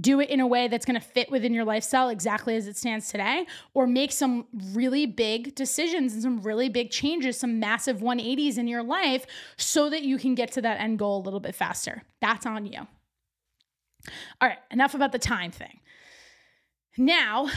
do 0.00 0.20
it 0.20 0.28
in 0.28 0.40
a 0.40 0.46
way 0.46 0.66
that's 0.68 0.84
going 0.84 1.00
to 1.00 1.06
fit 1.06 1.30
within 1.30 1.54
your 1.54 1.64
lifestyle 1.64 2.08
exactly 2.08 2.56
as 2.56 2.66
it 2.66 2.76
stands 2.76 3.08
today, 3.08 3.46
or 3.74 3.86
make 3.86 4.10
some 4.10 4.46
really 4.72 5.06
big 5.06 5.54
decisions 5.54 6.14
and 6.14 6.22
some 6.22 6.40
really 6.40 6.68
big 6.68 6.90
changes, 6.90 7.38
some 7.38 7.60
massive 7.60 7.98
180s 7.98 8.58
in 8.58 8.66
your 8.66 8.82
life 8.82 9.24
so 9.56 9.88
that 9.90 10.02
you 10.02 10.18
can 10.18 10.34
get 10.34 10.50
to 10.52 10.60
that 10.62 10.80
end 10.80 10.98
goal 10.98 11.18
a 11.18 11.22
little 11.22 11.40
bit 11.40 11.54
faster. 11.54 12.02
That's 12.20 12.46
on 12.46 12.66
you. 12.66 12.80
All 14.40 14.48
right, 14.48 14.58
enough 14.70 14.94
about 14.94 15.12
the 15.12 15.18
time 15.18 15.50
thing. 15.50 15.80
Now, 16.98 17.48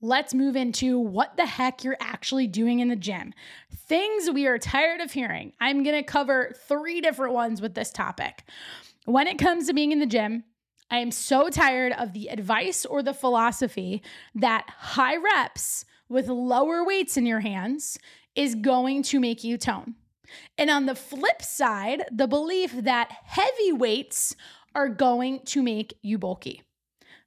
let's 0.00 0.34
move 0.34 0.56
into 0.56 0.98
what 0.98 1.36
the 1.36 1.46
heck 1.46 1.82
you're 1.82 1.96
actually 2.00 2.46
doing 2.46 2.80
in 2.80 2.88
the 2.88 2.96
gym. 2.96 3.32
Things 3.74 4.30
we 4.30 4.46
are 4.46 4.58
tired 4.58 5.00
of 5.00 5.12
hearing. 5.12 5.52
I'm 5.60 5.82
going 5.82 5.96
to 5.96 6.02
cover 6.02 6.52
three 6.68 7.00
different 7.00 7.34
ones 7.34 7.60
with 7.60 7.74
this 7.74 7.90
topic. 7.90 8.44
When 9.06 9.26
it 9.26 9.38
comes 9.38 9.66
to 9.66 9.74
being 9.74 9.92
in 9.92 10.00
the 10.00 10.06
gym, 10.06 10.44
I 10.90 10.98
am 10.98 11.10
so 11.10 11.48
tired 11.50 11.92
of 11.92 12.12
the 12.12 12.28
advice 12.28 12.84
or 12.84 13.02
the 13.02 13.14
philosophy 13.14 14.02
that 14.34 14.66
high 14.68 15.16
reps 15.16 15.84
with 16.08 16.28
lower 16.28 16.84
weights 16.84 17.16
in 17.16 17.26
your 17.26 17.40
hands 17.40 17.98
is 18.34 18.54
going 18.54 19.02
to 19.04 19.20
make 19.20 19.44
you 19.44 19.58
tone. 19.58 19.94
And 20.56 20.70
on 20.70 20.86
the 20.86 20.94
flip 20.94 21.42
side, 21.42 22.04
the 22.10 22.28
belief 22.28 22.72
that 22.72 23.12
heavy 23.24 23.72
weights 23.72 24.34
are 24.74 24.88
going 24.88 25.40
to 25.46 25.62
make 25.62 25.94
you 26.02 26.18
bulky. 26.18 26.62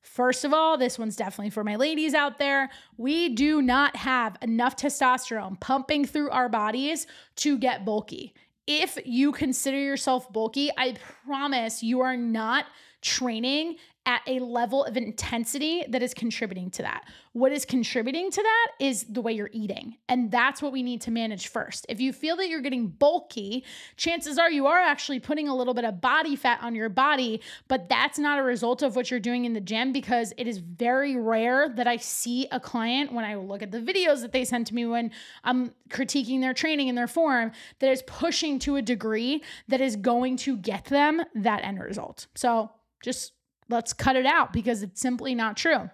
First 0.01 0.43
of 0.43 0.53
all, 0.53 0.77
this 0.77 0.97
one's 0.97 1.15
definitely 1.15 1.51
for 1.51 1.63
my 1.63 1.75
ladies 1.75 2.13
out 2.13 2.39
there. 2.39 2.69
We 2.97 3.29
do 3.29 3.61
not 3.61 3.95
have 3.95 4.37
enough 4.41 4.75
testosterone 4.75 5.59
pumping 5.59 6.05
through 6.05 6.31
our 6.31 6.49
bodies 6.49 7.05
to 7.37 7.57
get 7.57 7.85
bulky. 7.85 8.33
If 8.65 8.97
you 9.05 9.31
consider 9.31 9.77
yourself 9.77 10.31
bulky, 10.31 10.71
I 10.77 10.95
promise 11.25 11.83
you 11.83 12.01
are 12.01 12.17
not 12.17 12.65
training 13.01 13.75
at 14.05 14.21
a 14.25 14.39
level 14.39 14.83
of 14.83 14.97
intensity 14.97 15.85
that 15.87 16.01
is 16.01 16.13
contributing 16.13 16.71
to 16.71 16.81
that. 16.81 17.05
What 17.33 17.51
is 17.51 17.65
contributing 17.65 18.31
to 18.31 18.41
that 18.41 18.67
is 18.79 19.03
the 19.03 19.21
way 19.21 19.33
you're 19.33 19.51
eating. 19.53 19.97
And 20.09 20.31
that's 20.31 20.59
what 20.59 20.71
we 20.71 20.81
need 20.81 21.01
to 21.01 21.11
manage 21.11 21.49
first. 21.49 21.85
If 21.87 22.01
you 22.01 22.11
feel 22.11 22.35
that 22.37 22.49
you're 22.49 22.61
getting 22.61 22.87
bulky, 22.87 23.63
chances 23.97 24.39
are 24.39 24.49
you 24.49 24.65
are 24.65 24.79
actually 24.79 25.19
putting 25.19 25.47
a 25.47 25.55
little 25.55 25.75
bit 25.75 25.85
of 25.85 26.01
body 26.01 26.35
fat 26.35 26.59
on 26.63 26.73
your 26.73 26.89
body, 26.89 27.41
but 27.67 27.89
that's 27.89 28.17
not 28.17 28.39
a 28.39 28.43
result 28.43 28.81
of 28.81 28.95
what 28.95 29.11
you're 29.11 29.19
doing 29.19 29.45
in 29.45 29.53
the 29.53 29.61
gym 29.61 29.91
because 29.91 30.33
it 30.35 30.47
is 30.47 30.57
very 30.57 31.15
rare 31.15 31.69
that 31.69 31.87
I 31.87 31.97
see 31.97 32.47
a 32.51 32.59
client 32.59 33.13
when 33.13 33.23
I 33.23 33.35
look 33.35 33.61
at 33.61 33.71
the 33.71 33.81
videos 33.81 34.21
that 34.21 34.31
they 34.31 34.45
send 34.45 34.65
to 34.67 34.75
me 34.75 34.87
when 34.87 35.11
I'm 35.43 35.73
critiquing 35.89 36.41
their 36.41 36.55
training 36.55 36.89
and 36.89 36.97
their 36.97 37.07
form 37.07 37.51
that 37.79 37.91
is 37.91 38.01
pushing 38.07 38.57
to 38.59 38.77
a 38.77 38.81
degree 38.81 39.43
that 39.67 39.79
is 39.79 39.95
going 39.95 40.37
to 40.37 40.57
get 40.57 40.85
them 40.85 41.21
that 41.35 41.63
end 41.63 41.79
result. 41.79 42.25
So 42.33 42.71
just 43.03 43.33
let's 43.71 43.93
cut 43.93 44.15
it 44.15 44.25
out 44.25 44.53
because 44.53 44.83
it's 44.83 45.01
simply 45.01 45.33
not 45.33 45.57
true. 45.57 45.89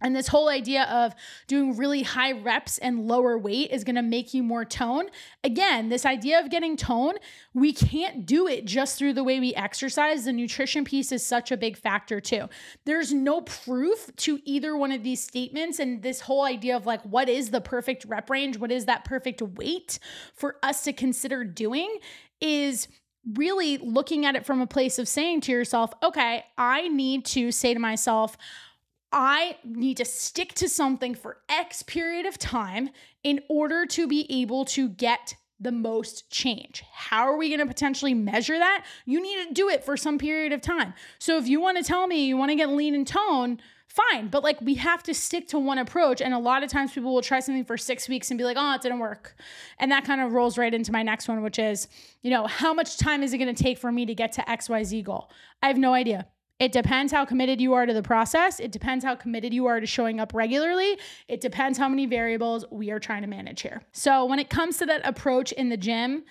And 0.00 0.14
this 0.14 0.26
whole 0.28 0.48
idea 0.48 0.84
of 0.84 1.14
doing 1.46 1.76
really 1.76 2.02
high 2.02 2.32
reps 2.32 2.78
and 2.78 3.06
lower 3.06 3.38
weight 3.38 3.70
is 3.70 3.84
going 3.84 3.94
to 3.94 4.02
make 4.02 4.34
you 4.34 4.42
more 4.42 4.64
tone. 4.64 5.06
Again, 5.44 5.88
this 5.88 6.04
idea 6.04 6.40
of 6.40 6.50
getting 6.50 6.76
tone, 6.76 7.14
we 7.54 7.72
can't 7.72 8.26
do 8.26 8.48
it 8.48 8.64
just 8.64 8.98
through 8.98 9.12
the 9.12 9.22
way 9.22 9.38
we 9.38 9.54
exercise. 9.54 10.24
The 10.24 10.32
nutrition 10.32 10.84
piece 10.84 11.12
is 11.12 11.24
such 11.24 11.52
a 11.52 11.56
big 11.56 11.76
factor 11.76 12.20
too. 12.20 12.48
There's 12.84 13.12
no 13.12 13.42
proof 13.42 14.10
to 14.16 14.40
either 14.44 14.76
one 14.76 14.90
of 14.90 15.04
these 15.04 15.22
statements. 15.22 15.78
And 15.78 16.02
this 16.02 16.20
whole 16.20 16.42
idea 16.42 16.76
of 16.76 16.86
like, 16.86 17.02
what 17.02 17.28
is 17.28 17.50
the 17.50 17.60
perfect 17.60 18.04
rep 18.04 18.28
range? 18.28 18.58
What 18.58 18.72
is 18.72 18.86
that 18.86 19.04
perfect 19.04 19.40
weight 19.40 20.00
for 20.34 20.56
us 20.62 20.82
to 20.82 20.92
consider 20.92 21.44
doing 21.44 21.98
is 22.40 22.88
really 23.32 23.78
looking 23.78 24.26
at 24.26 24.36
it 24.36 24.44
from 24.44 24.60
a 24.60 24.66
place 24.66 24.98
of 24.98 25.08
saying 25.08 25.42
to 25.42 25.52
yourself, 25.52 25.92
okay, 26.02 26.44
I 26.58 26.88
need 26.88 27.24
to 27.26 27.50
say 27.50 27.74
to 27.74 27.80
myself, 27.80 28.36
I 29.12 29.58
need 29.64 29.98
to 29.98 30.04
stick 30.04 30.54
to 30.54 30.68
something 30.68 31.14
for 31.14 31.38
X 31.48 31.82
period 31.82 32.26
of 32.26 32.38
time 32.38 32.90
in 33.22 33.40
order 33.48 33.86
to 33.86 34.06
be 34.06 34.26
able 34.42 34.64
to 34.66 34.88
get 34.88 35.36
the 35.60 35.72
most 35.72 36.30
change. 36.30 36.82
How 36.92 37.28
are 37.28 37.36
we 37.36 37.48
going 37.48 37.60
to 37.60 37.66
potentially 37.66 38.12
measure 38.12 38.58
that? 38.58 38.84
You 39.06 39.22
need 39.22 39.48
to 39.48 39.54
do 39.54 39.68
it 39.68 39.84
for 39.84 39.96
some 39.96 40.18
period 40.18 40.52
of 40.52 40.60
time. 40.60 40.94
So 41.18 41.38
if 41.38 41.46
you 41.46 41.60
want 41.60 41.78
to 41.78 41.84
tell 41.84 42.06
me 42.06 42.26
you 42.26 42.36
want 42.36 42.50
to 42.50 42.56
get 42.56 42.70
lean 42.70 42.94
and 42.94 43.06
tone, 43.06 43.60
fine. 43.94 44.28
But 44.28 44.42
like 44.42 44.60
we 44.60 44.74
have 44.74 45.02
to 45.04 45.14
stick 45.14 45.46
to 45.48 45.58
one 45.58 45.78
approach. 45.78 46.20
And 46.20 46.34
a 46.34 46.38
lot 46.38 46.62
of 46.62 46.70
times 46.70 46.92
people 46.92 47.14
will 47.14 47.22
try 47.22 47.40
something 47.40 47.64
for 47.64 47.76
six 47.76 48.08
weeks 48.08 48.30
and 48.30 48.38
be 48.38 48.44
like, 48.44 48.56
oh, 48.58 48.74
it 48.74 48.82
didn't 48.82 48.98
work. 48.98 49.36
And 49.78 49.90
that 49.92 50.04
kind 50.04 50.20
of 50.20 50.32
rolls 50.32 50.58
right 50.58 50.74
into 50.74 50.90
my 50.90 51.02
next 51.02 51.28
one, 51.28 51.42
which 51.42 51.58
is, 51.58 51.88
you 52.22 52.30
know, 52.30 52.46
how 52.46 52.74
much 52.74 52.96
time 52.96 53.22
is 53.22 53.32
it 53.32 53.38
going 53.38 53.54
to 53.54 53.62
take 53.62 53.78
for 53.78 53.92
me 53.92 54.04
to 54.06 54.14
get 54.14 54.32
to 54.32 54.42
XYZ 54.42 55.04
goal? 55.04 55.30
I 55.62 55.68
have 55.68 55.78
no 55.78 55.94
idea. 55.94 56.26
It 56.60 56.72
depends 56.72 57.12
how 57.12 57.24
committed 57.24 57.60
you 57.60 57.74
are 57.74 57.84
to 57.84 57.92
the 57.92 58.02
process. 58.02 58.60
It 58.60 58.70
depends 58.70 59.04
how 59.04 59.16
committed 59.16 59.52
you 59.52 59.66
are 59.66 59.80
to 59.80 59.86
showing 59.86 60.20
up 60.20 60.32
regularly. 60.34 60.98
It 61.26 61.40
depends 61.40 61.78
how 61.78 61.88
many 61.88 62.06
variables 62.06 62.64
we 62.70 62.90
are 62.90 63.00
trying 63.00 63.22
to 63.22 63.28
manage 63.28 63.62
here. 63.62 63.82
So, 63.92 64.24
when 64.24 64.38
it 64.38 64.50
comes 64.50 64.78
to 64.78 64.86
that 64.86 65.06
approach 65.06 65.50
in 65.52 65.68
the 65.68 65.76
gym, 65.76 66.24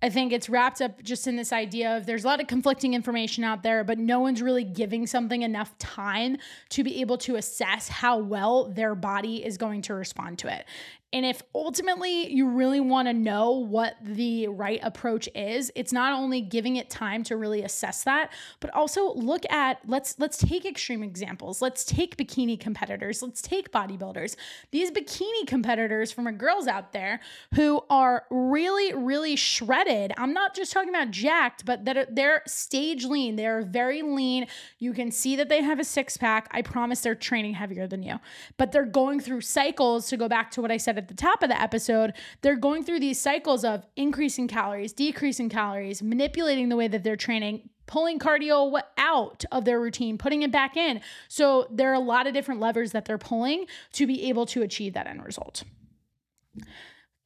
I 0.00 0.10
think 0.10 0.32
it's 0.32 0.48
wrapped 0.48 0.80
up 0.80 1.02
just 1.02 1.26
in 1.26 1.34
this 1.34 1.52
idea 1.52 1.96
of 1.96 2.06
there's 2.06 2.22
a 2.22 2.26
lot 2.28 2.40
of 2.40 2.46
conflicting 2.46 2.94
information 2.94 3.42
out 3.42 3.64
there, 3.64 3.82
but 3.82 3.98
no 3.98 4.20
one's 4.20 4.40
really 4.40 4.62
giving 4.62 5.08
something 5.08 5.42
enough 5.42 5.76
time 5.78 6.36
to 6.68 6.84
be 6.84 7.00
able 7.00 7.18
to 7.18 7.34
assess 7.34 7.88
how 7.88 8.18
well 8.18 8.68
their 8.68 8.94
body 8.94 9.44
is 9.44 9.56
going 9.56 9.82
to 9.82 9.94
respond 9.94 10.38
to 10.38 10.54
it. 10.54 10.66
And 11.10 11.24
if 11.24 11.42
ultimately 11.54 12.30
you 12.30 12.46
really 12.48 12.80
want 12.80 13.08
to 13.08 13.14
know 13.14 13.52
what 13.52 13.96
the 14.02 14.48
right 14.48 14.78
approach 14.82 15.26
is, 15.34 15.72
it's 15.74 15.90
not 15.90 16.12
only 16.12 16.42
giving 16.42 16.76
it 16.76 16.90
time 16.90 17.22
to 17.24 17.36
really 17.36 17.62
assess 17.62 18.04
that, 18.04 18.30
but 18.60 18.68
also 18.74 19.14
look 19.14 19.50
at 19.50 19.80
let's 19.86 20.18
let's 20.18 20.36
take 20.36 20.66
extreme 20.66 21.02
examples. 21.02 21.62
Let's 21.62 21.82
take 21.82 22.18
bikini 22.18 22.60
competitors. 22.60 23.22
Let's 23.22 23.40
take 23.40 23.72
bodybuilders. 23.72 24.36
These 24.70 24.90
bikini 24.90 25.46
competitors 25.46 26.12
from 26.12 26.26
our 26.26 26.32
girls 26.32 26.66
out 26.66 26.92
there 26.92 27.20
who 27.54 27.80
are 27.88 28.24
really 28.28 28.92
really 28.92 29.34
shredded. 29.34 30.12
I'm 30.18 30.34
not 30.34 30.54
just 30.54 30.72
talking 30.72 30.90
about 30.90 31.10
jacked, 31.10 31.64
but 31.64 31.86
that 31.86 31.96
are, 31.96 32.06
they're 32.10 32.42
stage 32.46 33.06
lean. 33.06 33.36
They're 33.36 33.62
very 33.62 34.02
lean. 34.02 34.46
You 34.78 34.92
can 34.92 35.10
see 35.10 35.36
that 35.36 35.48
they 35.48 35.62
have 35.62 35.78
a 35.78 35.84
six 35.84 36.18
pack. 36.18 36.48
I 36.50 36.60
promise 36.60 37.00
they're 37.00 37.14
training 37.14 37.54
heavier 37.54 37.86
than 37.86 38.02
you. 38.02 38.20
But 38.58 38.72
they're 38.72 38.84
going 38.84 39.20
through 39.20 39.40
cycles 39.40 40.08
to 40.08 40.18
go 40.18 40.28
back 40.28 40.50
to 40.50 40.60
what 40.60 40.70
I 40.70 40.76
said 40.76 40.97
at 40.98 41.08
the 41.08 41.14
top 41.14 41.42
of 41.42 41.48
the 41.48 41.60
episode, 41.60 42.12
they're 42.42 42.56
going 42.56 42.84
through 42.84 43.00
these 43.00 43.20
cycles 43.20 43.64
of 43.64 43.86
increasing 43.96 44.48
calories, 44.48 44.92
decreasing 44.92 45.48
calories, 45.48 46.02
manipulating 46.02 46.68
the 46.68 46.76
way 46.76 46.88
that 46.88 47.02
they're 47.02 47.16
training, 47.16 47.70
pulling 47.86 48.18
cardio 48.18 48.80
out 48.98 49.44
of 49.50 49.64
their 49.64 49.80
routine, 49.80 50.18
putting 50.18 50.42
it 50.42 50.52
back 50.52 50.76
in. 50.76 51.00
So 51.28 51.66
there 51.70 51.90
are 51.90 51.94
a 51.94 52.00
lot 52.00 52.26
of 52.26 52.34
different 52.34 52.60
levers 52.60 52.92
that 52.92 53.06
they're 53.06 53.18
pulling 53.18 53.66
to 53.92 54.06
be 54.06 54.28
able 54.28 54.46
to 54.46 54.62
achieve 54.62 54.92
that 54.92 55.06
end 55.06 55.24
result. 55.24 55.64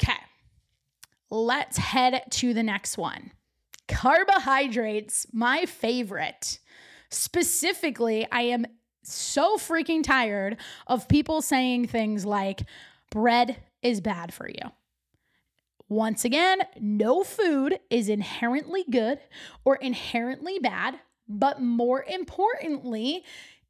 Okay, 0.03 0.19
let's 1.31 1.77
head 1.77 2.23
to 2.31 2.55
the 2.55 2.63
next 2.63 2.97
one. 2.97 3.33
Carbohydrates, 3.89 5.27
my 5.33 5.67
favorite. 5.67 6.61
Specifically, 7.11 8.27
I 8.31 8.43
am 8.43 8.67
so 9.03 9.57
freaking 9.57 10.03
tired 10.03 10.57
of 10.87 11.09
people 11.09 11.43
saying 11.43 11.89
things 11.89 12.25
like 12.25 12.63
bread 13.13 13.63
is 13.83 14.01
bad 14.01 14.33
for 14.33 14.49
you. 14.49 14.73
Once 15.89 16.25
again, 16.25 16.61
no 16.81 17.23
food 17.23 17.79
is 17.91 18.09
inherently 18.09 18.85
good 18.91 19.19
or 19.65 19.77
inherently 19.77 20.59
bad, 20.59 20.99
but 21.29 21.61
more 21.61 22.03
importantly, 22.09 23.23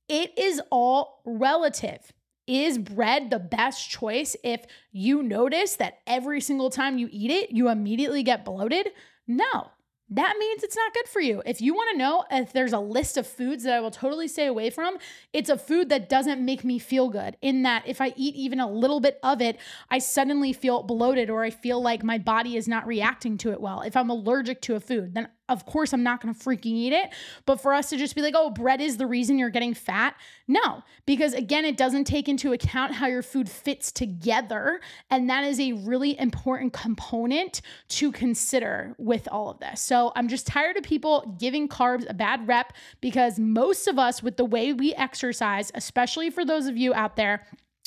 it 0.08 0.32
is 0.38 0.62
all 0.70 1.20
relative. 1.26 2.12
Is 2.46 2.78
bread 2.78 3.30
the 3.30 3.38
best 3.40 3.90
choice 3.90 4.36
if 4.44 4.64
you 4.92 5.22
notice 5.22 5.76
that 5.76 5.98
every 6.06 6.40
single 6.40 6.70
time 6.70 6.98
you 6.98 7.08
eat 7.10 7.30
it, 7.30 7.50
you 7.50 7.68
immediately 7.68 8.22
get 8.22 8.44
bloated? 8.44 8.88
No 9.26 9.70
that 10.16 10.36
means 10.38 10.62
it's 10.62 10.76
not 10.76 10.92
good 10.92 11.08
for 11.08 11.20
you. 11.20 11.42
If 11.46 11.60
you 11.60 11.74
want 11.74 11.90
to 11.92 11.98
know 11.98 12.24
if 12.30 12.52
there's 12.52 12.72
a 12.72 12.78
list 12.78 13.16
of 13.16 13.26
foods 13.26 13.64
that 13.64 13.74
I 13.74 13.80
will 13.80 13.90
totally 13.90 14.28
stay 14.28 14.46
away 14.46 14.68
from, 14.68 14.98
it's 15.32 15.48
a 15.48 15.56
food 15.56 15.88
that 15.88 16.08
doesn't 16.08 16.44
make 16.44 16.64
me 16.64 16.78
feel 16.78 17.08
good. 17.08 17.36
In 17.40 17.62
that, 17.62 17.84
if 17.86 18.00
I 18.00 18.12
eat 18.16 18.34
even 18.34 18.60
a 18.60 18.70
little 18.70 19.00
bit 19.00 19.18
of 19.22 19.40
it, 19.40 19.58
I 19.90 19.98
suddenly 19.98 20.52
feel 20.52 20.82
bloated 20.82 21.30
or 21.30 21.42
I 21.42 21.50
feel 21.50 21.82
like 21.82 22.04
my 22.04 22.18
body 22.18 22.56
is 22.56 22.68
not 22.68 22.86
reacting 22.86 23.38
to 23.38 23.52
it 23.52 23.60
well. 23.60 23.80
If 23.80 23.96
I'm 23.96 24.10
allergic 24.10 24.60
to 24.62 24.74
a 24.74 24.80
food, 24.80 25.14
then 25.14 25.28
of 25.48 25.66
course 25.66 25.92
I'm 25.92 26.02
not 26.02 26.20
going 26.20 26.34
to 26.34 26.40
freaking 26.40 26.66
eat 26.66 26.92
it. 26.92 27.10
But 27.46 27.60
for 27.60 27.74
us 27.74 27.90
to 27.90 27.96
just 27.96 28.14
be 28.14 28.22
like, 28.22 28.34
oh, 28.36 28.50
bread 28.50 28.80
is 28.80 28.96
the 28.96 29.06
reason 29.06 29.38
you're 29.38 29.50
getting 29.50 29.74
fat, 29.74 30.14
no, 30.48 30.82
because 31.06 31.34
again, 31.34 31.64
it 31.64 31.76
doesn't 31.76 32.04
take 32.04 32.28
into 32.28 32.52
account 32.52 32.94
how 32.94 33.06
your 33.06 33.22
food 33.22 33.48
fits 33.48 33.92
together. 33.92 34.80
And 35.10 35.28
that 35.30 35.44
is 35.44 35.60
a 35.60 35.72
really 35.72 36.18
important 36.18 36.72
component 36.72 37.60
to 37.88 38.12
consider 38.12 38.94
with 38.98 39.28
all 39.30 39.50
of 39.50 39.58
this. 39.60 39.80
So 39.80 40.12
I'm 40.16 40.28
just 40.28 40.46
tired 40.46 40.76
of 40.76 40.84
people 40.84 41.36
giving 41.38 41.68
carbs 41.68 42.08
a 42.08 42.14
bad 42.14 42.46
rep 42.48 42.72
because 43.00 43.38
most 43.38 43.86
of 43.86 43.98
us, 43.98 44.22
with 44.22 44.36
the 44.36 44.44
way 44.44 44.72
we 44.72 44.94
exercise, 44.94 45.70
especially 45.74 46.30
for 46.30 46.44
those 46.44 46.66
of 46.66 46.76
you 46.76 46.94
out 46.94 47.16
there, 47.16 47.46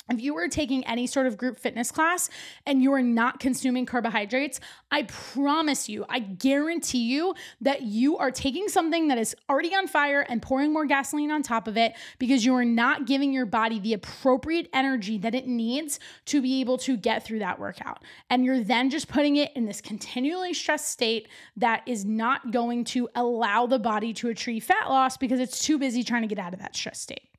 if 0.10 0.22
you 0.22 0.36
were 0.36 0.48
taking 0.48 0.86
any 0.86 1.08
sort 1.08 1.26
of 1.26 1.36
group 1.36 1.58
fitness 1.58 1.92
class 1.92 2.30
and 2.66 2.84
you 2.84 2.94
are 2.94 3.02
not 3.02 3.40
consuming 3.40 3.86
carbohydrates, 3.86 4.60
I 4.92 5.04
promise 5.04 5.90
you, 5.90 6.06
I 6.08 6.20
guarantee 6.20 7.06
you 7.06 7.34
that 7.62 7.82
you 7.82 8.18
are 8.18 8.30
taking 8.30 8.68
something 8.68 9.08
that 9.08 9.18
is 9.18 9.36
already 9.50 9.74
on 9.74 9.88
fire 9.88 10.22
and 10.22 10.42
pouring 10.42 10.72
more 10.72 10.86
gasoline 10.86 11.32
on 11.32 11.42
top 11.42 11.68
of 11.68 11.76
it 11.76 11.94
because 12.20 12.46
you 12.46 12.54
are 12.54 12.66
not 12.66 13.08
giving 13.08 13.34
your 13.34 13.48
body 13.48 13.80
the 13.80 13.94
appropriate 13.94 14.70
energy 14.74 15.18
that 15.18 15.34
it 15.34 15.48
needs 15.48 16.00
to 16.26 16.42
be 16.42 16.62
able 16.62 16.78
to 16.78 16.98
get 16.98 17.24
through 17.26 17.40
that 17.40 17.60
workout. 17.60 18.04
And 18.30 18.46
you're 18.46 18.64
then 18.64 18.92
just 18.92 19.08
putting 19.08 19.38
it 19.38 19.52
in 19.56 19.66
this 19.66 19.82
continually 19.82 20.54
stressed 20.54 20.90
state 20.90 21.28
that 21.58 21.82
is 21.88 22.06
not 22.06 22.52
going 22.52 22.84
to 22.86 23.10
allow 23.16 23.66
the 23.66 23.80
body 23.80 24.14
to 24.14 24.30
achieve 24.30 24.66
fat 24.66 24.88
loss 24.88 25.18
because 25.18 25.40
it's 25.40 25.66
too 25.66 25.80
busy 25.80 26.04
trying 26.04 26.22
to 26.22 26.28
get 26.28 26.38
out 26.38 26.54
of 26.54 26.60
that 26.60 26.76
stress 26.76 27.00
state 27.00 27.30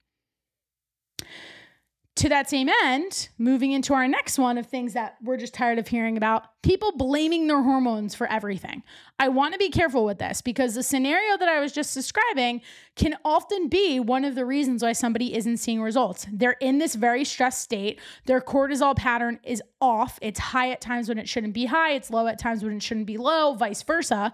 to 2.16 2.31
that 2.31 2.48
same 2.48 2.70
end, 2.83 3.29
moving 3.37 3.72
into 3.72 3.92
our 3.92 4.09
next 4.09 4.38
one 4.38 4.57
of 4.57 4.66
things 4.66 4.94
that 4.94 5.16
we're 5.22 5.37
just 5.37 5.52
tired 5.52 5.79
of 5.79 5.87
hearing 5.87 6.16
about 6.16 6.62
people 6.62 6.91
blaming 6.97 7.47
their 7.47 7.62
hormones 7.62 8.14
for 8.14 8.26
everything. 8.28 8.82
I 9.18 9.28
want 9.28 9.53
to 9.53 9.59
be 9.59 9.68
careful 9.68 10.05
with 10.07 10.18
this 10.18 10.41
because 10.41 10.74
the 10.74 10.82
scenario 10.82 11.36
that 11.36 11.49
I 11.49 11.61
was 11.61 11.72
just 11.72 11.93
describing 11.93 12.62
can 12.97 13.16
often 13.22 13.68
be 13.68 14.01
one 14.01 14.24
of 14.24 14.34
the 14.34 14.47
reasons 14.47 14.82
why 14.82 14.95
somebody 14.95 15.36
isn't 15.36 15.59
seeing 15.59 15.82
results. 15.82 16.26
They're 16.32 16.57
in 16.61 16.78
this 16.78 16.95
very 16.95 17.24
stressed 17.24 17.61
state, 17.61 18.01
their 18.24 18.41
cortisol 18.41 18.97
pattern 18.97 19.38
is 19.45 19.62
off. 19.82 20.18
It's 20.22 20.41
high 20.41 20.70
at 20.70 20.80
times 20.80 21.11
when 21.11 21.18
it 21.18 21.28
shouldn't 21.28 21.53
be 21.53 21.66
high, 21.66 21.93
it's 21.93 22.11
low 22.11 22.26
at 22.26 22.38
times 22.38 22.64
when 22.64 22.74
it 22.74 22.82
shouldn't 22.82 23.07
be 23.07 23.18
low, 23.18 23.55
vice 23.55 23.82
versa. 23.82 24.32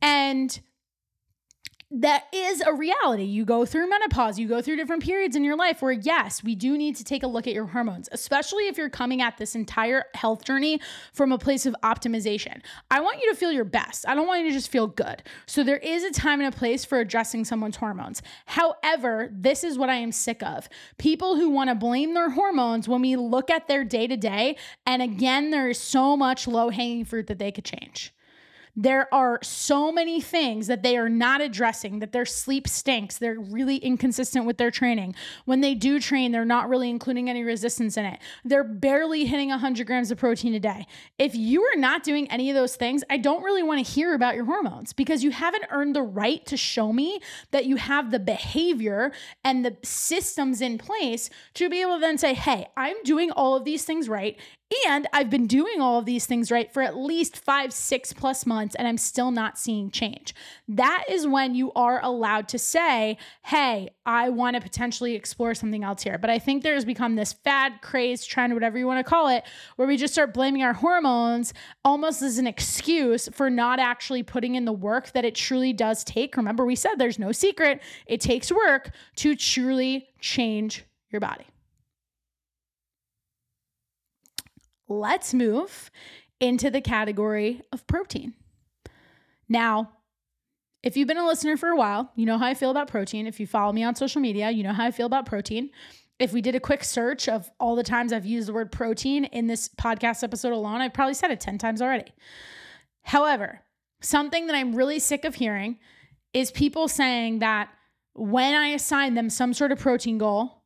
And 0.00 0.58
that 1.94 2.24
is 2.32 2.62
a 2.62 2.72
reality. 2.72 3.24
You 3.24 3.44
go 3.44 3.66
through 3.66 3.88
menopause, 3.88 4.38
you 4.38 4.48
go 4.48 4.62
through 4.62 4.76
different 4.76 5.02
periods 5.02 5.36
in 5.36 5.44
your 5.44 5.56
life 5.56 5.82
where, 5.82 5.92
yes, 5.92 6.42
we 6.42 6.54
do 6.54 6.78
need 6.78 6.96
to 6.96 7.04
take 7.04 7.22
a 7.22 7.26
look 7.26 7.46
at 7.46 7.52
your 7.52 7.66
hormones, 7.66 8.08
especially 8.12 8.66
if 8.68 8.78
you're 8.78 8.88
coming 8.88 9.20
at 9.20 9.36
this 9.36 9.54
entire 9.54 10.04
health 10.14 10.44
journey 10.44 10.80
from 11.12 11.32
a 11.32 11.38
place 11.38 11.66
of 11.66 11.76
optimization. 11.82 12.62
I 12.90 13.00
want 13.00 13.20
you 13.22 13.30
to 13.30 13.36
feel 13.36 13.52
your 13.52 13.64
best. 13.64 14.08
I 14.08 14.14
don't 14.14 14.26
want 14.26 14.40
you 14.40 14.48
to 14.48 14.54
just 14.54 14.70
feel 14.70 14.86
good. 14.86 15.22
So 15.46 15.62
there 15.62 15.76
is 15.76 16.02
a 16.02 16.10
time 16.10 16.40
and 16.40 16.52
a 16.52 16.56
place 16.56 16.84
for 16.84 16.98
addressing 16.98 17.44
someone's 17.44 17.76
hormones. 17.76 18.22
However, 18.46 19.28
this 19.30 19.62
is 19.62 19.76
what 19.76 19.90
I 19.90 19.96
am 19.96 20.12
sick 20.12 20.42
of 20.42 20.68
people 20.98 21.36
who 21.36 21.50
want 21.50 21.68
to 21.68 21.74
blame 21.74 22.14
their 22.14 22.30
hormones 22.30 22.88
when 22.88 23.02
we 23.02 23.16
look 23.16 23.50
at 23.50 23.68
their 23.68 23.84
day 23.84 24.06
to 24.06 24.16
day. 24.16 24.56
And 24.86 25.02
again, 25.02 25.50
there 25.50 25.68
is 25.68 25.78
so 25.78 26.16
much 26.16 26.46
low 26.46 26.70
hanging 26.70 27.04
fruit 27.04 27.26
that 27.26 27.38
they 27.38 27.52
could 27.52 27.64
change. 27.64 28.14
There 28.74 29.12
are 29.12 29.38
so 29.42 29.92
many 29.92 30.22
things 30.22 30.66
that 30.66 30.82
they 30.82 30.96
are 30.96 31.10
not 31.10 31.42
addressing, 31.42 31.98
that 31.98 32.12
their 32.12 32.24
sleep 32.24 32.66
stinks. 32.66 33.18
They're 33.18 33.38
really 33.38 33.76
inconsistent 33.76 34.46
with 34.46 34.56
their 34.56 34.70
training. 34.70 35.14
When 35.44 35.60
they 35.60 35.74
do 35.74 36.00
train, 36.00 36.32
they're 36.32 36.46
not 36.46 36.70
really 36.70 36.88
including 36.88 37.28
any 37.28 37.42
resistance 37.44 37.98
in 37.98 38.06
it. 38.06 38.18
They're 38.44 38.64
barely 38.64 39.26
hitting 39.26 39.50
100 39.50 39.86
grams 39.86 40.10
of 40.10 40.16
protein 40.16 40.54
a 40.54 40.60
day. 40.60 40.86
If 41.18 41.34
you 41.34 41.62
are 41.64 41.76
not 41.76 42.02
doing 42.02 42.30
any 42.30 42.48
of 42.48 42.56
those 42.56 42.74
things, 42.74 43.04
I 43.10 43.18
don't 43.18 43.42
really 43.42 43.62
want 43.62 43.84
to 43.84 43.92
hear 43.92 44.14
about 44.14 44.36
your 44.36 44.46
hormones 44.46 44.94
because 44.94 45.22
you 45.22 45.32
haven't 45.32 45.66
earned 45.70 45.94
the 45.94 46.02
right 46.02 46.44
to 46.46 46.56
show 46.56 46.94
me 46.94 47.20
that 47.50 47.66
you 47.66 47.76
have 47.76 48.10
the 48.10 48.20
behavior 48.20 49.12
and 49.44 49.66
the 49.66 49.76
systems 49.82 50.62
in 50.62 50.78
place 50.78 51.28
to 51.54 51.68
be 51.68 51.82
able 51.82 51.96
to 51.96 52.00
then 52.00 52.16
say, 52.16 52.32
hey, 52.32 52.68
I'm 52.76 52.96
doing 53.04 53.30
all 53.32 53.54
of 53.54 53.64
these 53.64 53.84
things 53.84 54.08
right 54.08 54.38
and 54.86 55.08
I've 55.12 55.30
been 55.30 55.46
doing 55.46 55.80
all 55.80 55.98
of 55.98 56.04
these 56.04 56.26
things 56.26 56.50
right 56.50 56.72
for 56.72 56.82
at 56.82 56.96
least 56.96 57.36
five, 57.36 57.72
six 57.72 58.12
plus 58.12 58.46
months, 58.46 58.74
and 58.74 58.86
I'm 58.86 58.98
still 58.98 59.30
not 59.30 59.58
seeing 59.58 59.90
change. 59.90 60.34
That 60.68 61.04
is 61.08 61.26
when 61.26 61.54
you 61.54 61.72
are 61.72 62.00
allowed 62.02 62.48
to 62.48 62.58
say, 62.58 63.18
Hey, 63.44 63.90
I 64.06 64.28
want 64.28 64.56
to 64.56 64.62
potentially 64.62 65.14
explore 65.14 65.54
something 65.54 65.84
else 65.84 66.02
here. 66.02 66.18
But 66.18 66.30
I 66.30 66.38
think 66.38 66.62
there's 66.62 66.84
become 66.84 67.16
this 67.16 67.32
fad, 67.32 67.82
craze, 67.82 68.24
trend, 68.24 68.54
whatever 68.54 68.78
you 68.78 68.86
want 68.86 69.04
to 69.04 69.08
call 69.08 69.28
it, 69.28 69.44
where 69.76 69.88
we 69.88 69.96
just 69.96 70.14
start 70.14 70.34
blaming 70.34 70.62
our 70.62 70.74
hormones 70.74 71.52
almost 71.84 72.22
as 72.22 72.38
an 72.38 72.46
excuse 72.46 73.28
for 73.32 73.50
not 73.50 73.78
actually 73.78 74.22
putting 74.22 74.54
in 74.54 74.64
the 74.64 74.72
work 74.72 75.12
that 75.12 75.24
it 75.24 75.34
truly 75.34 75.72
does 75.72 76.04
take. 76.04 76.36
Remember, 76.36 76.64
we 76.64 76.76
said 76.76 76.96
there's 76.96 77.18
no 77.18 77.32
secret, 77.32 77.80
it 78.06 78.20
takes 78.20 78.50
work 78.50 78.90
to 79.16 79.34
truly 79.34 80.08
change 80.20 80.84
your 81.10 81.20
body. 81.20 81.44
Let's 84.98 85.34
move 85.34 85.90
into 86.40 86.70
the 86.70 86.80
category 86.80 87.62
of 87.72 87.86
protein. 87.86 88.34
Now, 89.48 89.92
if 90.82 90.96
you've 90.96 91.08
been 91.08 91.18
a 91.18 91.26
listener 91.26 91.56
for 91.56 91.68
a 91.68 91.76
while, 91.76 92.10
you 92.16 92.26
know 92.26 92.38
how 92.38 92.46
I 92.46 92.54
feel 92.54 92.70
about 92.70 92.88
protein. 92.88 93.26
If 93.26 93.38
you 93.38 93.46
follow 93.46 93.72
me 93.72 93.84
on 93.84 93.94
social 93.94 94.20
media, 94.20 94.50
you 94.50 94.62
know 94.62 94.72
how 94.72 94.84
I 94.84 94.90
feel 94.90 95.06
about 95.06 95.26
protein. 95.26 95.70
If 96.18 96.32
we 96.32 96.40
did 96.40 96.54
a 96.54 96.60
quick 96.60 96.84
search 96.84 97.28
of 97.28 97.50
all 97.60 97.76
the 97.76 97.82
times 97.82 98.12
I've 98.12 98.26
used 98.26 98.48
the 98.48 98.52
word 98.52 98.72
protein 98.72 99.24
in 99.26 99.46
this 99.46 99.68
podcast 99.68 100.24
episode 100.24 100.52
alone, 100.52 100.80
I've 100.80 100.94
probably 100.94 101.14
said 101.14 101.30
it 101.30 101.40
10 101.40 101.58
times 101.58 101.80
already. 101.80 102.12
However, 103.02 103.60
something 104.00 104.46
that 104.46 104.56
I'm 104.56 104.74
really 104.74 104.98
sick 104.98 105.24
of 105.24 105.36
hearing 105.36 105.78
is 106.32 106.50
people 106.50 106.88
saying 106.88 107.40
that 107.40 107.68
when 108.14 108.54
I 108.54 108.68
assign 108.68 109.14
them 109.14 109.30
some 109.30 109.54
sort 109.54 109.72
of 109.72 109.78
protein 109.78 110.18
goal, 110.18 110.61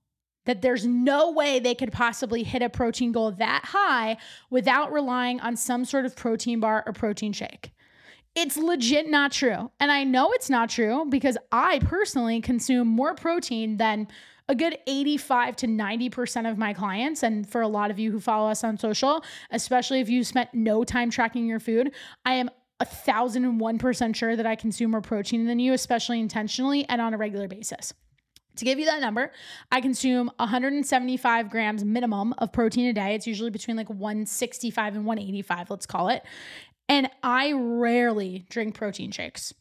that 0.46 0.62
there's 0.62 0.86
no 0.86 1.30
way 1.30 1.58
they 1.58 1.74
could 1.74 1.92
possibly 1.92 2.42
hit 2.42 2.62
a 2.62 2.68
protein 2.68 3.12
goal 3.12 3.30
that 3.32 3.64
high 3.66 4.16
without 4.50 4.92
relying 4.92 5.40
on 5.40 5.56
some 5.56 5.84
sort 5.84 6.06
of 6.06 6.16
protein 6.16 6.60
bar 6.60 6.82
or 6.86 6.92
protein 6.92 7.32
shake. 7.32 7.72
It's 8.34 8.56
legit 8.56 9.08
not 9.08 9.32
true. 9.32 9.70
And 9.80 9.90
I 9.90 10.04
know 10.04 10.32
it's 10.32 10.50
not 10.50 10.68
true 10.68 11.06
because 11.08 11.38
I 11.52 11.78
personally 11.80 12.40
consume 12.40 12.86
more 12.86 13.14
protein 13.14 13.78
than 13.78 14.08
a 14.48 14.54
good 14.54 14.78
85 14.86 15.56
to 15.56 15.66
90% 15.66 16.50
of 16.50 16.58
my 16.58 16.72
clients. 16.72 17.22
And 17.22 17.48
for 17.48 17.60
a 17.62 17.68
lot 17.68 17.90
of 17.90 17.98
you 17.98 18.12
who 18.12 18.20
follow 18.20 18.48
us 18.50 18.62
on 18.62 18.78
social, 18.78 19.24
especially 19.50 20.00
if 20.00 20.08
you 20.08 20.22
spent 20.22 20.50
no 20.52 20.84
time 20.84 21.10
tracking 21.10 21.46
your 21.46 21.60
food, 21.60 21.92
I 22.24 22.34
am 22.34 22.50
a 22.78 22.84
thousand 22.84 23.44
and 23.44 23.58
one 23.58 23.78
percent 23.78 24.14
sure 24.16 24.36
that 24.36 24.46
I 24.46 24.54
consume 24.54 24.90
more 24.90 25.00
protein 25.00 25.46
than 25.46 25.58
you, 25.58 25.72
especially 25.72 26.20
intentionally 26.20 26.86
and 26.88 27.00
on 27.00 27.14
a 27.14 27.16
regular 27.16 27.48
basis. 27.48 27.94
To 28.56 28.64
give 28.64 28.78
you 28.78 28.86
that 28.86 29.00
number, 29.00 29.32
I 29.70 29.80
consume 29.80 30.30
175 30.38 31.50
grams 31.50 31.84
minimum 31.84 32.34
of 32.38 32.52
protein 32.52 32.88
a 32.88 32.92
day. 32.92 33.14
It's 33.14 33.26
usually 33.26 33.50
between 33.50 33.76
like 33.76 33.90
165 33.90 34.94
and 34.96 35.06
185, 35.06 35.70
let's 35.70 35.86
call 35.86 36.08
it. 36.08 36.24
And 36.88 37.10
I 37.22 37.52
rarely 37.52 38.46
drink 38.48 38.74
protein 38.74 39.10
shakes. 39.10 39.52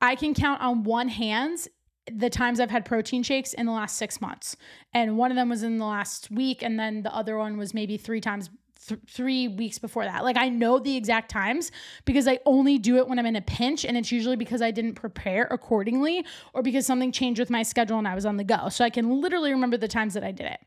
I 0.00 0.16
can 0.16 0.34
count 0.34 0.60
on 0.60 0.84
one 0.84 1.08
hand 1.08 1.66
the 2.12 2.28
times 2.28 2.60
I've 2.60 2.70
had 2.70 2.84
protein 2.84 3.22
shakes 3.22 3.54
in 3.54 3.66
the 3.66 3.72
last 3.72 3.96
six 3.96 4.20
months. 4.20 4.56
And 4.92 5.16
one 5.16 5.30
of 5.30 5.36
them 5.36 5.48
was 5.48 5.62
in 5.62 5.78
the 5.78 5.86
last 5.86 6.30
week, 6.30 6.62
and 6.62 6.78
then 6.78 7.02
the 7.02 7.14
other 7.14 7.38
one 7.38 7.56
was 7.56 7.72
maybe 7.72 7.96
three 7.96 8.20
times 8.20 8.50
th- 8.86 9.00
three 9.08 9.48
weeks 9.48 9.78
before 9.78 10.04
that. 10.04 10.24
Like 10.24 10.36
I 10.36 10.48
know 10.48 10.78
the 10.78 10.96
exact 10.96 11.30
times 11.30 11.70
because 12.04 12.28
I 12.28 12.38
only 12.46 12.78
do 12.78 12.96
it 12.98 13.08
when 13.08 13.18
I'm 13.18 13.26
in 13.26 13.36
a 13.36 13.42
pinch, 13.42 13.84
and 13.84 13.96
it's 13.96 14.12
usually 14.12 14.36
because 14.36 14.62
I 14.62 14.70
didn't 14.70 14.94
prepare 14.94 15.44
accordingly 15.50 16.24
or 16.52 16.62
because 16.62 16.86
something 16.86 17.12
changed 17.12 17.38
with 17.38 17.50
my 17.50 17.62
schedule 17.62 17.98
and 17.98 18.08
I 18.08 18.14
was 18.14 18.26
on 18.26 18.36
the 18.36 18.44
go. 18.44 18.68
So 18.68 18.84
I 18.84 18.90
can 18.90 19.20
literally 19.20 19.52
remember 19.52 19.76
the 19.76 19.88
times 19.88 20.14
that 20.14 20.24
I 20.24 20.32
did 20.32 20.46
it. 20.46 20.60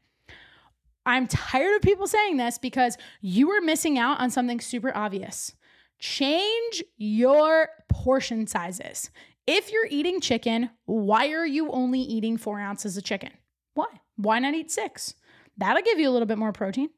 I'm 1.06 1.26
tired 1.26 1.76
of 1.76 1.82
people 1.82 2.06
saying 2.06 2.36
this 2.36 2.58
because 2.58 2.98
you 3.22 3.50
are 3.52 3.62
missing 3.62 3.98
out 3.98 4.20
on 4.20 4.30
something 4.30 4.60
super 4.60 4.96
obvious. 4.96 5.54
Change 6.00 6.84
your 6.98 7.70
portion 7.88 8.46
sizes. 8.46 9.10
If 9.48 9.72
you're 9.72 9.88
eating 9.90 10.20
chicken, 10.20 10.70
why 10.86 11.30
are 11.30 11.46
you 11.46 11.72
only 11.72 12.02
eating 12.02 12.38
four 12.38 12.60
ounces 12.60 12.98
of 12.98 13.06
chicken? 13.06 13.32
Why? 13.74 13.88
Why 14.18 14.40
not 14.40 14.54
eat 14.54 14.70
six? 14.70 15.16
That'll 15.58 15.82
give 15.82 15.98
you 15.98 16.10
a 16.10 16.12
little 16.12 16.26
bit 16.26 16.38
more 16.38 16.52
protein. 16.52 16.90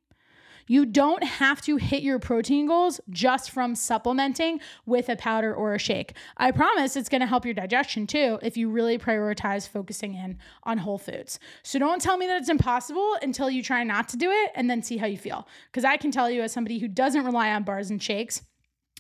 You 0.70 0.86
don't 0.86 1.24
have 1.24 1.64
to 1.64 1.78
hit 1.78 2.04
your 2.04 2.20
protein 2.20 2.68
goals 2.68 3.02
just 3.10 3.50
from 3.50 3.74
supplementing 3.74 4.60
with 4.86 5.10
a 5.10 5.16
powder 5.16 5.52
or 5.52 5.74
a 5.74 5.80
shake. 5.80 6.14
I 6.38 6.52
promise 6.52 6.96
it's 6.96 7.10
going 7.10 7.22
to 7.22 7.28
help 7.28 7.44
your 7.44 7.56
digestion 7.56 8.06
too 8.06 8.38
if 8.44 8.56
you 8.56 8.70
really 8.70 9.00
prioritize 9.00 9.68
focusing 9.68 10.14
in 10.14 10.38
on 10.66 10.78
whole 10.78 11.00
foods. 11.00 11.40
So 11.64 11.80
don't 11.80 12.00
tell 12.00 12.18
me 12.18 12.28
that 12.28 12.38
it's 12.38 12.50
impossible 12.50 13.18
until 13.24 13.50
you 13.50 13.64
try 13.64 13.84
not 13.84 14.10
to 14.10 14.18
do 14.18 14.30
it 14.30 14.52
and 14.54 14.70
then 14.70 14.84
see 14.84 14.98
how 14.98 15.08
you 15.08 15.18
feel. 15.18 15.48
Because 15.72 15.86
I 15.86 15.98
can 15.98 16.12
tell 16.12 16.30
you, 16.30 16.44
as 16.44 16.52
somebody 16.52 16.78
who 16.78 16.88
doesn't 16.88 17.26
rely 17.26 17.52
on 17.52 17.64
bars 17.64 17.90
and 17.90 18.02
shakes, 18.02 18.44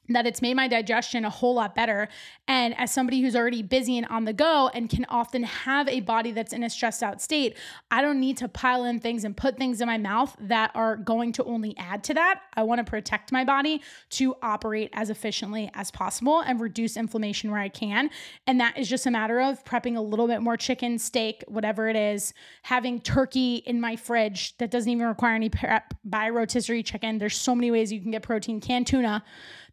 that 0.10 0.26
it's 0.26 0.42
made 0.42 0.56
my 0.56 0.68
digestion 0.68 1.26
a 1.26 1.30
whole 1.30 1.54
lot 1.54 1.76
better. 1.76 2.08
And 2.48 2.78
as 2.78 2.92
somebody 2.92 3.22
who's 3.22 3.36
already 3.36 3.62
busy 3.62 3.98
and 3.98 4.08
on 4.08 4.26
the 4.26 4.34
go 4.34 4.70
and 4.74 4.90
can 4.90 5.06
often 5.10 5.44
have 5.44 5.88
a 5.88 6.00
body 6.02 6.32
that's 6.32 6.54
in 6.54 6.64
a 6.64 6.70
stressed 6.70 7.04
out 7.04 7.22
state, 7.22 7.58
I 7.92 8.02
don't 8.02 8.20
need 8.20 8.38
to 8.38 8.48
pile 8.48 8.86
in 8.86 9.00
things 9.00 9.24
and 9.24 9.36
put 9.36 9.58
things 9.58 9.82
in 9.82 9.88
my 9.88 9.98
mouth 9.98 10.36
that 10.40 10.72
are 10.76 10.98
going 10.98 11.32
to 11.34 11.44
only 11.44 11.76
add 11.78 12.04
to 12.06 12.14
that. 12.16 12.42
I 12.56 12.64
want 12.64 12.80
to 12.80 12.90
protect 12.90 13.32
my 13.32 13.44
body 13.44 13.82
to 14.12 14.36
operate 14.42 14.90
as 14.94 15.10
efficiently 15.10 15.70
as 15.74 15.92
possible 15.92 16.40
and 16.40 16.60
reduce 16.60 16.98
inflammation 16.98 17.52
where 17.52 17.60
I 17.60 17.70
can. 17.70 18.10
And 18.48 18.60
that 18.60 18.78
is 18.78 18.90
just 18.90 19.06
a 19.06 19.12
matter 19.12 19.40
of 19.40 19.64
prepping 19.64 19.96
a 19.96 20.02
little 20.02 20.28
bit 20.28 20.42
more 20.42 20.58
chicken, 20.58 20.98
steak, 20.98 21.44
whatever 21.48 21.88
it 21.88 21.96
is, 21.96 22.34
having 22.64 23.00
turkey 23.00 23.58
in 23.66 23.80
my 23.80 23.96
fridge 23.96 24.58
that 24.58 24.72
doesn't 24.72 24.90
even 24.90 25.06
require 25.08 25.36
any 25.36 25.50
prep, 25.50 25.94
buy 26.04 26.30
rotisserie 26.30 26.84
chicken. 26.84 27.18
There's 27.18 27.38
so 27.38 27.54
many 27.54 27.72
ways 27.72 27.92
you 27.92 28.02
can 28.02 28.12
get 28.12 28.24
protein, 28.24 28.60
canned 28.60 28.88
tuna 28.88 29.24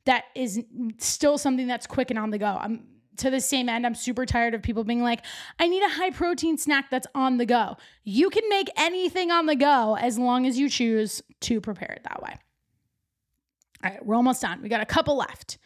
that 0.07 0.25
is 0.35 0.63
still 0.99 1.39
something 1.39 1.67
that's 1.67 1.87
quick 1.87 2.11
and 2.11 2.19
on 2.19 2.31
the 2.31 2.39
go. 2.39 2.59
I'm 2.61 2.85
to 3.19 3.31
the 3.31 3.41
same 3.41 3.69
end, 3.69 3.87
I'm 3.87 3.95
super 3.95 4.27
tired 4.27 4.55
of 4.55 4.63
people 4.63 4.85
being 4.85 5.03
like, 5.03 5.25
I 5.59 5.69
need 5.69 5.83
a 5.83 5.89
high 5.89 6.11
protein 6.11 6.59
snack 6.59 6.91
that's 6.91 7.07
on 7.15 7.39
the 7.39 7.47
go. 7.47 7.77
You 8.05 8.31
can 8.31 8.47
make 8.49 8.69
anything 8.77 9.31
on 9.31 9.47
the 9.47 9.57
go 9.57 9.97
as 9.97 10.19
long 10.19 10.47
as 10.47 10.59
you 10.59 10.69
choose 10.69 11.23
to 11.43 11.61
prepare 11.61 11.93
it 11.97 12.03
that 12.05 12.23
way. 12.23 12.37
All 13.85 13.91
right, 13.91 14.05
we're 14.05 14.15
almost 14.15 14.43
done. 14.43 14.63
We 14.63 14.69
got 14.69 14.81
a 14.81 14.87
couple 14.87 15.17
left. 15.17 15.59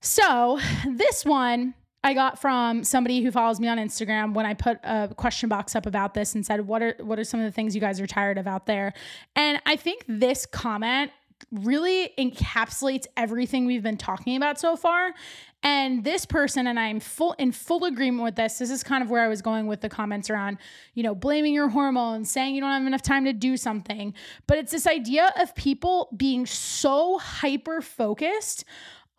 So, 0.00 0.60
this 0.96 1.24
one 1.24 1.74
I 2.04 2.14
got 2.14 2.38
from 2.38 2.84
somebody 2.84 3.22
who 3.22 3.32
follows 3.32 3.58
me 3.58 3.66
on 3.66 3.78
Instagram 3.78 4.32
when 4.32 4.46
I 4.46 4.54
put 4.54 4.78
a 4.84 5.12
question 5.16 5.48
box 5.48 5.74
up 5.74 5.86
about 5.86 6.14
this 6.14 6.36
and 6.36 6.46
said, 6.46 6.66
"What 6.66 6.80
are 6.80 6.94
what 7.00 7.18
are 7.18 7.24
some 7.24 7.40
of 7.40 7.46
the 7.46 7.50
things 7.50 7.74
you 7.74 7.80
guys 7.80 8.00
are 8.00 8.06
tired 8.06 8.38
of 8.38 8.46
out 8.46 8.66
there?" 8.66 8.92
And 9.34 9.60
I 9.66 9.74
think 9.74 10.04
this 10.06 10.46
comment 10.46 11.10
really 11.50 12.12
encapsulates 12.18 13.06
everything 13.16 13.66
we've 13.66 13.82
been 13.82 13.96
talking 13.96 14.36
about 14.36 14.58
so 14.58 14.76
far. 14.76 15.14
And 15.62 16.04
this 16.04 16.26
person, 16.26 16.66
and 16.66 16.78
I'm 16.78 17.00
full 17.00 17.32
in 17.34 17.52
full 17.52 17.84
agreement 17.84 18.24
with 18.24 18.36
this. 18.36 18.58
This 18.58 18.70
is 18.70 18.82
kind 18.82 19.02
of 19.02 19.10
where 19.10 19.24
I 19.24 19.28
was 19.28 19.42
going 19.42 19.66
with 19.66 19.80
the 19.80 19.88
comments 19.88 20.30
around, 20.30 20.58
you 20.94 21.02
know, 21.02 21.14
blaming 21.14 21.54
your 21.54 21.68
hormones, 21.68 22.30
saying 22.30 22.54
you 22.54 22.60
don't 22.60 22.70
have 22.70 22.86
enough 22.86 23.02
time 23.02 23.24
to 23.24 23.32
do 23.32 23.56
something. 23.56 24.14
But 24.46 24.58
it's 24.58 24.72
this 24.72 24.86
idea 24.86 25.32
of 25.40 25.54
people 25.54 26.08
being 26.16 26.46
so 26.46 27.18
hyper 27.18 27.80
focused 27.80 28.64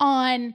on 0.00 0.54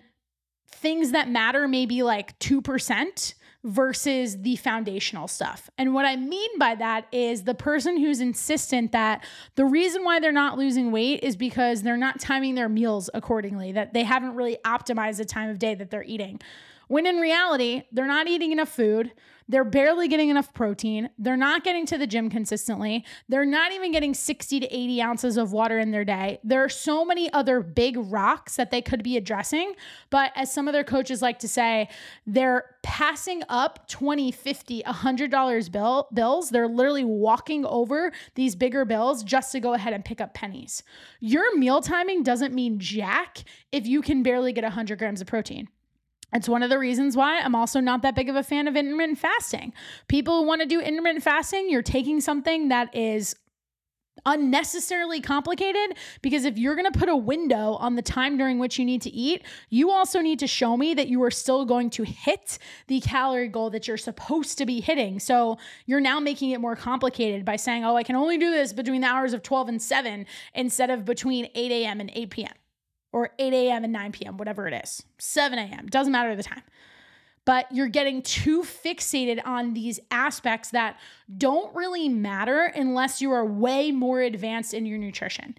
things 0.68 1.11
that 1.11 1.30
matter, 1.30 1.68
maybe 1.68 2.03
like 2.03 2.38
2% 2.39 3.34
versus 3.64 4.41
the 4.41 4.57
foundational 4.57 5.28
stuff. 5.28 5.70
And 5.78 5.93
what 5.93 6.05
I 6.05 6.18
mean 6.18 6.59
by 6.59 6.76
that 6.76 7.07
is 7.14 7.43
the 7.43 7.53
person 7.53 7.97
who's 7.97 8.20
insistent 8.20 8.91
that 8.91 9.24
the 9.55 9.66
reason 9.66 10.03
why 10.03 10.20
they're 10.20 10.34
not 10.34 10.57
losing 10.57 10.91
weight 10.91 11.24
is 11.24 11.38
because 11.38 11.82
they're 11.82 11.95
not 11.95 12.20
timing 12.20 12.55
their 12.55 12.68
meals 12.68 13.09
accordingly, 13.14 13.72
that 13.72 13.93
they 13.93 14.03
haven't 14.03 14.36
really 14.36 14.57
optimized 14.66 15.18
the 15.18 15.26
time 15.26 15.49
of 15.49 15.59
day 15.59 15.76
that 15.76 15.91
they're 15.91 16.03
eating. 16.03 16.41
When 16.88 17.05
in 17.05 17.17
reality, 17.17 17.84
they're 17.91 18.07
not 18.07 18.27
eating 18.27 18.51
enough 18.51 18.69
food. 18.69 19.11
They're 19.47 19.63
barely 19.63 20.07
getting 20.07 20.29
enough 20.29 20.53
protein. 20.53 21.09
They're 21.17 21.38
not 21.38 21.63
getting 21.63 21.86
to 21.88 21.97
the 21.97 22.07
gym 22.07 22.29
consistently. 22.29 23.05
They're 23.27 23.45
not 23.45 23.71
even 23.71 23.91
getting 23.91 24.13
60 24.13 24.61
to 24.61 24.65
80 24.73 25.01
ounces 25.01 25.38
of 25.38 25.51
water 25.51 25.79
in 25.79 25.91
their 25.91 26.05
day. 26.05 26.39
There 26.43 26.63
are 26.63 26.69
so 26.69 27.03
many 27.03 27.31
other 27.34 27.61
big 27.61 27.97
rocks 27.97 28.55
that 28.55 28.71
they 28.71 28.81
could 28.81 29.03
be 29.03 29.17
addressing. 29.17 29.73
But 30.09 30.31
as 30.36 30.53
some 30.53 30.67
of 30.67 30.73
their 30.73 30.84
coaches 30.84 31.21
like 31.21 31.39
to 31.39 31.47
say, 31.47 31.89
they're 32.25 32.75
passing 32.84 33.43
up 33.49 33.88
20, 33.89 34.31
50, 34.31 34.84
$100 34.84 35.71
bill, 35.71 36.07
bills. 36.13 36.49
They're 36.49 36.67
literally 36.67 37.03
walking 37.05 37.65
over 37.65 38.11
these 38.36 38.55
bigger 38.55 38.86
bills 38.86 39.23
just 39.23 39.51
to 39.51 39.59
go 39.59 39.73
ahead 39.73 39.93
and 39.93 40.05
pick 40.05 40.21
up 40.21 40.34
pennies. 40.34 40.84
Your 41.19 41.57
meal 41.57 41.81
timing 41.81 42.23
doesn't 42.23 42.53
mean 42.53 42.79
jack 42.79 43.43
if 43.71 43.86
you 43.86 44.01
can 44.01 44.23
barely 44.23 44.53
get 44.53 44.63
100 44.63 44.97
grams 44.97 45.21
of 45.21 45.27
protein. 45.27 45.67
It's 46.34 46.49
one 46.49 46.63
of 46.63 46.69
the 46.69 46.79
reasons 46.79 47.15
why 47.15 47.39
I'm 47.39 47.55
also 47.55 47.79
not 47.79 48.01
that 48.01 48.15
big 48.15 48.29
of 48.29 48.36
a 48.36 48.43
fan 48.43 48.67
of 48.67 48.75
intermittent 48.75 49.19
fasting. 49.19 49.73
People 50.07 50.41
who 50.41 50.47
want 50.47 50.61
to 50.61 50.67
do 50.67 50.79
intermittent 50.79 51.23
fasting, 51.23 51.69
you're 51.69 51.81
taking 51.81 52.21
something 52.21 52.69
that 52.69 52.95
is 52.95 53.36
unnecessarily 54.25 55.19
complicated 55.19 55.97
because 56.21 56.45
if 56.45 56.57
you're 56.57 56.75
going 56.75 56.91
to 56.91 56.97
put 56.97 57.09
a 57.09 57.15
window 57.15 57.73
on 57.73 57.95
the 57.95 58.01
time 58.01 58.38
during 58.38 58.59
which 58.59 58.79
you 58.79 58.86
need 58.86 59.01
to 59.01 59.09
eat, 59.09 59.43
you 59.69 59.91
also 59.91 60.21
need 60.21 60.39
to 60.39 60.47
show 60.47 60.77
me 60.77 60.93
that 60.93 61.07
you 61.07 61.21
are 61.23 61.31
still 61.31 61.65
going 61.65 61.89
to 61.89 62.03
hit 62.03 62.57
the 62.88 62.99
calorie 63.01 63.47
goal 63.47 63.69
that 63.69 63.88
you're 63.88 63.97
supposed 63.97 64.57
to 64.57 64.65
be 64.65 64.79
hitting. 64.79 65.19
So 65.19 65.57
you're 65.86 65.99
now 65.99 66.19
making 66.19 66.51
it 66.51 66.61
more 66.61 66.75
complicated 66.75 67.43
by 67.43 67.55
saying, 67.55 67.84
oh, 67.84 67.95
I 67.95 68.03
can 68.03 68.15
only 68.15 68.38
do 68.38 68.51
this 68.51 68.71
between 68.71 69.01
the 69.01 69.07
hours 69.07 69.34
of 69.34 69.43
12 69.43 69.69
and 69.69 69.81
7 69.81 70.25
instead 70.53 70.89
of 70.89 71.05
between 71.05 71.49
8 71.53 71.71
a.m. 71.71 71.99
and 71.99 72.11
8 72.13 72.29
p.m 72.29 72.53
or 73.14 73.30
8 73.39 73.53
a.m. 73.53 73.84
and 73.84 73.93
9 73.93 74.11
p.m., 74.11 74.38
whatever 74.38 74.68
it 74.68 74.74
is, 74.84 75.03
7 75.20 75.57
a.m., 75.57 75.88
doesn't 75.88 76.11
matter 76.11 76.36
the 76.36 76.43
time. 76.43 76.64
But 77.45 77.72
you're 77.72 77.88
getting 77.88 78.22
too 78.22 78.64
fixated 78.64 79.41
on 79.45 79.74
these 79.74 79.99
aspects 80.11 80.72
that 80.72 80.97
don't 81.38 81.74
really 81.76 82.09
matter 82.09 82.72
unless 82.76 83.22
you 83.22 83.32
are 83.32 83.45
way 83.45 83.91
more 83.91 84.22
advanced 84.22 84.74
in 84.74 84.86
your 84.86 84.97
nutrition. 84.97 85.57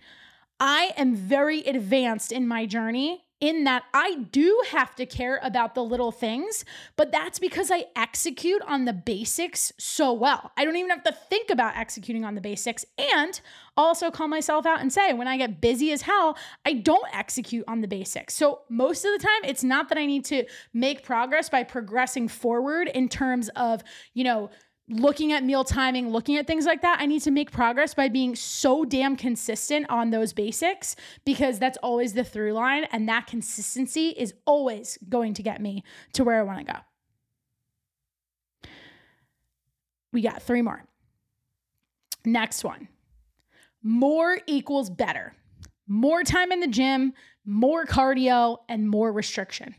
I 0.58 0.92
am 0.96 1.14
very 1.14 1.60
advanced 1.60 2.32
in 2.32 2.48
my 2.48 2.66
journey 2.66 3.23
in 3.44 3.64
that 3.64 3.84
I 3.92 4.14
do 4.32 4.62
have 4.70 4.94
to 4.96 5.04
care 5.04 5.38
about 5.42 5.74
the 5.74 5.84
little 5.84 6.10
things, 6.10 6.64
but 6.96 7.12
that's 7.12 7.38
because 7.38 7.70
I 7.70 7.84
execute 7.94 8.62
on 8.62 8.86
the 8.86 8.94
basics 8.94 9.70
so 9.78 10.14
well. 10.14 10.50
I 10.56 10.64
don't 10.64 10.76
even 10.76 10.88
have 10.88 11.04
to 11.04 11.12
think 11.12 11.50
about 11.50 11.76
executing 11.76 12.24
on 12.24 12.34
the 12.34 12.40
basics 12.40 12.86
and 12.96 13.38
also 13.76 14.10
call 14.10 14.28
myself 14.28 14.64
out 14.64 14.80
and 14.80 14.90
say 14.90 15.12
when 15.12 15.28
I 15.28 15.36
get 15.36 15.60
busy 15.60 15.92
as 15.92 16.02
hell, 16.02 16.38
I 16.64 16.72
don't 16.72 17.06
execute 17.12 17.64
on 17.68 17.82
the 17.82 17.88
basics. 17.88 18.34
So 18.34 18.60
most 18.70 19.04
of 19.04 19.12
the 19.12 19.18
time, 19.18 19.44
it's 19.44 19.64
not 19.64 19.90
that 19.90 19.98
I 19.98 20.06
need 20.06 20.24
to 20.26 20.44
make 20.72 21.02
progress 21.02 21.50
by 21.50 21.64
progressing 21.64 22.28
forward 22.28 22.88
in 22.88 23.10
terms 23.10 23.50
of, 23.56 23.82
you 24.14 24.24
know, 24.24 24.48
looking 24.88 25.32
at 25.32 25.44
meal 25.44 25.64
timing, 25.64 26.10
looking 26.10 26.36
at 26.36 26.46
things 26.46 26.66
like 26.66 26.82
that, 26.82 26.98
I 27.00 27.06
need 27.06 27.22
to 27.22 27.30
make 27.30 27.50
progress 27.50 27.94
by 27.94 28.08
being 28.08 28.36
so 28.36 28.84
damn 28.84 29.16
consistent 29.16 29.86
on 29.88 30.10
those 30.10 30.32
basics 30.32 30.94
because 31.24 31.58
that's 31.58 31.78
always 31.78 32.12
the 32.12 32.24
through 32.24 32.52
line. 32.52 32.84
And 32.92 33.08
that 33.08 33.26
consistency 33.26 34.08
is 34.10 34.34
always 34.46 34.98
going 35.08 35.34
to 35.34 35.42
get 35.42 35.60
me 35.60 35.84
to 36.12 36.24
where 36.24 36.38
I 36.38 36.42
want 36.42 36.66
to 36.66 36.72
go. 36.72 36.78
We 40.12 40.22
got 40.22 40.42
three 40.42 40.62
more. 40.62 40.84
Next 42.24 42.64
one 42.64 42.88
more 43.82 44.40
equals 44.46 44.88
better. 44.88 45.34
More 45.86 46.22
time 46.22 46.50
in 46.50 46.60
the 46.60 46.66
gym, 46.66 47.12
more 47.44 47.84
cardio, 47.84 48.58
and 48.68 48.88
more 48.88 49.12
restriction. 49.12 49.74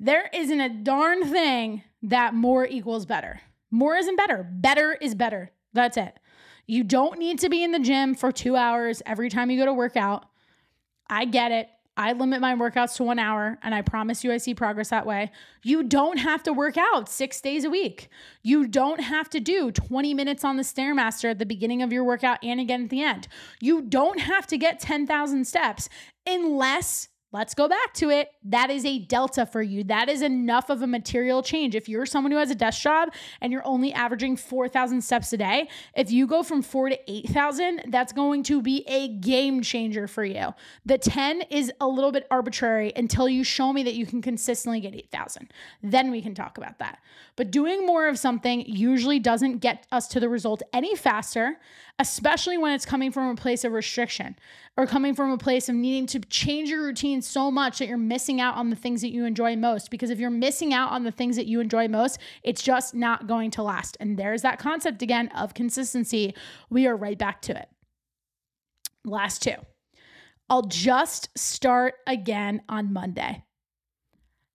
There 0.00 0.30
isn't 0.32 0.60
a 0.60 0.70
darn 0.70 1.24
thing 1.30 1.82
that 2.02 2.32
more 2.32 2.66
equals 2.66 3.04
better. 3.04 3.40
More 3.70 3.96
isn't 3.96 4.16
better. 4.16 4.48
Better 4.50 4.92
is 5.00 5.14
better. 5.14 5.50
That's 5.72 5.96
it. 5.96 6.18
You 6.66 6.84
don't 6.84 7.18
need 7.18 7.38
to 7.40 7.48
be 7.48 7.62
in 7.62 7.72
the 7.72 7.78
gym 7.78 8.14
for 8.14 8.30
two 8.30 8.56
hours 8.56 9.02
every 9.06 9.30
time 9.30 9.50
you 9.50 9.58
go 9.58 9.66
to 9.66 9.72
workout. 9.72 10.26
I 11.08 11.24
get 11.24 11.52
it. 11.52 11.68
I 11.96 12.12
limit 12.12 12.40
my 12.40 12.54
workouts 12.54 12.94
to 12.96 13.02
one 13.02 13.18
hour, 13.18 13.58
and 13.60 13.74
I 13.74 13.82
promise 13.82 14.22
you 14.22 14.30
I 14.30 14.36
see 14.36 14.54
progress 14.54 14.90
that 14.90 15.04
way. 15.04 15.32
You 15.64 15.82
don't 15.82 16.18
have 16.18 16.44
to 16.44 16.52
work 16.52 16.76
out 16.78 17.08
six 17.08 17.40
days 17.40 17.64
a 17.64 17.70
week. 17.70 18.08
You 18.44 18.68
don't 18.68 19.00
have 19.00 19.28
to 19.30 19.40
do 19.40 19.72
20 19.72 20.14
minutes 20.14 20.44
on 20.44 20.56
the 20.56 20.62
Stairmaster 20.62 21.28
at 21.28 21.40
the 21.40 21.46
beginning 21.46 21.82
of 21.82 21.92
your 21.92 22.04
workout 22.04 22.38
and 22.44 22.60
again 22.60 22.84
at 22.84 22.90
the 22.90 23.02
end. 23.02 23.26
You 23.60 23.82
don't 23.82 24.20
have 24.20 24.46
to 24.46 24.56
get 24.56 24.78
10,000 24.78 25.44
steps 25.44 25.88
unless 26.24 27.08
Let's 27.30 27.54
go 27.54 27.68
back 27.68 27.92
to 27.94 28.08
it. 28.08 28.32
That 28.42 28.70
is 28.70 28.86
a 28.86 29.00
delta 29.00 29.44
for 29.44 29.60
you. 29.60 29.84
That 29.84 30.08
is 30.08 30.22
enough 30.22 30.70
of 30.70 30.80
a 30.80 30.86
material 30.86 31.42
change. 31.42 31.74
If 31.74 31.86
you're 31.86 32.06
someone 32.06 32.32
who 32.32 32.38
has 32.38 32.50
a 32.50 32.54
desk 32.54 32.80
job 32.80 33.10
and 33.42 33.52
you're 33.52 33.66
only 33.66 33.92
averaging 33.92 34.38
4,000 34.38 35.02
steps 35.02 35.30
a 35.34 35.36
day, 35.36 35.68
if 35.94 36.10
you 36.10 36.26
go 36.26 36.42
from 36.42 36.62
4 36.62 36.88
to 36.88 36.98
8,000, 37.06 37.82
that's 37.88 38.14
going 38.14 38.44
to 38.44 38.62
be 38.62 38.82
a 38.88 39.08
game 39.08 39.60
changer 39.60 40.08
for 40.08 40.24
you. 40.24 40.54
The 40.86 40.96
10 40.96 41.42
is 41.50 41.70
a 41.82 41.86
little 41.86 42.12
bit 42.12 42.26
arbitrary 42.30 42.94
until 42.96 43.28
you 43.28 43.44
show 43.44 43.74
me 43.74 43.82
that 43.82 43.94
you 43.94 44.06
can 44.06 44.22
consistently 44.22 44.80
get 44.80 44.94
8,000. 44.94 45.52
Then 45.82 46.10
we 46.10 46.22
can 46.22 46.34
talk 46.34 46.56
about 46.56 46.78
that. 46.78 46.98
But 47.36 47.50
doing 47.50 47.84
more 47.84 48.08
of 48.08 48.18
something 48.18 48.64
usually 48.66 49.18
doesn't 49.18 49.58
get 49.58 49.86
us 49.92 50.08
to 50.08 50.20
the 50.20 50.30
result 50.30 50.62
any 50.72 50.96
faster 50.96 51.58
especially 51.98 52.56
when 52.56 52.72
it's 52.72 52.86
coming 52.86 53.10
from 53.10 53.28
a 53.28 53.34
place 53.34 53.64
of 53.64 53.72
restriction 53.72 54.36
or 54.78 54.86
coming 54.86 55.12
from 55.12 55.32
a 55.32 55.36
place 55.36 55.68
of 55.68 55.74
needing 55.74 56.06
to 56.06 56.20
change 56.20 56.70
your 56.70 56.84
routine 56.84 57.20
so 57.20 57.50
much 57.50 57.80
that 57.80 57.88
you're 57.88 57.98
missing 57.98 58.40
out 58.40 58.54
on 58.54 58.70
the 58.70 58.76
things 58.76 59.00
that 59.00 59.10
you 59.10 59.24
enjoy 59.24 59.56
most. 59.56 59.90
Because 59.90 60.08
if 60.08 60.20
you're 60.20 60.30
missing 60.30 60.72
out 60.72 60.92
on 60.92 61.02
the 61.02 61.10
things 61.10 61.34
that 61.34 61.46
you 61.46 61.58
enjoy 61.58 61.88
most, 61.88 62.20
it's 62.44 62.62
just 62.62 62.94
not 62.94 63.26
going 63.26 63.50
to 63.50 63.62
last. 63.64 63.96
And 63.98 64.16
there's 64.16 64.42
that 64.42 64.60
concept 64.60 65.02
again 65.02 65.30
of 65.36 65.52
consistency. 65.52 66.32
We 66.70 66.86
are 66.86 66.96
right 66.96 67.18
back 67.18 67.42
to 67.42 67.58
it. 67.58 67.68
Last 69.04 69.42
two. 69.42 69.56
I'll 70.48 70.62
just 70.62 71.36
start 71.36 71.94
again 72.06 72.62
on 72.68 72.92
Monday. 72.92 73.42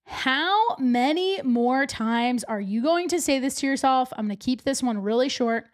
How 0.06 0.78
many 0.80 1.42
more 1.44 1.86
times 1.86 2.46
are 2.46 2.62
you 2.62 2.82
going 2.82 3.10
to 3.10 3.20
say 3.20 3.40
this 3.40 3.56
to 3.56 3.68
yourself? 3.68 4.14
I'm 4.18 4.28
going 4.28 4.38
to 4.38 4.44
keep 4.46 4.64
this 4.64 4.82
one 4.82 5.04
really 5.04 5.28
short 5.28 5.66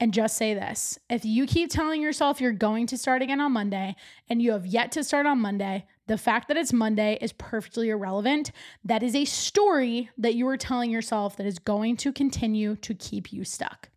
and 0.00 0.12
just 0.12 0.36
say 0.36 0.54
this 0.54 0.98
if 1.08 1.24
you 1.24 1.46
keep 1.46 1.70
telling 1.70 2.00
yourself 2.00 2.40
you're 2.40 2.52
going 2.52 2.86
to 2.88 2.98
start 2.98 3.22
again 3.22 3.40
on 3.40 3.52
Monday 3.52 3.94
and 4.28 4.42
you 4.42 4.52
have 4.52 4.66
yet 4.66 4.92
to 4.92 5.04
start 5.04 5.26
on 5.26 5.40
Monday, 5.40 5.86
the 6.06 6.18
fact 6.18 6.48
that 6.48 6.56
it's 6.56 6.72
Monday 6.72 7.18
is 7.20 7.32
perfectly 7.32 7.90
irrelevant. 7.90 8.50
That 8.84 9.02
is 9.02 9.14
a 9.14 9.24
story 9.24 10.10
that 10.18 10.34
you 10.34 10.46
are 10.48 10.56
telling 10.56 10.90
yourself 10.90 11.36
that 11.36 11.46
is 11.46 11.58
going 11.58 11.96
to 11.98 12.12
continue 12.12 12.76
to 12.76 12.94
keep 12.94 13.32
you 13.32 13.44
stuck. 13.44 13.88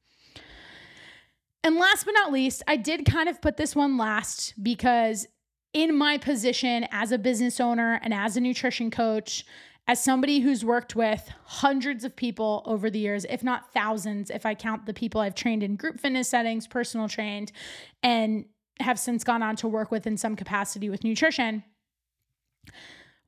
And 1.63 1.75
last 1.75 2.05
but 2.05 2.13
not 2.13 2.31
least, 2.31 2.63
I 2.67 2.77
did 2.77 3.05
kind 3.05 3.27
of 3.27 3.41
put 3.41 3.57
this 3.57 3.75
one 3.75 3.97
last 3.97 4.53
because 4.61 5.27
in 5.73 5.95
my 5.97 6.17
position 6.17 6.87
as 6.91 7.11
a 7.11 7.17
business 7.17 7.59
owner 7.59 7.99
and 8.01 8.13
as 8.13 8.37
a 8.37 8.41
nutrition 8.41 8.89
coach, 8.89 9.45
as 9.87 10.03
somebody 10.03 10.39
who's 10.39 10.65
worked 10.65 10.95
with 10.95 11.29
hundreds 11.45 12.03
of 12.03 12.15
people 12.15 12.61
over 12.65 12.89
the 12.89 12.99
years, 12.99 13.25
if 13.29 13.41
not 13.41 13.71
thousands, 13.73 14.29
if 14.29 14.45
I 14.45 14.53
count 14.53 14.85
the 14.85 14.93
people 14.93 15.21
I've 15.21 15.35
trained 15.35 15.63
in 15.63 15.75
group 15.77 15.99
fitness 15.99 16.27
settings, 16.27 16.67
personal 16.67 17.07
trained, 17.07 17.53
and 18.03 18.45
have 18.79 18.99
since 18.99 19.23
gone 19.23 19.41
on 19.41 19.55
to 19.57 19.67
work 19.67 19.89
with 19.89 20.05
in 20.05 20.17
some 20.17 20.35
capacity 20.35 20.89
with 20.89 21.03
nutrition, 21.03 21.63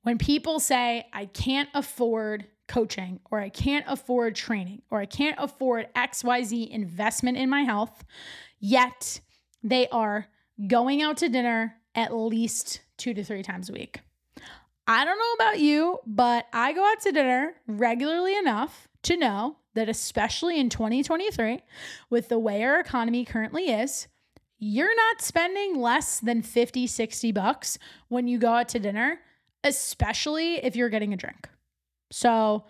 when 0.03 0.17
people 0.17 0.59
say, 0.59 1.07
I 1.13 1.25
can't 1.25 1.69
afford 1.73 2.45
coaching, 2.67 3.19
or 3.31 3.39
I 3.39 3.49
can't 3.49 3.85
afford 3.87 4.35
training, 4.35 4.81
or 4.91 4.99
I 4.99 5.05
can't 5.05 5.37
afford 5.39 5.87
XYZ 5.95 6.69
investment 6.69 7.37
in 7.37 7.49
my 7.49 7.63
health, 7.63 8.03
yet 8.59 9.21
they 9.63 9.87
are 9.89 10.27
going 10.67 11.01
out 11.01 11.17
to 11.17 11.29
dinner 11.29 11.75
at 11.95 12.13
least 12.13 12.81
two 12.97 13.13
to 13.13 13.23
three 13.23 13.43
times 13.43 13.69
a 13.69 13.73
week. 13.73 14.01
I 14.89 15.05
don't 15.05 15.19
know 15.19 15.33
about 15.35 15.59
you, 15.59 15.99
but 16.07 16.47
I 16.51 16.73
go 16.73 16.83
out 16.83 16.99
to 17.01 17.11
dinner 17.11 17.53
regularly 17.67 18.35
enough 18.35 18.87
to 19.03 19.15
know 19.15 19.57
that, 19.75 19.87
especially 19.87 20.59
in 20.59 20.69
2023, 20.69 21.61
with 22.09 22.27
the 22.29 22.39
way 22.39 22.63
our 22.63 22.79
economy 22.79 23.23
currently 23.23 23.65
is, 23.69 24.07
you're 24.57 24.95
not 24.95 25.21
spending 25.21 25.79
less 25.79 26.19
than 26.19 26.41
50, 26.41 26.87
60 26.87 27.31
bucks 27.33 27.77
when 28.07 28.27
you 28.27 28.39
go 28.39 28.53
out 28.53 28.69
to 28.69 28.79
dinner, 28.79 29.19
especially 29.63 30.55
if 30.55 30.75
you're 30.75 30.89
getting 30.89 31.13
a 31.13 31.17
drink. 31.17 31.47
So 32.09 32.65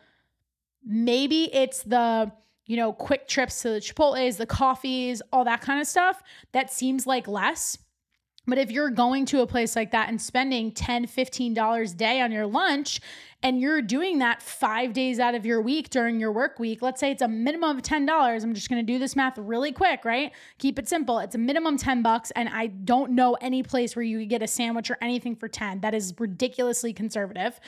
maybe 0.86 1.46
it's 1.56 1.84
the, 1.84 2.34
you 2.66 2.76
know, 2.76 2.92
quick 2.92 3.30
trips 3.30 3.62
to 3.62 3.70
the 3.70 3.80
Chipotle's, 3.80 4.36
the 4.36 4.46
coffees, 4.46 5.22
all 5.32 5.46
that 5.46 5.62
kind 5.62 5.80
of 5.80 5.88
stuff 5.88 6.22
that 6.52 6.70
seems 6.70 7.08
like 7.08 7.30
less. 7.30 7.78
But 8.50 8.60
if 8.60 8.72
you're 8.72 8.90
going 8.90 9.26
to 9.28 9.42
a 9.42 9.48
place 9.48 9.76
like 9.76 9.92
that 9.92 10.10
and 10.10 10.22
spending 10.22 10.72
$10, 10.72 11.04
$15 11.04 11.94
a 11.94 11.96
day 11.96 12.22
on 12.22 12.32
your 12.32 12.46
lunch, 12.46 13.00
and 13.42 13.60
you're 13.62 13.82
doing 13.82 14.20
that 14.20 14.42
five 14.42 14.92
days 14.92 15.20
out 15.20 15.34
of 15.34 15.46
your 15.46 15.62
week 15.62 15.90
during 15.90 16.20
your 16.20 16.32
work 16.32 16.60
week, 16.60 16.82
let's 16.82 17.00
say 17.00 17.12
it's 17.12 17.22
a 17.22 17.28
minimum 17.28 17.78
of 17.78 17.84
$10. 17.84 18.44
I'm 18.44 18.54
just 18.54 18.70
gonna 18.70 18.84
do 18.84 19.00
this 19.00 19.16
math 19.16 19.38
really 19.38 19.72
quick, 19.72 20.04
right? 20.04 20.34
Keep 20.58 20.80
it 20.80 20.90
simple. 20.90 21.20
It's 21.20 21.36
a 21.36 21.38
minimum 21.40 21.78
10 21.78 22.02
bucks, 22.02 22.32
and 22.32 22.50
I 22.50 22.68
don't 22.68 23.12
know 23.12 23.38
any 23.40 23.64
place 23.64 23.96
where 23.96 24.04
you 24.04 24.26
get 24.26 24.44
a 24.44 24.48
sandwich 24.48 24.92
or 24.92 24.98
anything 25.02 25.36
for 25.36 25.48
10. 25.48 25.82
That 25.82 25.94
is 25.94 26.14
ridiculously 26.20 26.92
conservative. 26.92 27.60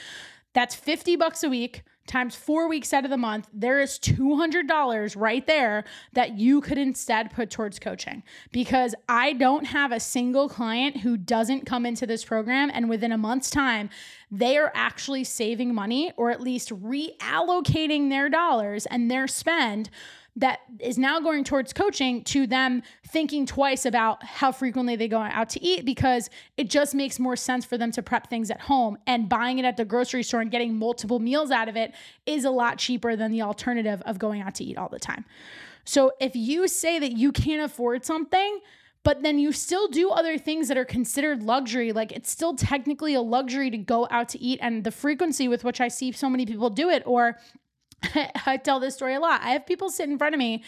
That's 0.53 0.75
50 0.75 1.15
bucks 1.15 1.43
a 1.43 1.49
week 1.49 1.83
times 2.07 2.35
four 2.35 2.67
weeks 2.67 2.93
out 2.93 3.03
of 3.05 3.11
the 3.11 3.17
month, 3.17 3.47
there 3.53 3.79
is 3.79 3.99
$200 3.99 5.15
right 5.15 5.45
there 5.47 5.83
that 6.13 6.37
you 6.37 6.61
could 6.61 6.77
instead 6.77 7.31
put 7.31 7.49
towards 7.49 7.79
coaching. 7.79 8.23
Because 8.51 8.95
I 9.07 9.33
don't 9.33 9.65
have 9.65 9.91
a 9.91 9.99
single 9.99 10.49
client 10.49 10.97
who 10.97 11.17
doesn't 11.17 11.65
come 11.65 11.85
into 11.85 12.05
this 12.05 12.25
program 12.25 12.71
and 12.73 12.89
within 12.89 13.11
a 13.11 13.17
month's 13.17 13.49
time, 13.49 13.89
they 14.31 14.57
are 14.57 14.71
actually 14.73 15.23
saving 15.23 15.73
money 15.73 16.11
or 16.17 16.31
at 16.31 16.41
least 16.41 16.69
reallocating 16.69 18.09
their 18.09 18.29
dollars 18.29 18.85
and 18.85 19.11
their 19.11 19.27
spend 19.27 19.89
that 20.35 20.59
is 20.79 20.97
now 20.97 21.19
going 21.19 21.43
towards 21.43 21.73
coaching 21.73 22.23
to 22.23 22.47
them 22.47 22.81
thinking 23.07 23.45
twice 23.45 23.85
about 23.85 24.23
how 24.23 24.51
frequently 24.51 24.95
they 24.95 25.07
go 25.07 25.19
out 25.19 25.49
to 25.49 25.61
eat 25.61 25.83
because 25.85 26.29
it 26.55 26.69
just 26.69 26.95
makes 26.95 27.19
more 27.19 27.35
sense 27.35 27.65
for 27.65 27.77
them 27.77 27.91
to 27.91 28.01
prep 28.01 28.29
things 28.29 28.49
at 28.49 28.61
home 28.61 28.97
and 29.05 29.27
buying 29.27 29.59
it 29.59 29.65
at 29.65 29.75
the 29.75 29.83
grocery 29.83 30.23
store 30.23 30.39
and 30.39 30.49
getting 30.49 30.73
multiple 30.77 31.19
meals 31.19 31.51
out 31.51 31.67
of 31.67 31.75
it 31.75 31.93
is 32.25 32.45
a 32.45 32.49
lot 32.49 32.77
cheaper 32.77 33.15
than 33.15 33.31
the 33.31 33.41
alternative 33.41 34.01
of 34.05 34.19
going 34.19 34.41
out 34.41 34.55
to 34.55 34.63
eat 34.63 34.77
all 34.77 34.87
the 34.87 34.99
time. 34.99 35.25
So 35.83 36.11
if 36.21 36.35
you 36.35 36.67
say 36.67 36.99
that 36.99 37.11
you 37.11 37.31
can't 37.31 37.61
afford 37.61 38.05
something, 38.05 38.61
but 39.03 39.23
then 39.23 39.39
you 39.39 39.51
still 39.51 39.87
do 39.87 40.11
other 40.11 40.37
things 40.37 40.67
that 40.67 40.77
are 40.77 40.85
considered 40.85 41.41
luxury. 41.43 41.91
Like 41.91 42.11
it's 42.11 42.29
still 42.29 42.55
technically 42.55 43.15
a 43.15 43.21
luxury 43.21 43.71
to 43.71 43.77
go 43.77 44.07
out 44.11 44.29
to 44.29 44.39
eat, 44.39 44.59
and 44.61 44.83
the 44.83 44.91
frequency 44.91 45.47
with 45.47 45.63
which 45.63 45.81
I 45.81 45.87
see 45.87 46.11
so 46.11 46.29
many 46.29 46.45
people 46.45 46.69
do 46.69 46.89
it, 46.89 47.03
or 47.05 47.37
I 48.45 48.57
tell 48.57 48.79
this 48.79 48.95
story 48.95 49.15
a 49.15 49.19
lot. 49.19 49.41
I 49.41 49.51
have 49.51 49.65
people 49.65 49.89
sit 49.89 50.09
in 50.09 50.17
front 50.17 50.35
of 50.35 50.39
me 50.39 50.63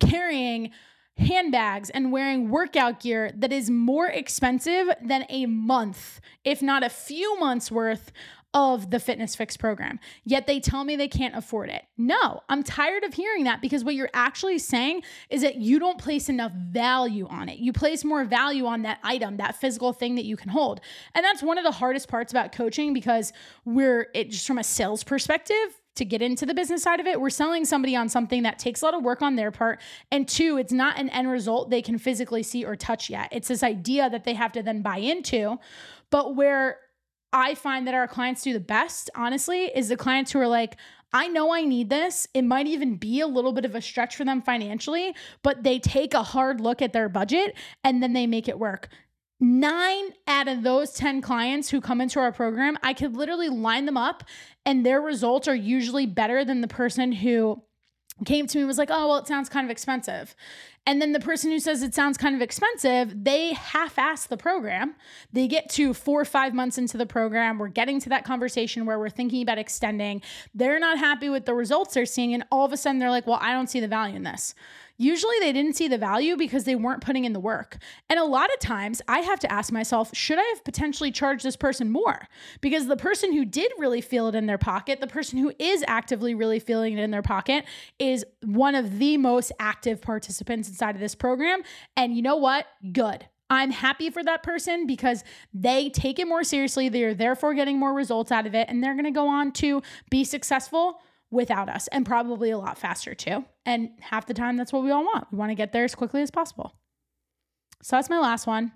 carrying 0.00 0.70
handbags 1.16 1.90
and 1.90 2.12
wearing 2.12 2.48
workout 2.48 3.00
gear 3.00 3.30
that 3.34 3.52
is 3.52 3.68
more 3.70 4.06
expensive 4.06 4.88
than 5.02 5.26
a 5.28 5.46
month, 5.46 6.20
if 6.44 6.62
not 6.62 6.84
a 6.84 6.88
few 6.88 7.38
months 7.40 7.70
worth 7.70 8.12
of 8.54 8.90
the 8.90 8.98
Fitness 8.98 9.36
FYX 9.36 9.58
program. 9.58 9.98
Yet 10.24 10.46
they 10.46 10.58
tell 10.58 10.84
me 10.84 10.96
they 10.96 11.08
can't 11.08 11.36
afford 11.36 11.68
it. 11.68 11.82
No, 11.96 12.40
I'm 12.48 12.62
tired 12.62 13.04
of 13.04 13.14
hearing 13.14 13.44
that 13.44 13.60
because 13.60 13.84
what 13.84 13.94
you're 13.94 14.10
actually 14.14 14.58
saying 14.58 15.02
is 15.28 15.42
that 15.42 15.56
you 15.56 15.78
don't 15.78 15.98
place 15.98 16.28
enough 16.28 16.52
value 16.52 17.26
on 17.28 17.48
it. 17.48 17.58
You 17.58 17.72
place 17.72 18.04
more 18.04 18.24
value 18.24 18.66
on 18.66 18.82
that 18.82 18.98
item, 19.02 19.36
that 19.36 19.56
physical 19.56 19.92
thing 19.92 20.14
that 20.14 20.24
you 20.24 20.36
can 20.36 20.48
hold. 20.48 20.80
And 21.14 21.24
that's 21.24 21.42
one 21.42 21.58
of 21.58 21.64
the 21.64 21.72
hardest 21.72 22.08
parts 22.08 22.32
about 22.32 22.52
coaching 22.52 22.94
because 22.94 23.32
we're 23.64 24.08
it 24.14 24.30
just 24.30 24.46
from 24.46 24.58
a 24.58 24.64
sales 24.64 25.04
perspective, 25.04 25.80
to 25.98 26.04
get 26.04 26.22
into 26.22 26.46
the 26.46 26.54
business 26.54 26.82
side 26.82 27.00
of 27.00 27.06
it. 27.06 27.20
We're 27.20 27.28
selling 27.28 27.64
somebody 27.64 27.94
on 27.94 28.08
something 28.08 28.44
that 28.44 28.58
takes 28.58 28.82
a 28.82 28.84
lot 28.86 28.94
of 28.94 29.02
work 29.02 29.20
on 29.20 29.34
their 29.34 29.50
part. 29.50 29.80
And 30.10 30.26
two, 30.26 30.56
it's 30.56 30.72
not 30.72 30.98
an 30.98 31.08
end 31.10 31.28
result 31.28 31.70
they 31.70 31.82
can 31.82 31.98
physically 31.98 32.44
see 32.44 32.64
or 32.64 32.76
touch 32.76 33.10
yet. 33.10 33.28
It's 33.32 33.48
this 33.48 33.62
idea 33.62 34.08
that 34.08 34.24
they 34.24 34.34
have 34.34 34.52
to 34.52 34.62
then 34.62 34.80
buy 34.80 34.98
into. 34.98 35.58
But 36.10 36.36
where 36.36 36.78
I 37.32 37.54
find 37.54 37.86
that 37.86 37.94
our 37.94 38.08
clients 38.08 38.42
do 38.42 38.52
the 38.52 38.60
best, 38.60 39.10
honestly, 39.14 39.64
is 39.74 39.88
the 39.88 39.96
clients 39.96 40.32
who 40.32 40.40
are 40.40 40.48
like, 40.48 40.76
I 41.12 41.28
know 41.28 41.54
I 41.54 41.62
need 41.62 41.88
this. 41.88 42.28
It 42.34 42.42
might 42.42 42.66
even 42.66 42.96
be 42.96 43.20
a 43.20 43.26
little 43.26 43.52
bit 43.52 43.64
of 43.64 43.74
a 43.74 43.80
stretch 43.80 44.16
for 44.16 44.24
them 44.24 44.42
financially, 44.42 45.14
but 45.42 45.62
they 45.62 45.78
take 45.78 46.14
a 46.14 46.22
hard 46.22 46.60
look 46.60 46.82
at 46.82 46.92
their 46.92 47.08
budget 47.08 47.54
and 47.82 48.02
then 48.02 48.12
they 48.12 48.26
make 48.26 48.48
it 48.48 48.58
work 48.58 48.88
nine 49.40 50.12
out 50.26 50.48
of 50.48 50.62
those 50.62 50.92
10 50.92 51.20
clients 51.20 51.70
who 51.70 51.80
come 51.80 52.00
into 52.00 52.18
our 52.18 52.32
program, 52.32 52.76
I 52.82 52.92
could 52.92 53.16
literally 53.16 53.48
line 53.48 53.86
them 53.86 53.96
up 53.96 54.24
and 54.66 54.84
their 54.84 55.00
results 55.00 55.48
are 55.48 55.54
usually 55.54 56.06
better 56.06 56.44
than 56.44 56.60
the 56.60 56.68
person 56.68 57.12
who 57.12 57.62
came 58.24 58.46
to 58.48 58.58
me 58.58 58.64
was 58.64 58.78
like, 58.78 58.90
oh, 58.90 59.08
well, 59.08 59.18
it 59.18 59.28
sounds 59.28 59.48
kind 59.48 59.64
of 59.64 59.70
expensive. 59.70 60.34
And 60.88 61.02
then 61.02 61.12
the 61.12 61.20
person 61.20 61.50
who 61.50 61.60
says 61.60 61.82
it 61.82 61.94
sounds 61.94 62.16
kind 62.16 62.34
of 62.34 62.40
expensive, 62.40 63.12
they 63.22 63.52
half 63.52 63.98
ass 63.98 64.24
the 64.24 64.38
program. 64.38 64.94
They 65.30 65.46
get 65.46 65.68
to 65.72 65.92
four 65.92 66.18
or 66.18 66.24
five 66.24 66.54
months 66.54 66.78
into 66.78 66.96
the 66.96 67.04
program. 67.04 67.58
We're 67.58 67.68
getting 67.68 68.00
to 68.00 68.08
that 68.08 68.24
conversation 68.24 68.86
where 68.86 68.98
we're 68.98 69.10
thinking 69.10 69.42
about 69.42 69.58
extending. 69.58 70.22
They're 70.54 70.78
not 70.78 70.96
happy 70.96 71.28
with 71.28 71.44
the 71.44 71.52
results 71.52 71.92
they're 71.92 72.06
seeing. 72.06 72.32
And 72.32 72.42
all 72.50 72.64
of 72.64 72.72
a 72.72 72.78
sudden 72.78 73.00
they're 73.00 73.10
like, 73.10 73.26
well, 73.26 73.38
I 73.42 73.52
don't 73.52 73.68
see 73.68 73.80
the 73.80 73.86
value 73.86 74.16
in 74.16 74.22
this. 74.22 74.54
Usually 75.00 75.36
they 75.38 75.52
didn't 75.52 75.76
see 75.76 75.86
the 75.86 75.96
value 75.96 76.36
because 76.36 76.64
they 76.64 76.74
weren't 76.74 77.00
putting 77.00 77.24
in 77.24 77.32
the 77.32 77.40
work. 77.40 77.78
And 78.10 78.18
a 78.18 78.24
lot 78.24 78.52
of 78.52 78.58
times 78.58 79.00
I 79.06 79.20
have 79.20 79.38
to 79.40 79.52
ask 79.52 79.72
myself, 79.72 80.10
should 80.12 80.38
I 80.38 80.42
have 80.54 80.64
potentially 80.64 81.12
charged 81.12 81.44
this 81.44 81.56
person 81.56 81.90
more? 81.90 82.26
Because 82.60 82.88
the 82.88 82.96
person 82.96 83.32
who 83.32 83.44
did 83.44 83.70
really 83.78 84.00
feel 84.00 84.26
it 84.26 84.34
in 84.34 84.46
their 84.46 84.58
pocket, 84.58 85.00
the 85.00 85.06
person 85.06 85.38
who 85.38 85.52
is 85.60 85.84
actively 85.86 86.34
really 86.34 86.58
feeling 86.58 86.98
it 86.98 87.02
in 87.02 87.12
their 87.12 87.22
pocket, 87.22 87.64
is 88.00 88.24
one 88.42 88.74
of 88.74 88.98
the 88.98 89.16
most 89.16 89.52
active 89.60 90.02
participants 90.02 90.68
inside 90.68 90.96
of 90.96 91.00
this 91.00 91.14
program. 91.14 91.62
And 91.96 92.16
you 92.16 92.22
know 92.22 92.36
what? 92.36 92.66
Good. 92.92 93.26
I'm 93.50 93.70
happy 93.70 94.10
for 94.10 94.22
that 94.24 94.42
person 94.42 94.86
because 94.86 95.24
they 95.54 95.88
take 95.90 96.18
it 96.18 96.26
more 96.26 96.44
seriously. 96.44 96.88
They're 96.88 97.14
therefore 97.14 97.54
getting 97.54 97.78
more 97.78 97.94
results 97.94 98.30
out 98.30 98.46
of 98.46 98.54
it, 98.54 98.68
and 98.68 98.82
they're 98.82 98.94
going 98.94 99.04
to 99.04 99.10
go 99.10 99.28
on 99.28 99.52
to 99.52 99.80
be 100.10 100.24
successful 100.24 101.00
without 101.30 101.68
us 101.68 101.88
and 101.88 102.06
probably 102.06 102.50
a 102.50 102.58
lot 102.58 102.78
faster 102.78 103.14
too. 103.14 103.44
And 103.66 103.90
half 104.00 104.26
the 104.26 104.34
time, 104.34 104.56
that's 104.56 104.72
what 104.72 104.82
we 104.82 104.90
all 104.90 105.04
want. 105.04 105.26
We 105.30 105.38
want 105.38 105.50
to 105.50 105.54
get 105.54 105.72
there 105.72 105.84
as 105.84 105.94
quickly 105.94 106.22
as 106.22 106.30
possible. 106.30 106.74
So 107.82 107.96
that's 107.96 108.10
my 108.10 108.18
last 108.18 108.46
one. 108.46 108.72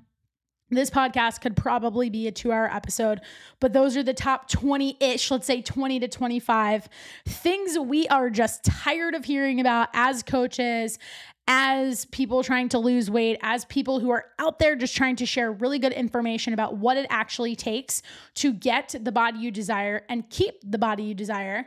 This 0.70 0.88
podcast 0.88 1.42
could 1.42 1.55
probably 1.55 2.09
be 2.09 2.26
a 2.26 2.32
two 2.32 2.50
hour 2.50 2.66
episode, 2.72 3.20
but 3.61 3.74
those 3.74 3.94
are 3.94 4.03
the 4.03 4.14
top 4.14 4.48
20 4.48 4.96
ish, 5.00 5.30
let's 5.30 5.46
say 5.46 5.61
20 5.61 6.00
to 6.00 6.09
25 6.09 6.88
things 7.26 7.78
we 7.78 8.09
are 8.09 8.30
just 8.30 8.64
tired 8.64 9.14
of 9.14 9.26
hearing 9.26 9.61
about 9.61 9.90
as 9.92 10.22
coaches, 10.22 10.98
as 11.46 12.07
people 12.07 12.42
trying 12.42 12.70
to 12.70 12.78
lose 12.78 13.11
weight, 13.11 13.38
as 13.42 13.66
people 13.66 14.00
who 14.00 14.09
are 14.11 14.24
out 14.38 14.59
there 14.59 14.74
just 14.74 14.96
trying 14.96 15.16
to 15.16 15.26
share 15.26 15.53
really 15.53 15.78
good 15.78 15.92
information 15.92 16.55
about 16.55 16.78
what 16.78 16.96
it 16.96 17.07
actually 17.11 17.55
takes 17.55 18.00
to 18.36 18.55
get 18.55 18.94
the 18.98 19.12
body 19.12 19.40
you 19.40 19.50
desire 19.50 20.07
and 20.09 20.30
keep 20.30 20.55
the 20.64 20.78
body 20.78 21.03
you 21.03 21.14
desire 21.14 21.66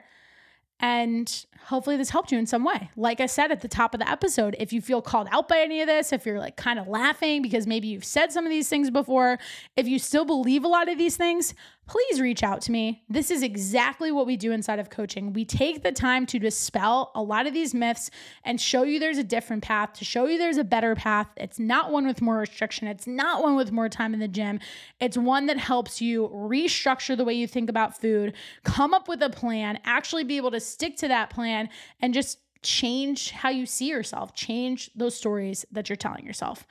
and 0.79 1.45
hopefully, 1.65 1.97
this 1.97 2.09
helped 2.09 2.31
you 2.31 2.37
in 2.37 2.45
some 2.45 2.63
way. 2.63 2.89
Like 2.95 3.19
I 3.21 3.25
said 3.25 3.51
at 3.51 3.61
the 3.61 3.67
top 3.67 3.93
of 3.93 3.99
the 3.99 4.09
episode, 4.09 4.55
if 4.59 4.73
you 4.73 4.81
feel 4.81 5.01
called 5.01 5.27
out 5.31 5.47
by 5.47 5.59
any 5.59 5.81
of 5.81 5.87
this, 5.87 6.11
if 6.11 6.25
you're 6.25 6.39
like 6.39 6.57
kind 6.57 6.79
of 6.79 6.87
laughing 6.87 7.41
because 7.41 7.65
maybe 7.65 7.87
you've 7.87 8.05
said 8.05 8.31
some 8.31 8.45
of 8.45 8.49
these 8.49 8.69
things 8.69 8.89
before, 8.91 9.39
if 9.77 9.87
you 9.87 9.99
still 9.99 10.25
believe 10.25 10.63
a 10.63 10.67
lot 10.67 10.89
of 10.89 10.97
these 10.97 11.17
things, 11.17 11.53
please 11.87 12.19
reach 12.19 12.43
out 12.43 12.61
to 12.61 12.71
me. 12.71 13.03
This 13.09 13.29
is 13.29 13.43
exactly 13.43 14.11
what 14.11 14.25
we 14.25 14.37
do 14.37 14.51
inside 14.51 14.79
of 14.79 14.89
coaching. 14.89 15.33
We 15.33 15.45
take 15.45 15.83
the 15.83 15.91
time 15.91 16.25
to 16.27 16.39
dispel 16.39 17.11
a 17.15 17.21
lot 17.21 17.47
of 17.47 17.53
these 17.53 17.73
myths 17.73 18.09
and 18.43 18.59
show 18.59 18.83
you 18.83 18.99
there's 18.99 19.17
a 19.17 19.23
different 19.23 19.63
path, 19.63 19.93
to 19.93 20.05
show 20.05 20.25
you 20.25 20.37
there's 20.37 20.57
a 20.57 20.63
better 20.63 20.95
path. 20.95 21.27
It's 21.37 21.59
not 21.59 21.91
one 21.91 22.07
with 22.07 22.21
more 22.21 22.37
restriction, 22.37 22.87
it's 22.87 23.07
not 23.07 23.43
one 23.43 23.55
with 23.55 23.71
more 23.71 23.89
time 23.89 24.13
in 24.13 24.19
the 24.19 24.27
gym. 24.27 24.59
It's 24.99 25.17
one 25.17 25.45
that 25.45 25.57
helps 25.57 26.01
you 26.01 26.29
restructure 26.29 27.15
the 27.15 27.25
way 27.25 27.33
you 27.33 27.47
think 27.47 27.69
about 27.69 27.99
food, 27.99 28.33
come 28.63 28.93
up 28.93 29.07
with 29.07 29.21
a 29.21 29.29
plan, 29.29 29.79
actually 29.85 30.23
be 30.23 30.37
able 30.37 30.51
to 30.51 30.59
stick 30.59 30.97
to 30.97 31.07
that 31.07 31.29
plan, 31.29 31.69
and 32.01 32.13
just 32.13 32.39
change 32.63 33.31
how 33.31 33.49
you 33.49 33.65
see 33.65 33.87
yourself, 33.87 34.33
change 34.33 34.89
those 34.95 35.15
stories 35.15 35.65
that 35.71 35.87
you're 35.87 35.95
telling 35.95 36.25
yourself. 36.25 36.65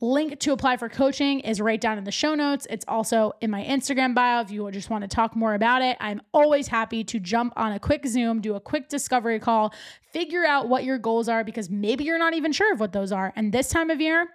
Link 0.00 0.38
to 0.38 0.52
apply 0.52 0.76
for 0.76 0.88
coaching 0.88 1.40
is 1.40 1.60
right 1.60 1.80
down 1.80 1.98
in 1.98 2.04
the 2.04 2.12
show 2.12 2.36
notes. 2.36 2.68
It's 2.70 2.84
also 2.86 3.32
in 3.40 3.50
my 3.50 3.64
Instagram 3.64 4.14
bio 4.14 4.40
if 4.40 4.50
you 4.50 4.70
just 4.70 4.90
want 4.90 5.02
to 5.02 5.08
talk 5.08 5.34
more 5.34 5.54
about 5.54 5.82
it. 5.82 5.96
I'm 5.98 6.20
always 6.32 6.68
happy 6.68 7.02
to 7.02 7.18
jump 7.18 7.52
on 7.56 7.72
a 7.72 7.80
quick 7.80 8.06
Zoom, 8.06 8.40
do 8.40 8.54
a 8.54 8.60
quick 8.60 8.88
discovery 8.88 9.40
call, 9.40 9.74
figure 10.12 10.46
out 10.46 10.68
what 10.68 10.84
your 10.84 10.98
goals 10.98 11.28
are 11.28 11.42
because 11.42 11.68
maybe 11.68 12.04
you're 12.04 12.18
not 12.18 12.34
even 12.34 12.52
sure 12.52 12.72
of 12.72 12.78
what 12.78 12.92
those 12.92 13.10
are. 13.10 13.32
And 13.34 13.52
this 13.52 13.70
time 13.70 13.90
of 13.90 14.00
year, 14.00 14.28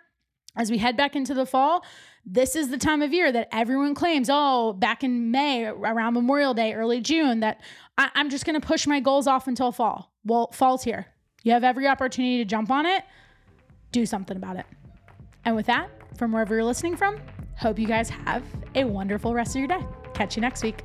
as 0.57 0.69
we 0.69 0.79
head 0.79 0.97
back 0.97 1.15
into 1.15 1.33
the 1.33 1.45
fall, 1.45 1.85
this 2.25 2.57
is 2.57 2.69
the 2.69 2.77
time 2.77 3.01
of 3.01 3.13
year 3.13 3.31
that 3.31 3.47
everyone 3.53 3.95
claims, 3.95 4.29
oh, 4.29 4.73
back 4.73 5.01
in 5.01 5.31
May, 5.31 5.65
around 5.65 6.13
Memorial 6.13 6.53
Day, 6.53 6.73
early 6.73 6.99
June, 6.99 7.39
that 7.39 7.61
I- 7.97 8.11
am 8.15 8.29
just 8.29 8.45
going 8.45 8.59
to 8.59 8.65
push 8.65 8.85
my 8.85 8.99
goals 8.99 9.27
off 9.27 9.47
until 9.47 9.71
fall. 9.71 10.13
Well, 10.25 10.51
fall's 10.51 10.83
here. 10.83 11.07
You 11.43 11.53
have 11.53 11.63
every 11.63 11.87
opportunity 11.87 12.37
to 12.39 12.45
jump 12.45 12.69
on 12.69 12.85
it. 12.85 13.03
Do 13.91 14.05
something 14.05 14.35
about 14.35 14.57
it. 14.57 14.65
And 15.45 15.55
with 15.55 15.65
that, 15.65 15.89
from 16.17 16.31
wherever 16.31 16.55
you're 16.55 16.63
listening 16.63 16.95
from, 16.95 17.19
hope 17.57 17.77
you 17.77 17.87
guys 17.87 18.09
have 18.09 18.43
a 18.75 18.83
wonderful 18.83 19.33
rest 19.33 19.55
of 19.55 19.59
your 19.59 19.67
day. 19.67 19.85
Catch 20.13 20.35
you 20.35 20.41
next 20.41 20.63
week. 20.63 20.81